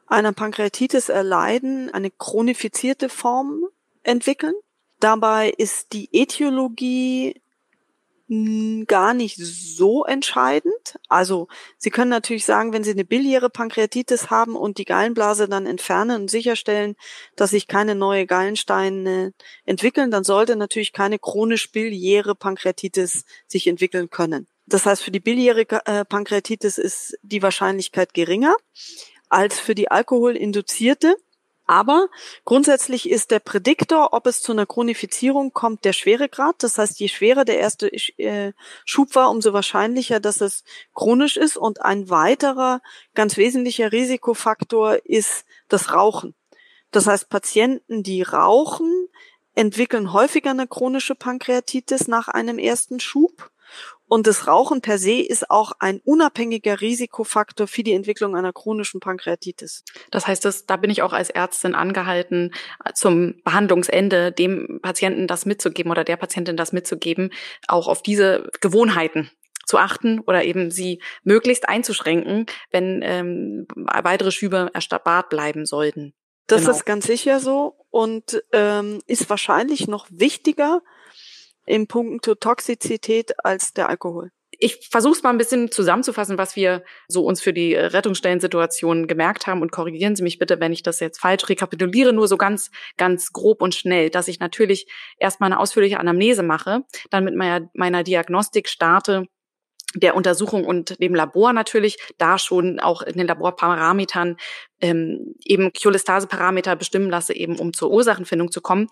einer 0.08 0.34
Pankreatitis 0.34 1.10
erleiden, 1.10 1.94
eine 1.94 2.10
chronifizierte 2.10 3.10
Form 3.10 3.66
entwickeln. 4.04 4.54
Dabei 5.00 5.54
ist 5.58 5.94
die 5.94 6.10
Äthiologie 6.12 7.42
gar 8.86 9.16
nicht 9.16 9.38
so 9.38 10.06
entscheidend. 10.06 11.00
Also 11.08 11.48
Sie 11.78 11.90
können 11.90 12.12
natürlich 12.12 12.46
sagen, 12.46 12.74
wenn 12.74 12.84
Sie 12.84 12.92
eine 12.92 13.06
biliäre 13.06 13.50
Pankreatitis 13.50 14.30
haben 14.30 14.56
und 14.56 14.78
die 14.78 14.86
Gallenblase 14.86 15.50
dann 15.50 15.66
entfernen 15.66 16.22
und 16.22 16.30
sicherstellen, 16.30 16.96
dass 17.36 17.52
sich 17.52 17.68
keine 17.68 17.96
neue 17.96 18.28
Gallensteine 18.28 19.34
entwickeln, 19.66 20.12
dann 20.12 20.24
sollte 20.24 20.56
natürlich 20.56 20.94
keine 20.94 21.18
chronisch 21.18 21.72
biliäre 21.72 22.36
Pankreatitis 22.36 23.26
sich 23.48 23.66
entwickeln 23.66 24.12
können. 24.12 24.48
Das 24.68 24.86
heißt, 24.86 25.02
für 25.02 25.12
die 25.12 25.20
biliäre 25.20 25.66
äh, 25.86 26.06
Pankreatitis 26.06 26.78
ist 26.78 27.18
die 27.24 27.42
Wahrscheinlichkeit 27.42 28.14
geringer 28.14 28.56
als 29.28 29.60
für 29.60 29.74
die 29.74 29.90
alkoholinduzierte. 29.90 31.16
Aber 31.70 32.08
grundsätzlich 32.46 33.08
ist 33.08 33.30
der 33.30 33.38
Prädiktor, 33.38 34.14
ob 34.14 34.26
es 34.26 34.42
zu 34.42 34.54
einer 34.54 34.66
Chronifizierung 34.66 35.54
kommt, 35.54 35.86
der 35.86 35.94
Schweregrad. 35.94 36.64
Das 36.64 36.80
heißt, 36.80 37.00
je 37.00 37.10
schwerer 37.10 37.46
der 37.46 37.60
erste 37.60 37.94
äh, 37.94 38.54
Schub 38.86 39.14
war, 39.14 39.30
umso 39.30 39.54
wahrscheinlicher, 39.54 40.20
dass 40.20 40.42
es 40.42 40.64
chronisch 40.96 41.38
ist. 41.38 41.58
Und 41.58 41.84
ein 41.84 42.10
weiterer 42.10 42.82
ganz 43.14 43.38
wesentlicher 43.38 43.92
Risikofaktor 43.92 45.06
ist 45.06 45.46
das 45.68 45.94
Rauchen. 45.94 46.34
Das 46.90 47.06
heißt, 47.06 47.30
Patienten, 47.30 48.02
die 48.02 48.24
rauchen, 48.24 49.08
entwickeln 49.54 50.12
häufiger 50.12 50.50
eine 50.50 50.66
chronische 50.66 51.14
Pankreatitis 51.14 52.08
nach 52.08 52.30
einem 52.30 52.58
ersten 52.58 53.00
Schub. 53.00 53.52
Und 54.10 54.26
das 54.26 54.48
Rauchen 54.48 54.82
per 54.82 54.98
se 54.98 55.22
ist 55.22 55.52
auch 55.52 55.72
ein 55.80 56.02
unabhängiger 56.04 56.82
Risikofaktor 56.82 57.68
für 57.68 57.84
die 57.84 57.94
Entwicklung 57.94 58.36
einer 58.36 58.52
chronischen 58.52 59.00
Pankreatitis. 59.00 59.84
Das 60.10 60.26
heißt, 60.26 60.44
das, 60.44 60.66
da 60.66 60.78
bin 60.78 60.90
ich 60.90 61.04
auch 61.04 61.14
als 61.14 61.30
Ärztin 61.30 61.76
angehalten, 61.76 62.52
zum 62.96 63.36
Behandlungsende 63.44 64.32
dem 64.32 64.80
Patienten 64.82 65.28
das 65.28 65.46
mitzugeben 65.46 65.92
oder 65.92 66.04
der 66.04 66.18
Patientin 66.18 66.58
das 66.58 66.74
mitzugeben, 66.74 67.30
auch 67.68 67.88
auf 67.88 68.02
diese 68.02 68.50
Gewohnheiten 68.62 69.30
zu 69.68 69.78
achten 69.78 70.20
oder 70.22 70.44
eben 70.44 70.72
sie 70.72 71.00
möglichst 71.24 71.70
einzuschränken, 71.70 72.48
wenn 72.72 73.02
ähm, 73.04 73.68
weitere 73.76 74.32
Schübe 74.32 74.72
erspart 74.74 75.30
bleiben 75.30 75.68
sollten. 75.68 76.16
Das 76.48 76.62
genau. 76.62 76.72
ist 76.72 76.86
ganz 76.86 77.06
sicher 77.06 77.40
so 77.40 77.76
und 77.92 78.44
ähm, 78.54 79.02
ist 79.06 79.30
wahrscheinlich 79.30 79.88
noch 79.88 80.08
wichtiger, 80.10 80.82
im 81.70 81.88
Punkto 81.88 82.36
Toxizität 82.36 83.34
als 83.46 83.74
der 83.74 83.90
Alkohol. 83.90 84.32
Ich 84.62 84.90
versuche 84.92 85.14
es 85.14 85.24
mal 85.24 85.30
ein 85.30 85.38
bisschen 85.38 85.72
zusammenzufassen, 85.72 86.38
was 86.38 86.56
wir 86.56 86.84
so 87.08 87.24
uns 87.24 87.40
für 87.42 87.54
die 87.54 87.76
Rettungsstellensituation 87.76 89.08
gemerkt 89.08 89.48
haben 89.48 89.62
und 89.62 89.72
korrigieren 89.72 90.16
Sie 90.16 90.24
mich 90.24 90.40
bitte, 90.40 90.60
wenn 90.60 90.74
ich 90.74 90.84
das 90.84 91.00
jetzt 91.00 91.20
falsch 91.20 91.48
rekapituliere, 91.48 92.12
nur 92.12 92.28
so 92.28 92.36
ganz, 92.36 92.72
ganz 92.98 93.32
grob 93.32 93.62
und 93.62 93.76
schnell, 93.76 94.10
dass 94.10 94.28
ich 94.28 94.40
natürlich 94.40 94.92
erstmal 95.18 95.52
eine 95.52 95.60
ausführliche 95.60 96.00
Anamnese 96.00 96.44
mache, 96.44 96.82
dann 97.10 97.24
mit 97.24 97.36
meiner, 97.36 97.70
meiner 97.74 98.04
Diagnostik 98.04 98.68
starte, 98.68 99.28
der 99.96 100.16
Untersuchung 100.16 100.66
und 100.66 101.02
dem 101.02 101.16
Labor 101.16 101.54
natürlich, 101.54 101.98
da 102.18 102.38
schon 102.38 102.80
auch 102.80 103.02
in 103.02 103.18
den 103.18 103.28
Laborparametern 103.28 104.38
ähm, 104.82 105.36
eben 105.44 105.72
Cholestase-Parameter 105.74 106.76
bestimmen 106.76 107.10
lasse, 107.10 107.36
eben 107.36 107.58
um 107.58 107.74
zur 107.74 107.92
Ursachenfindung 107.92 108.52
zu 108.52 108.62
kommen 108.62 108.88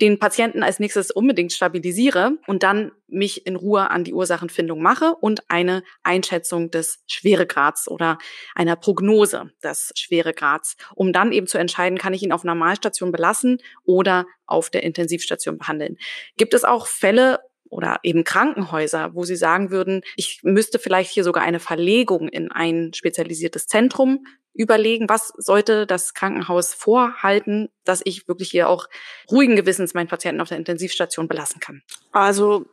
den 0.00 0.18
Patienten 0.18 0.62
als 0.62 0.80
nächstes 0.80 1.10
unbedingt 1.10 1.52
stabilisiere 1.52 2.38
und 2.46 2.62
dann 2.62 2.92
mich 3.08 3.46
in 3.46 3.56
Ruhe 3.56 3.90
an 3.90 4.04
die 4.04 4.14
Ursachenfindung 4.14 4.80
mache 4.80 5.14
und 5.20 5.48
eine 5.48 5.82
Einschätzung 6.02 6.70
des 6.70 7.02
Schweregrads 7.06 7.88
oder 7.88 8.18
einer 8.54 8.76
Prognose 8.76 9.50
des 9.62 9.92
Schweregrads, 9.96 10.76
um 10.94 11.12
dann 11.12 11.32
eben 11.32 11.46
zu 11.46 11.58
entscheiden, 11.58 11.98
kann 11.98 12.14
ich 12.14 12.22
ihn 12.22 12.32
auf 12.32 12.44
Normalstation 12.44 13.12
belassen 13.12 13.58
oder 13.84 14.26
auf 14.46 14.70
der 14.70 14.82
Intensivstation 14.82 15.58
behandeln. 15.58 15.96
Gibt 16.36 16.54
es 16.54 16.64
auch 16.64 16.86
Fälle, 16.86 17.38
oder 17.72 18.00
eben 18.02 18.22
Krankenhäuser, 18.22 19.14
wo 19.14 19.24
Sie 19.24 19.34
sagen 19.34 19.70
würden, 19.70 20.02
ich 20.16 20.40
müsste 20.42 20.78
vielleicht 20.78 21.10
hier 21.10 21.24
sogar 21.24 21.42
eine 21.42 21.58
Verlegung 21.58 22.28
in 22.28 22.52
ein 22.52 22.92
spezialisiertes 22.92 23.66
Zentrum 23.66 24.26
überlegen, 24.52 25.08
was 25.08 25.32
sollte 25.38 25.86
das 25.86 26.12
Krankenhaus 26.12 26.74
vorhalten, 26.74 27.70
dass 27.84 28.02
ich 28.04 28.28
wirklich 28.28 28.50
hier 28.50 28.68
auch 28.68 28.88
ruhigen 29.30 29.56
Gewissens 29.56 29.94
meinen 29.94 30.08
Patienten 30.08 30.42
auf 30.42 30.48
der 30.48 30.58
Intensivstation 30.58 31.28
belassen 31.28 31.60
kann? 31.60 31.82
Also 32.12 32.66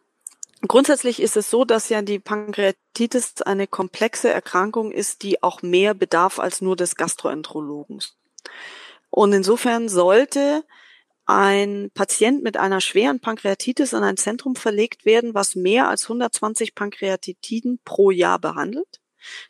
Grundsätzlich 0.67 1.21
ist 1.21 1.37
es 1.37 1.49
so, 1.49 1.63
dass 1.63 1.87
ja 1.87 2.01
die 2.01 2.19
Pankreatitis 2.19 3.41
eine 3.43 3.65
komplexe 3.65 4.29
Erkrankung 4.29 4.91
ist, 4.91 5.23
die 5.23 5.41
auch 5.41 5.61
mehr 5.61 5.93
bedarf 5.93 6.37
als 6.37 6.59
nur 6.59 6.75
des 6.75 6.97
Gastroenterologen. 6.97 8.01
Und 9.09 9.31
insofern 9.31 9.87
sollte 9.87 10.65
ein 11.29 11.91
Patient 11.93 12.41
mit 12.41 12.57
einer 12.57 12.81
schweren 12.81 13.19
Pankreatitis 13.19 13.93
in 13.93 14.01
ein 14.01 14.17
Zentrum 14.17 14.55
verlegt 14.55 15.05
werden, 15.05 15.35
was 15.35 15.55
mehr 15.55 15.87
als 15.87 16.03
120 16.03 16.73
Pankreatitiden 16.73 17.79
pro 17.85 18.09
Jahr 18.09 18.39
behandelt. 18.39 18.99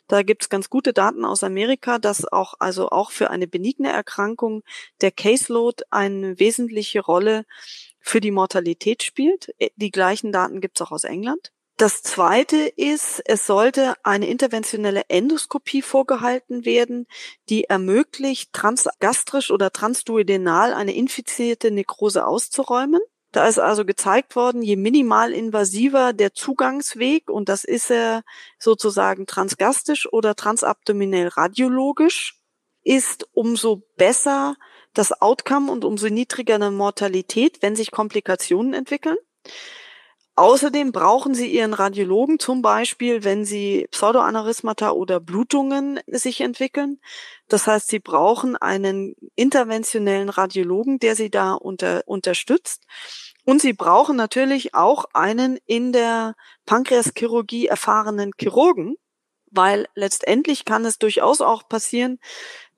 Da 0.06 0.22
gibt's 0.22 0.50
ganz 0.50 0.68
gute 0.68 0.92
Daten 0.92 1.24
aus 1.24 1.42
Amerika, 1.42 1.98
dass 1.98 2.30
auch 2.30 2.54
also 2.58 2.90
auch 2.90 3.10
für 3.10 3.30
eine 3.30 3.46
benigne 3.46 3.90
Erkrankung 3.90 4.62
der 5.00 5.10
Caseload 5.10 5.84
eine 5.90 6.38
wesentliche 6.38 7.00
Rolle 7.00 7.46
für 7.98 8.20
die 8.20 8.30
Mortalität 8.30 9.02
spielt. 9.02 9.54
Äh, 9.58 9.70
die 9.76 9.90
gleichen 9.90 10.32
Daten 10.32 10.60
gibt's 10.60 10.82
auch 10.82 10.90
aus 10.90 11.04
England. 11.04 11.50
Das 11.80 12.02
zweite 12.02 12.58
ist, 12.58 13.22
es 13.24 13.46
sollte 13.46 13.94
eine 14.02 14.28
interventionelle 14.28 15.04
Endoskopie 15.08 15.80
vorgehalten 15.80 16.66
werden, 16.66 17.06
die 17.48 17.64
ermöglicht, 17.64 18.52
transgastrisch 18.52 19.50
oder 19.50 19.70
transduodenal 19.70 20.74
eine 20.74 20.94
infizierte 20.94 21.70
Nekrose 21.70 22.26
auszuräumen. 22.26 23.00
Da 23.32 23.48
ist 23.48 23.58
also 23.58 23.86
gezeigt 23.86 24.36
worden, 24.36 24.60
je 24.60 24.76
minimal 24.76 25.32
invasiver 25.32 26.12
der 26.12 26.34
Zugangsweg, 26.34 27.30
und 27.30 27.48
das 27.48 27.64
ist 27.64 27.90
er 27.90 28.24
sozusagen 28.58 29.24
transgastisch 29.24 30.06
oder 30.12 30.36
transabdominell 30.36 31.28
radiologisch, 31.28 32.42
ist, 32.82 33.26
umso 33.32 33.88
besser 33.96 34.56
das 34.92 35.22
Outcome 35.22 35.72
und 35.72 35.86
umso 35.86 36.08
niedriger 36.08 36.56
eine 36.56 36.72
Mortalität, 36.72 37.62
wenn 37.62 37.74
sich 37.74 37.90
Komplikationen 37.90 38.74
entwickeln. 38.74 39.16
Außerdem 40.40 40.90
brauchen 40.90 41.34
Sie 41.34 41.54
Ihren 41.54 41.74
Radiologen 41.74 42.38
zum 42.38 42.62
Beispiel, 42.62 43.24
wenn 43.24 43.44
Sie 43.44 43.86
Pseudoaneurysmata 43.90 44.92
oder 44.92 45.20
Blutungen 45.20 46.00
sich 46.06 46.40
entwickeln. 46.40 46.98
Das 47.48 47.66
heißt, 47.66 47.88
Sie 47.88 47.98
brauchen 47.98 48.56
einen 48.56 49.14
interventionellen 49.34 50.30
Radiologen, 50.30 50.98
der 50.98 51.14
Sie 51.14 51.28
da 51.28 51.52
unter, 51.52 52.04
unterstützt. 52.06 52.84
Und 53.44 53.60
Sie 53.60 53.74
brauchen 53.74 54.16
natürlich 54.16 54.74
auch 54.74 55.04
einen 55.12 55.58
in 55.66 55.92
der 55.92 56.36
Pankreaschirurgie 56.64 57.66
erfahrenen 57.66 58.30
Chirurgen, 58.40 58.96
weil 59.50 59.88
letztendlich 59.94 60.64
kann 60.64 60.86
es 60.86 60.96
durchaus 60.96 61.42
auch 61.42 61.68
passieren, 61.68 62.18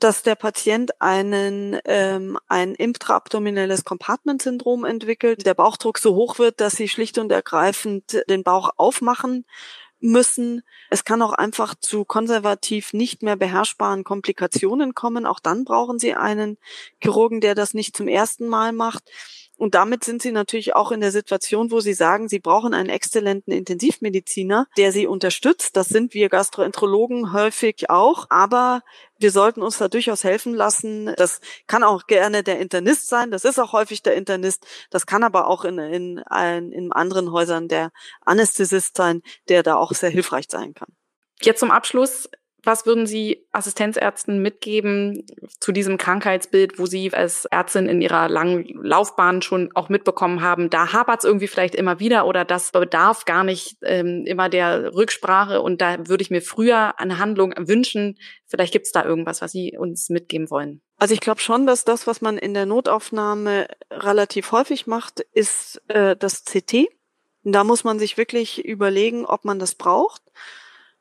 dass 0.02 0.22
der 0.22 0.34
Patient 0.34 1.00
einen 1.00 1.78
ähm, 1.84 2.38
ein 2.48 2.74
intraabdominelles 2.74 3.84
Compartment-Syndrom 3.84 4.84
entwickelt, 4.84 5.46
der 5.46 5.54
Bauchdruck 5.54 5.98
so 5.98 6.14
hoch 6.14 6.38
wird, 6.38 6.60
dass 6.60 6.74
sie 6.74 6.88
schlicht 6.88 7.18
und 7.18 7.30
ergreifend 7.30 8.22
den 8.28 8.42
Bauch 8.42 8.70
aufmachen 8.76 9.44
müssen. 10.00 10.62
Es 10.90 11.04
kann 11.04 11.22
auch 11.22 11.32
einfach 11.32 11.74
zu 11.76 12.04
konservativ 12.04 12.92
nicht 12.92 13.22
mehr 13.22 13.36
beherrschbaren 13.36 14.02
Komplikationen 14.02 14.94
kommen. 14.94 15.24
Auch 15.24 15.38
dann 15.38 15.64
brauchen 15.64 15.98
Sie 15.98 16.14
einen 16.14 16.58
Chirurgen, 17.00 17.40
der 17.40 17.54
das 17.54 17.72
nicht 17.72 17.96
zum 17.96 18.08
ersten 18.08 18.48
Mal 18.48 18.72
macht. 18.72 19.04
Und 19.62 19.76
damit 19.76 20.02
sind 20.02 20.20
sie 20.20 20.32
natürlich 20.32 20.74
auch 20.74 20.90
in 20.90 21.00
der 21.00 21.12
Situation, 21.12 21.70
wo 21.70 21.78
sie 21.78 21.94
sagen, 21.94 22.28
sie 22.28 22.40
brauchen 22.40 22.74
einen 22.74 22.88
exzellenten 22.88 23.52
Intensivmediziner, 23.52 24.66
der 24.76 24.90
sie 24.90 25.06
unterstützt. 25.06 25.76
Das 25.76 25.88
sind 25.88 26.14
wir 26.14 26.28
Gastroenterologen 26.28 27.32
häufig 27.32 27.88
auch. 27.88 28.26
Aber 28.28 28.82
wir 29.20 29.30
sollten 29.30 29.62
uns 29.62 29.78
da 29.78 29.86
durchaus 29.86 30.24
helfen 30.24 30.52
lassen. 30.52 31.14
Das 31.16 31.40
kann 31.68 31.84
auch 31.84 32.08
gerne 32.08 32.42
der 32.42 32.58
Internist 32.58 33.06
sein. 33.06 33.30
Das 33.30 33.44
ist 33.44 33.60
auch 33.60 33.72
häufig 33.72 34.02
der 34.02 34.16
Internist. 34.16 34.66
Das 34.90 35.06
kann 35.06 35.22
aber 35.22 35.46
auch 35.46 35.64
in, 35.64 35.78
in, 35.78 36.18
in, 36.18 36.72
in 36.72 36.90
anderen 36.90 37.30
Häusern 37.30 37.68
der 37.68 37.92
Anästhesist 38.22 38.96
sein, 38.96 39.22
der 39.48 39.62
da 39.62 39.76
auch 39.76 39.92
sehr 39.92 40.10
hilfreich 40.10 40.46
sein 40.48 40.74
kann. 40.74 40.88
Jetzt 41.40 41.60
zum 41.60 41.70
Abschluss 41.70 42.28
was 42.64 42.86
würden 42.86 43.06
Sie 43.06 43.46
Assistenzärzten 43.50 44.40
mitgeben 44.40 45.26
zu 45.58 45.72
diesem 45.72 45.98
Krankheitsbild, 45.98 46.78
wo 46.78 46.86
Sie 46.86 47.12
als 47.12 47.44
Ärztin 47.46 47.88
in 47.88 48.00
Ihrer 48.00 48.28
langen 48.28 48.64
Laufbahn 48.82 49.42
schon 49.42 49.70
auch 49.74 49.88
mitbekommen 49.88 50.42
haben, 50.42 50.70
da 50.70 50.92
hapert 50.92 51.20
es 51.20 51.24
irgendwie 51.24 51.48
vielleicht 51.48 51.74
immer 51.74 51.98
wieder 51.98 52.26
oder 52.26 52.44
das 52.44 52.70
bedarf 52.70 53.24
gar 53.24 53.44
nicht 53.44 53.76
ähm, 53.82 54.24
immer 54.26 54.48
der 54.48 54.94
Rücksprache 54.94 55.60
und 55.60 55.80
da 55.80 56.08
würde 56.08 56.22
ich 56.22 56.30
mir 56.30 56.42
früher 56.42 56.98
eine 56.98 57.18
Handlung 57.18 57.52
wünschen. 57.58 58.18
Vielleicht 58.46 58.72
gibt 58.72 58.86
es 58.86 58.92
da 58.92 59.04
irgendwas, 59.04 59.42
was 59.42 59.52
Sie 59.52 59.76
uns 59.76 60.08
mitgeben 60.08 60.50
wollen. 60.50 60.82
Also 60.98 61.14
ich 61.14 61.20
glaube 61.20 61.40
schon, 61.40 61.66
dass 61.66 61.84
das, 61.84 62.06
was 62.06 62.20
man 62.20 62.38
in 62.38 62.54
der 62.54 62.66
Notaufnahme 62.66 63.66
relativ 63.90 64.52
häufig 64.52 64.86
macht, 64.86 65.20
ist 65.32 65.82
äh, 65.88 66.16
das 66.16 66.44
CT. 66.44 66.86
Da 67.44 67.64
muss 67.64 67.82
man 67.82 67.98
sich 67.98 68.16
wirklich 68.16 68.64
überlegen, 68.64 69.26
ob 69.26 69.44
man 69.44 69.58
das 69.58 69.74
braucht. 69.74 70.22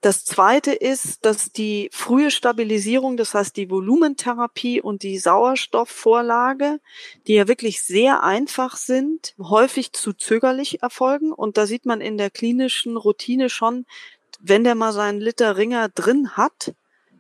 Das 0.01 0.25
zweite 0.25 0.73
ist, 0.73 1.25
dass 1.25 1.51
die 1.51 1.89
frühe 1.93 2.31
Stabilisierung, 2.31 3.17
das 3.17 3.35
heißt 3.35 3.55
die 3.55 3.69
Volumentherapie 3.69 4.81
und 4.81 5.03
die 5.03 5.19
Sauerstoffvorlage, 5.19 6.79
die 7.27 7.35
ja 7.35 7.47
wirklich 7.47 7.83
sehr 7.83 8.23
einfach 8.23 8.77
sind, 8.77 9.35
häufig 9.37 9.93
zu 9.93 10.13
zögerlich 10.13 10.81
erfolgen. 10.81 11.31
Und 11.31 11.57
da 11.57 11.67
sieht 11.67 11.85
man 11.85 12.01
in 12.01 12.17
der 12.17 12.31
klinischen 12.31 12.97
Routine 12.97 13.47
schon, 13.49 13.85
wenn 14.39 14.63
der 14.63 14.73
mal 14.73 14.91
seinen 14.91 15.21
Liter 15.21 15.55
Ringer 15.55 15.89
drin 15.89 16.35
hat, 16.35 16.73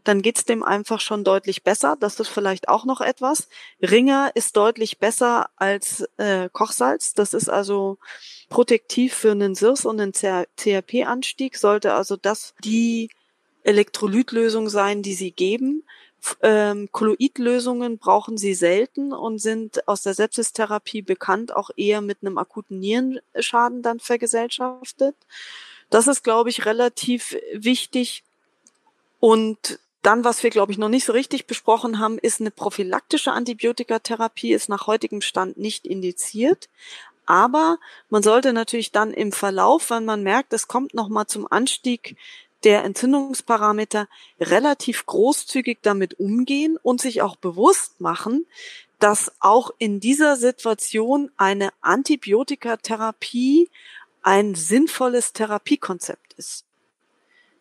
dann 0.03 0.21
geht's 0.21 0.45
dem 0.45 0.63
einfach 0.63 0.99
schon 0.99 1.23
deutlich 1.23 1.63
besser. 1.63 1.95
Das 1.99 2.19
ist 2.19 2.29
vielleicht 2.29 2.69
auch 2.69 2.85
noch 2.85 3.01
etwas. 3.01 3.47
Ringer 3.81 4.31
ist 4.35 4.57
deutlich 4.57 4.99
besser 4.99 5.49
als 5.55 6.07
äh, 6.17 6.49
Kochsalz. 6.51 7.13
Das 7.13 7.33
ist 7.33 7.49
also 7.49 7.97
protektiv 8.49 9.13
für 9.13 9.31
einen 9.31 9.55
SIRS 9.55 9.85
und 9.85 9.99
einen 9.99 10.13
CRP-Anstieg. 10.13 11.57
Sollte 11.57 11.93
also 11.93 12.17
das 12.17 12.53
die 12.63 13.09
Elektrolytlösung 13.63 14.69
sein, 14.69 15.03
die 15.03 15.13
sie 15.13 15.31
geben. 15.31 15.83
Ähm, 16.41 16.89
Kolloidlösungen 16.91 17.97
brauchen 17.97 18.37
sie 18.37 18.53
selten 18.53 19.11
und 19.11 19.39
sind 19.39 19.87
aus 19.87 20.03
der 20.03 20.13
Sepsistherapie 20.13 21.01
bekannt, 21.01 21.55
auch 21.55 21.71
eher 21.75 22.01
mit 22.01 22.19
einem 22.21 22.37
akuten 22.37 22.79
Nierenschaden 22.79 23.81
dann 23.81 23.99
vergesellschaftet. 23.99 25.15
Das 25.89 26.07
ist, 26.07 26.23
glaube 26.23 26.49
ich, 26.49 26.65
relativ 26.65 27.37
wichtig. 27.53 28.23
Und 29.19 29.79
dann, 30.01 30.23
was 30.23 30.41
wir, 30.41 30.49
glaube 30.49 30.71
ich, 30.71 30.77
noch 30.77 30.89
nicht 30.89 31.05
so 31.05 31.13
richtig 31.13 31.45
besprochen 31.45 31.99
haben, 31.99 32.17
ist 32.17 32.41
eine 32.41 32.51
prophylaktische 32.51 33.31
Antibiotikatherapie, 33.31 34.53
ist 34.53 34.69
nach 34.69 34.87
heutigem 34.87 35.21
Stand 35.21 35.57
nicht 35.57 35.85
indiziert. 35.85 36.69
Aber 37.25 37.77
man 38.09 38.23
sollte 38.23 38.51
natürlich 38.51 38.91
dann 38.91 39.13
im 39.13 39.31
Verlauf, 39.31 39.89
wenn 39.91 40.05
man 40.05 40.23
merkt, 40.23 40.53
es 40.53 40.67
kommt 40.67 40.93
nochmal 40.93 41.27
zum 41.27 41.51
Anstieg 41.51 42.17
der 42.63 42.83
Entzündungsparameter, 42.83 44.07
relativ 44.39 45.05
großzügig 45.05 45.79
damit 45.81 46.19
umgehen 46.19 46.77
und 46.81 47.01
sich 47.01 47.21
auch 47.21 47.35
bewusst 47.35 48.01
machen, 48.01 48.45
dass 48.99 49.31
auch 49.39 49.71
in 49.79 49.99
dieser 49.99 50.35
Situation 50.35 51.31
eine 51.37 51.69
Antibiotikatherapie 51.81 53.69
ein 54.21 54.53
sinnvolles 54.53 55.33
Therapiekonzept 55.33 56.33
ist. 56.33 56.65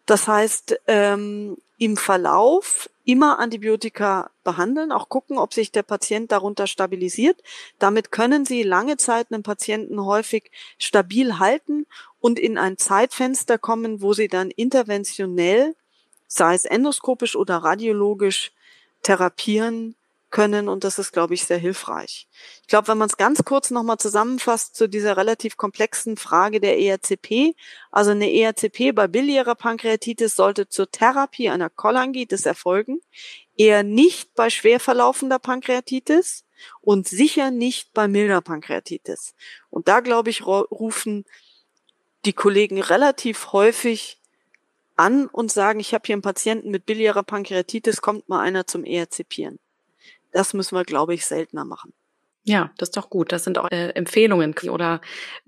Das 0.04 0.28
heißt, 0.28 0.80
ähm, 0.86 1.56
im 1.80 1.96
Verlauf 1.96 2.90
immer 3.06 3.38
Antibiotika 3.38 4.30
behandeln, 4.44 4.92
auch 4.92 5.08
gucken, 5.08 5.38
ob 5.38 5.54
sich 5.54 5.72
der 5.72 5.82
Patient 5.82 6.30
darunter 6.30 6.66
stabilisiert. 6.66 7.42
Damit 7.78 8.12
können 8.12 8.44
Sie 8.44 8.62
lange 8.62 8.98
Zeit 8.98 9.28
einen 9.32 9.42
Patienten 9.42 10.04
häufig 10.04 10.50
stabil 10.76 11.38
halten 11.38 11.86
und 12.20 12.38
in 12.38 12.58
ein 12.58 12.76
Zeitfenster 12.76 13.56
kommen, 13.56 14.02
wo 14.02 14.12
Sie 14.12 14.28
dann 14.28 14.50
interventionell, 14.50 15.74
sei 16.28 16.54
es 16.54 16.66
endoskopisch 16.66 17.34
oder 17.34 17.56
radiologisch, 17.56 18.52
therapieren 19.02 19.96
können 20.30 20.68
und 20.68 20.84
das 20.84 20.98
ist, 20.98 21.12
glaube 21.12 21.34
ich, 21.34 21.44
sehr 21.44 21.58
hilfreich. 21.58 22.28
Ich 22.62 22.68
glaube, 22.68 22.88
wenn 22.88 22.98
man 22.98 23.08
es 23.08 23.16
ganz 23.16 23.44
kurz 23.44 23.70
nochmal 23.70 23.98
zusammenfasst 23.98 24.74
zu 24.76 24.88
dieser 24.88 25.16
relativ 25.16 25.56
komplexen 25.56 26.16
Frage 26.16 26.60
der 26.60 26.78
ERCP, 26.78 27.54
also 27.90 28.12
eine 28.12 28.32
ERCP 28.32 28.92
bei 28.92 29.08
biliärer 29.08 29.54
Pankreatitis 29.54 30.36
sollte 30.36 30.68
zur 30.68 30.90
Therapie 30.90 31.50
einer 31.50 31.70
Cholangitis 31.70 32.46
erfolgen, 32.46 33.00
eher 33.56 33.82
nicht 33.82 34.34
bei 34.34 34.50
schwer 34.50 34.80
verlaufender 34.80 35.38
Pankreatitis 35.38 36.44
und 36.80 37.08
sicher 37.08 37.50
nicht 37.50 37.92
bei 37.92 38.08
milder 38.08 38.40
Pankreatitis. 38.40 39.34
Und 39.68 39.88
da, 39.88 40.00
glaube 40.00 40.30
ich, 40.30 40.46
rufen 40.46 41.24
die 42.24 42.32
Kollegen 42.32 42.80
relativ 42.80 43.52
häufig 43.52 44.20
an 44.96 45.26
und 45.26 45.50
sagen, 45.50 45.80
ich 45.80 45.94
habe 45.94 46.02
hier 46.06 46.14
einen 46.14 46.22
Patienten 46.22 46.70
mit 46.70 46.84
biliärer 46.84 47.22
Pankreatitis, 47.22 48.02
kommt 48.02 48.28
mal 48.28 48.40
einer 48.40 48.66
zum 48.66 48.84
ERCPieren. 48.84 49.58
Das 50.32 50.54
müssen 50.54 50.76
wir, 50.76 50.84
glaube 50.84 51.14
ich, 51.14 51.26
seltener 51.26 51.64
machen. 51.64 51.92
Ja, 52.44 52.70
das 52.78 52.88
ist 52.88 52.96
doch 52.96 53.10
gut. 53.10 53.32
Das 53.32 53.44
sind 53.44 53.58
auch 53.58 53.70
äh, 53.70 53.90
Empfehlungen 53.90 54.54
oder 54.70 55.00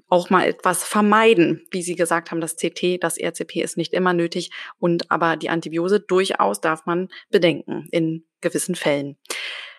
auch 0.09 0.29
mal 0.29 0.47
etwas 0.47 0.85
vermeiden. 0.85 1.67
Wie 1.71 1.83
Sie 1.83 1.95
gesagt 1.95 2.31
haben, 2.31 2.41
das 2.41 2.57
CT, 2.57 3.03
das 3.03 3.19
RCP 3.19 3.63
ist 3.63 3.79
nicht 3.79 3.95
immer 3.95 4.13
nötig 4.13 4.51
und 4.79 5.11
aber 5.11 5.37
die 5.37 5.49
Antibiose 5.49 6.01
durchaus 6.01 6.61
darf 6.61 6.85
man 6.85 7.09
bedenken 7.31 7.89
in 7.91 8.25
gewissen 8.43 8.75
Fällen. 8.75 9.17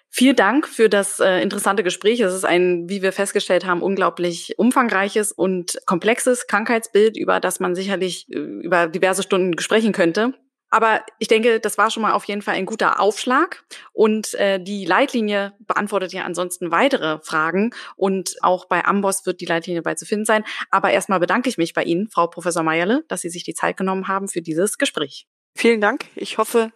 Vielen 0.10 0.36
Dank 0.36 0.68
für 0.68 0.89
das 0.89 1.20
äh, 1.20 1.41
interessante 1.41 1.84
Gespräch. 1.84 2.20
Es 2.20 2.34
ist 2.34 2.45
ein, 2.45 2.88
wie 2.88 3.01
wir 3.01 3.12
festgestellt 3.12 3.66
haben, 3.66 3.82
unglaublich 3.82 4.54
umfangreiches 4.58 5.32
und 5.32 5.80
komplexes 5.88 6.45
Krankheitsbild, 6.45 7.18
über 7.18 7.39
das 7.39 7.60
man 7.60 7.74
sicherlich 7.74 8.28
äh, 8.32 8.38
über 8.38 8.88
diverse 8.88 9.24
Stunden 9.24 9.58
sprechen 9.60 9.91
könnte. 9.91 10.34
Aber 10.74 11.04
ich 11.20 11.28
denke, 11.28 11.60
das 11.60 11.78
war 11.78 11.92
schon 11.92 12.02
mal 12.02 12.14
auf 12.14 12.24
jeden 12.24 12.42
Fall 12.42 12.56
ein 12.56 12.66
guter 12.66 13.00
Aufschlag. 13.00 13.64
Und 13.92 14.34
äh, 14.34 14.60
die 14.60 14.86
Leitlinie 14.86 15.54
beantwortet 15.60 16.14
ja 16.14 16.24
ansonsten 16.24 16.72
weitere 16.72 17.20
Fragen. 17.22 17.76
Und 17.96 18.38
auch 18.42 18.66
bei 18.66 18.84
Amboss 18.84 19.28
wird 19.28 19.40
die 19.40 19.46
Leitlinie 19.46 19.84
bald 19.84 20.00
zu 20.00 20.08
finden 20.08 20.26
sein. 20.26 20.44
Aber 20.72 20.90
erstmal 20.90 21.20
bedanke 21.20 21.48
ich 21.48 21.60
mich 21.60 21.76
bei 21.76 21.84
Ihnen, 21.84 22.10
Frau 22.10 22.26
Professor 22.26 22.64
Meierle, 22.64 23.06
dass 23.08 23.22
Sie 23.22 23.30
sich 23.30 23.44
die 23.44 23.54
Zeit 23.54 23.78
genommen 23.78 24.08
haben 24.08 24.28
für 24.28 24.42
dieses 24.42 24.80
Gespräch. 24.80 25.28
Vielen 25.54 25.80
Dank. 25.80 26.06
Ich 26.16 26.40
hoffe, 26.40 26.72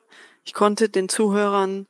ich 0.46 0.54
konnte 0.54 0.90
den 0.90 1.10
Zuhörern 1.10 1.88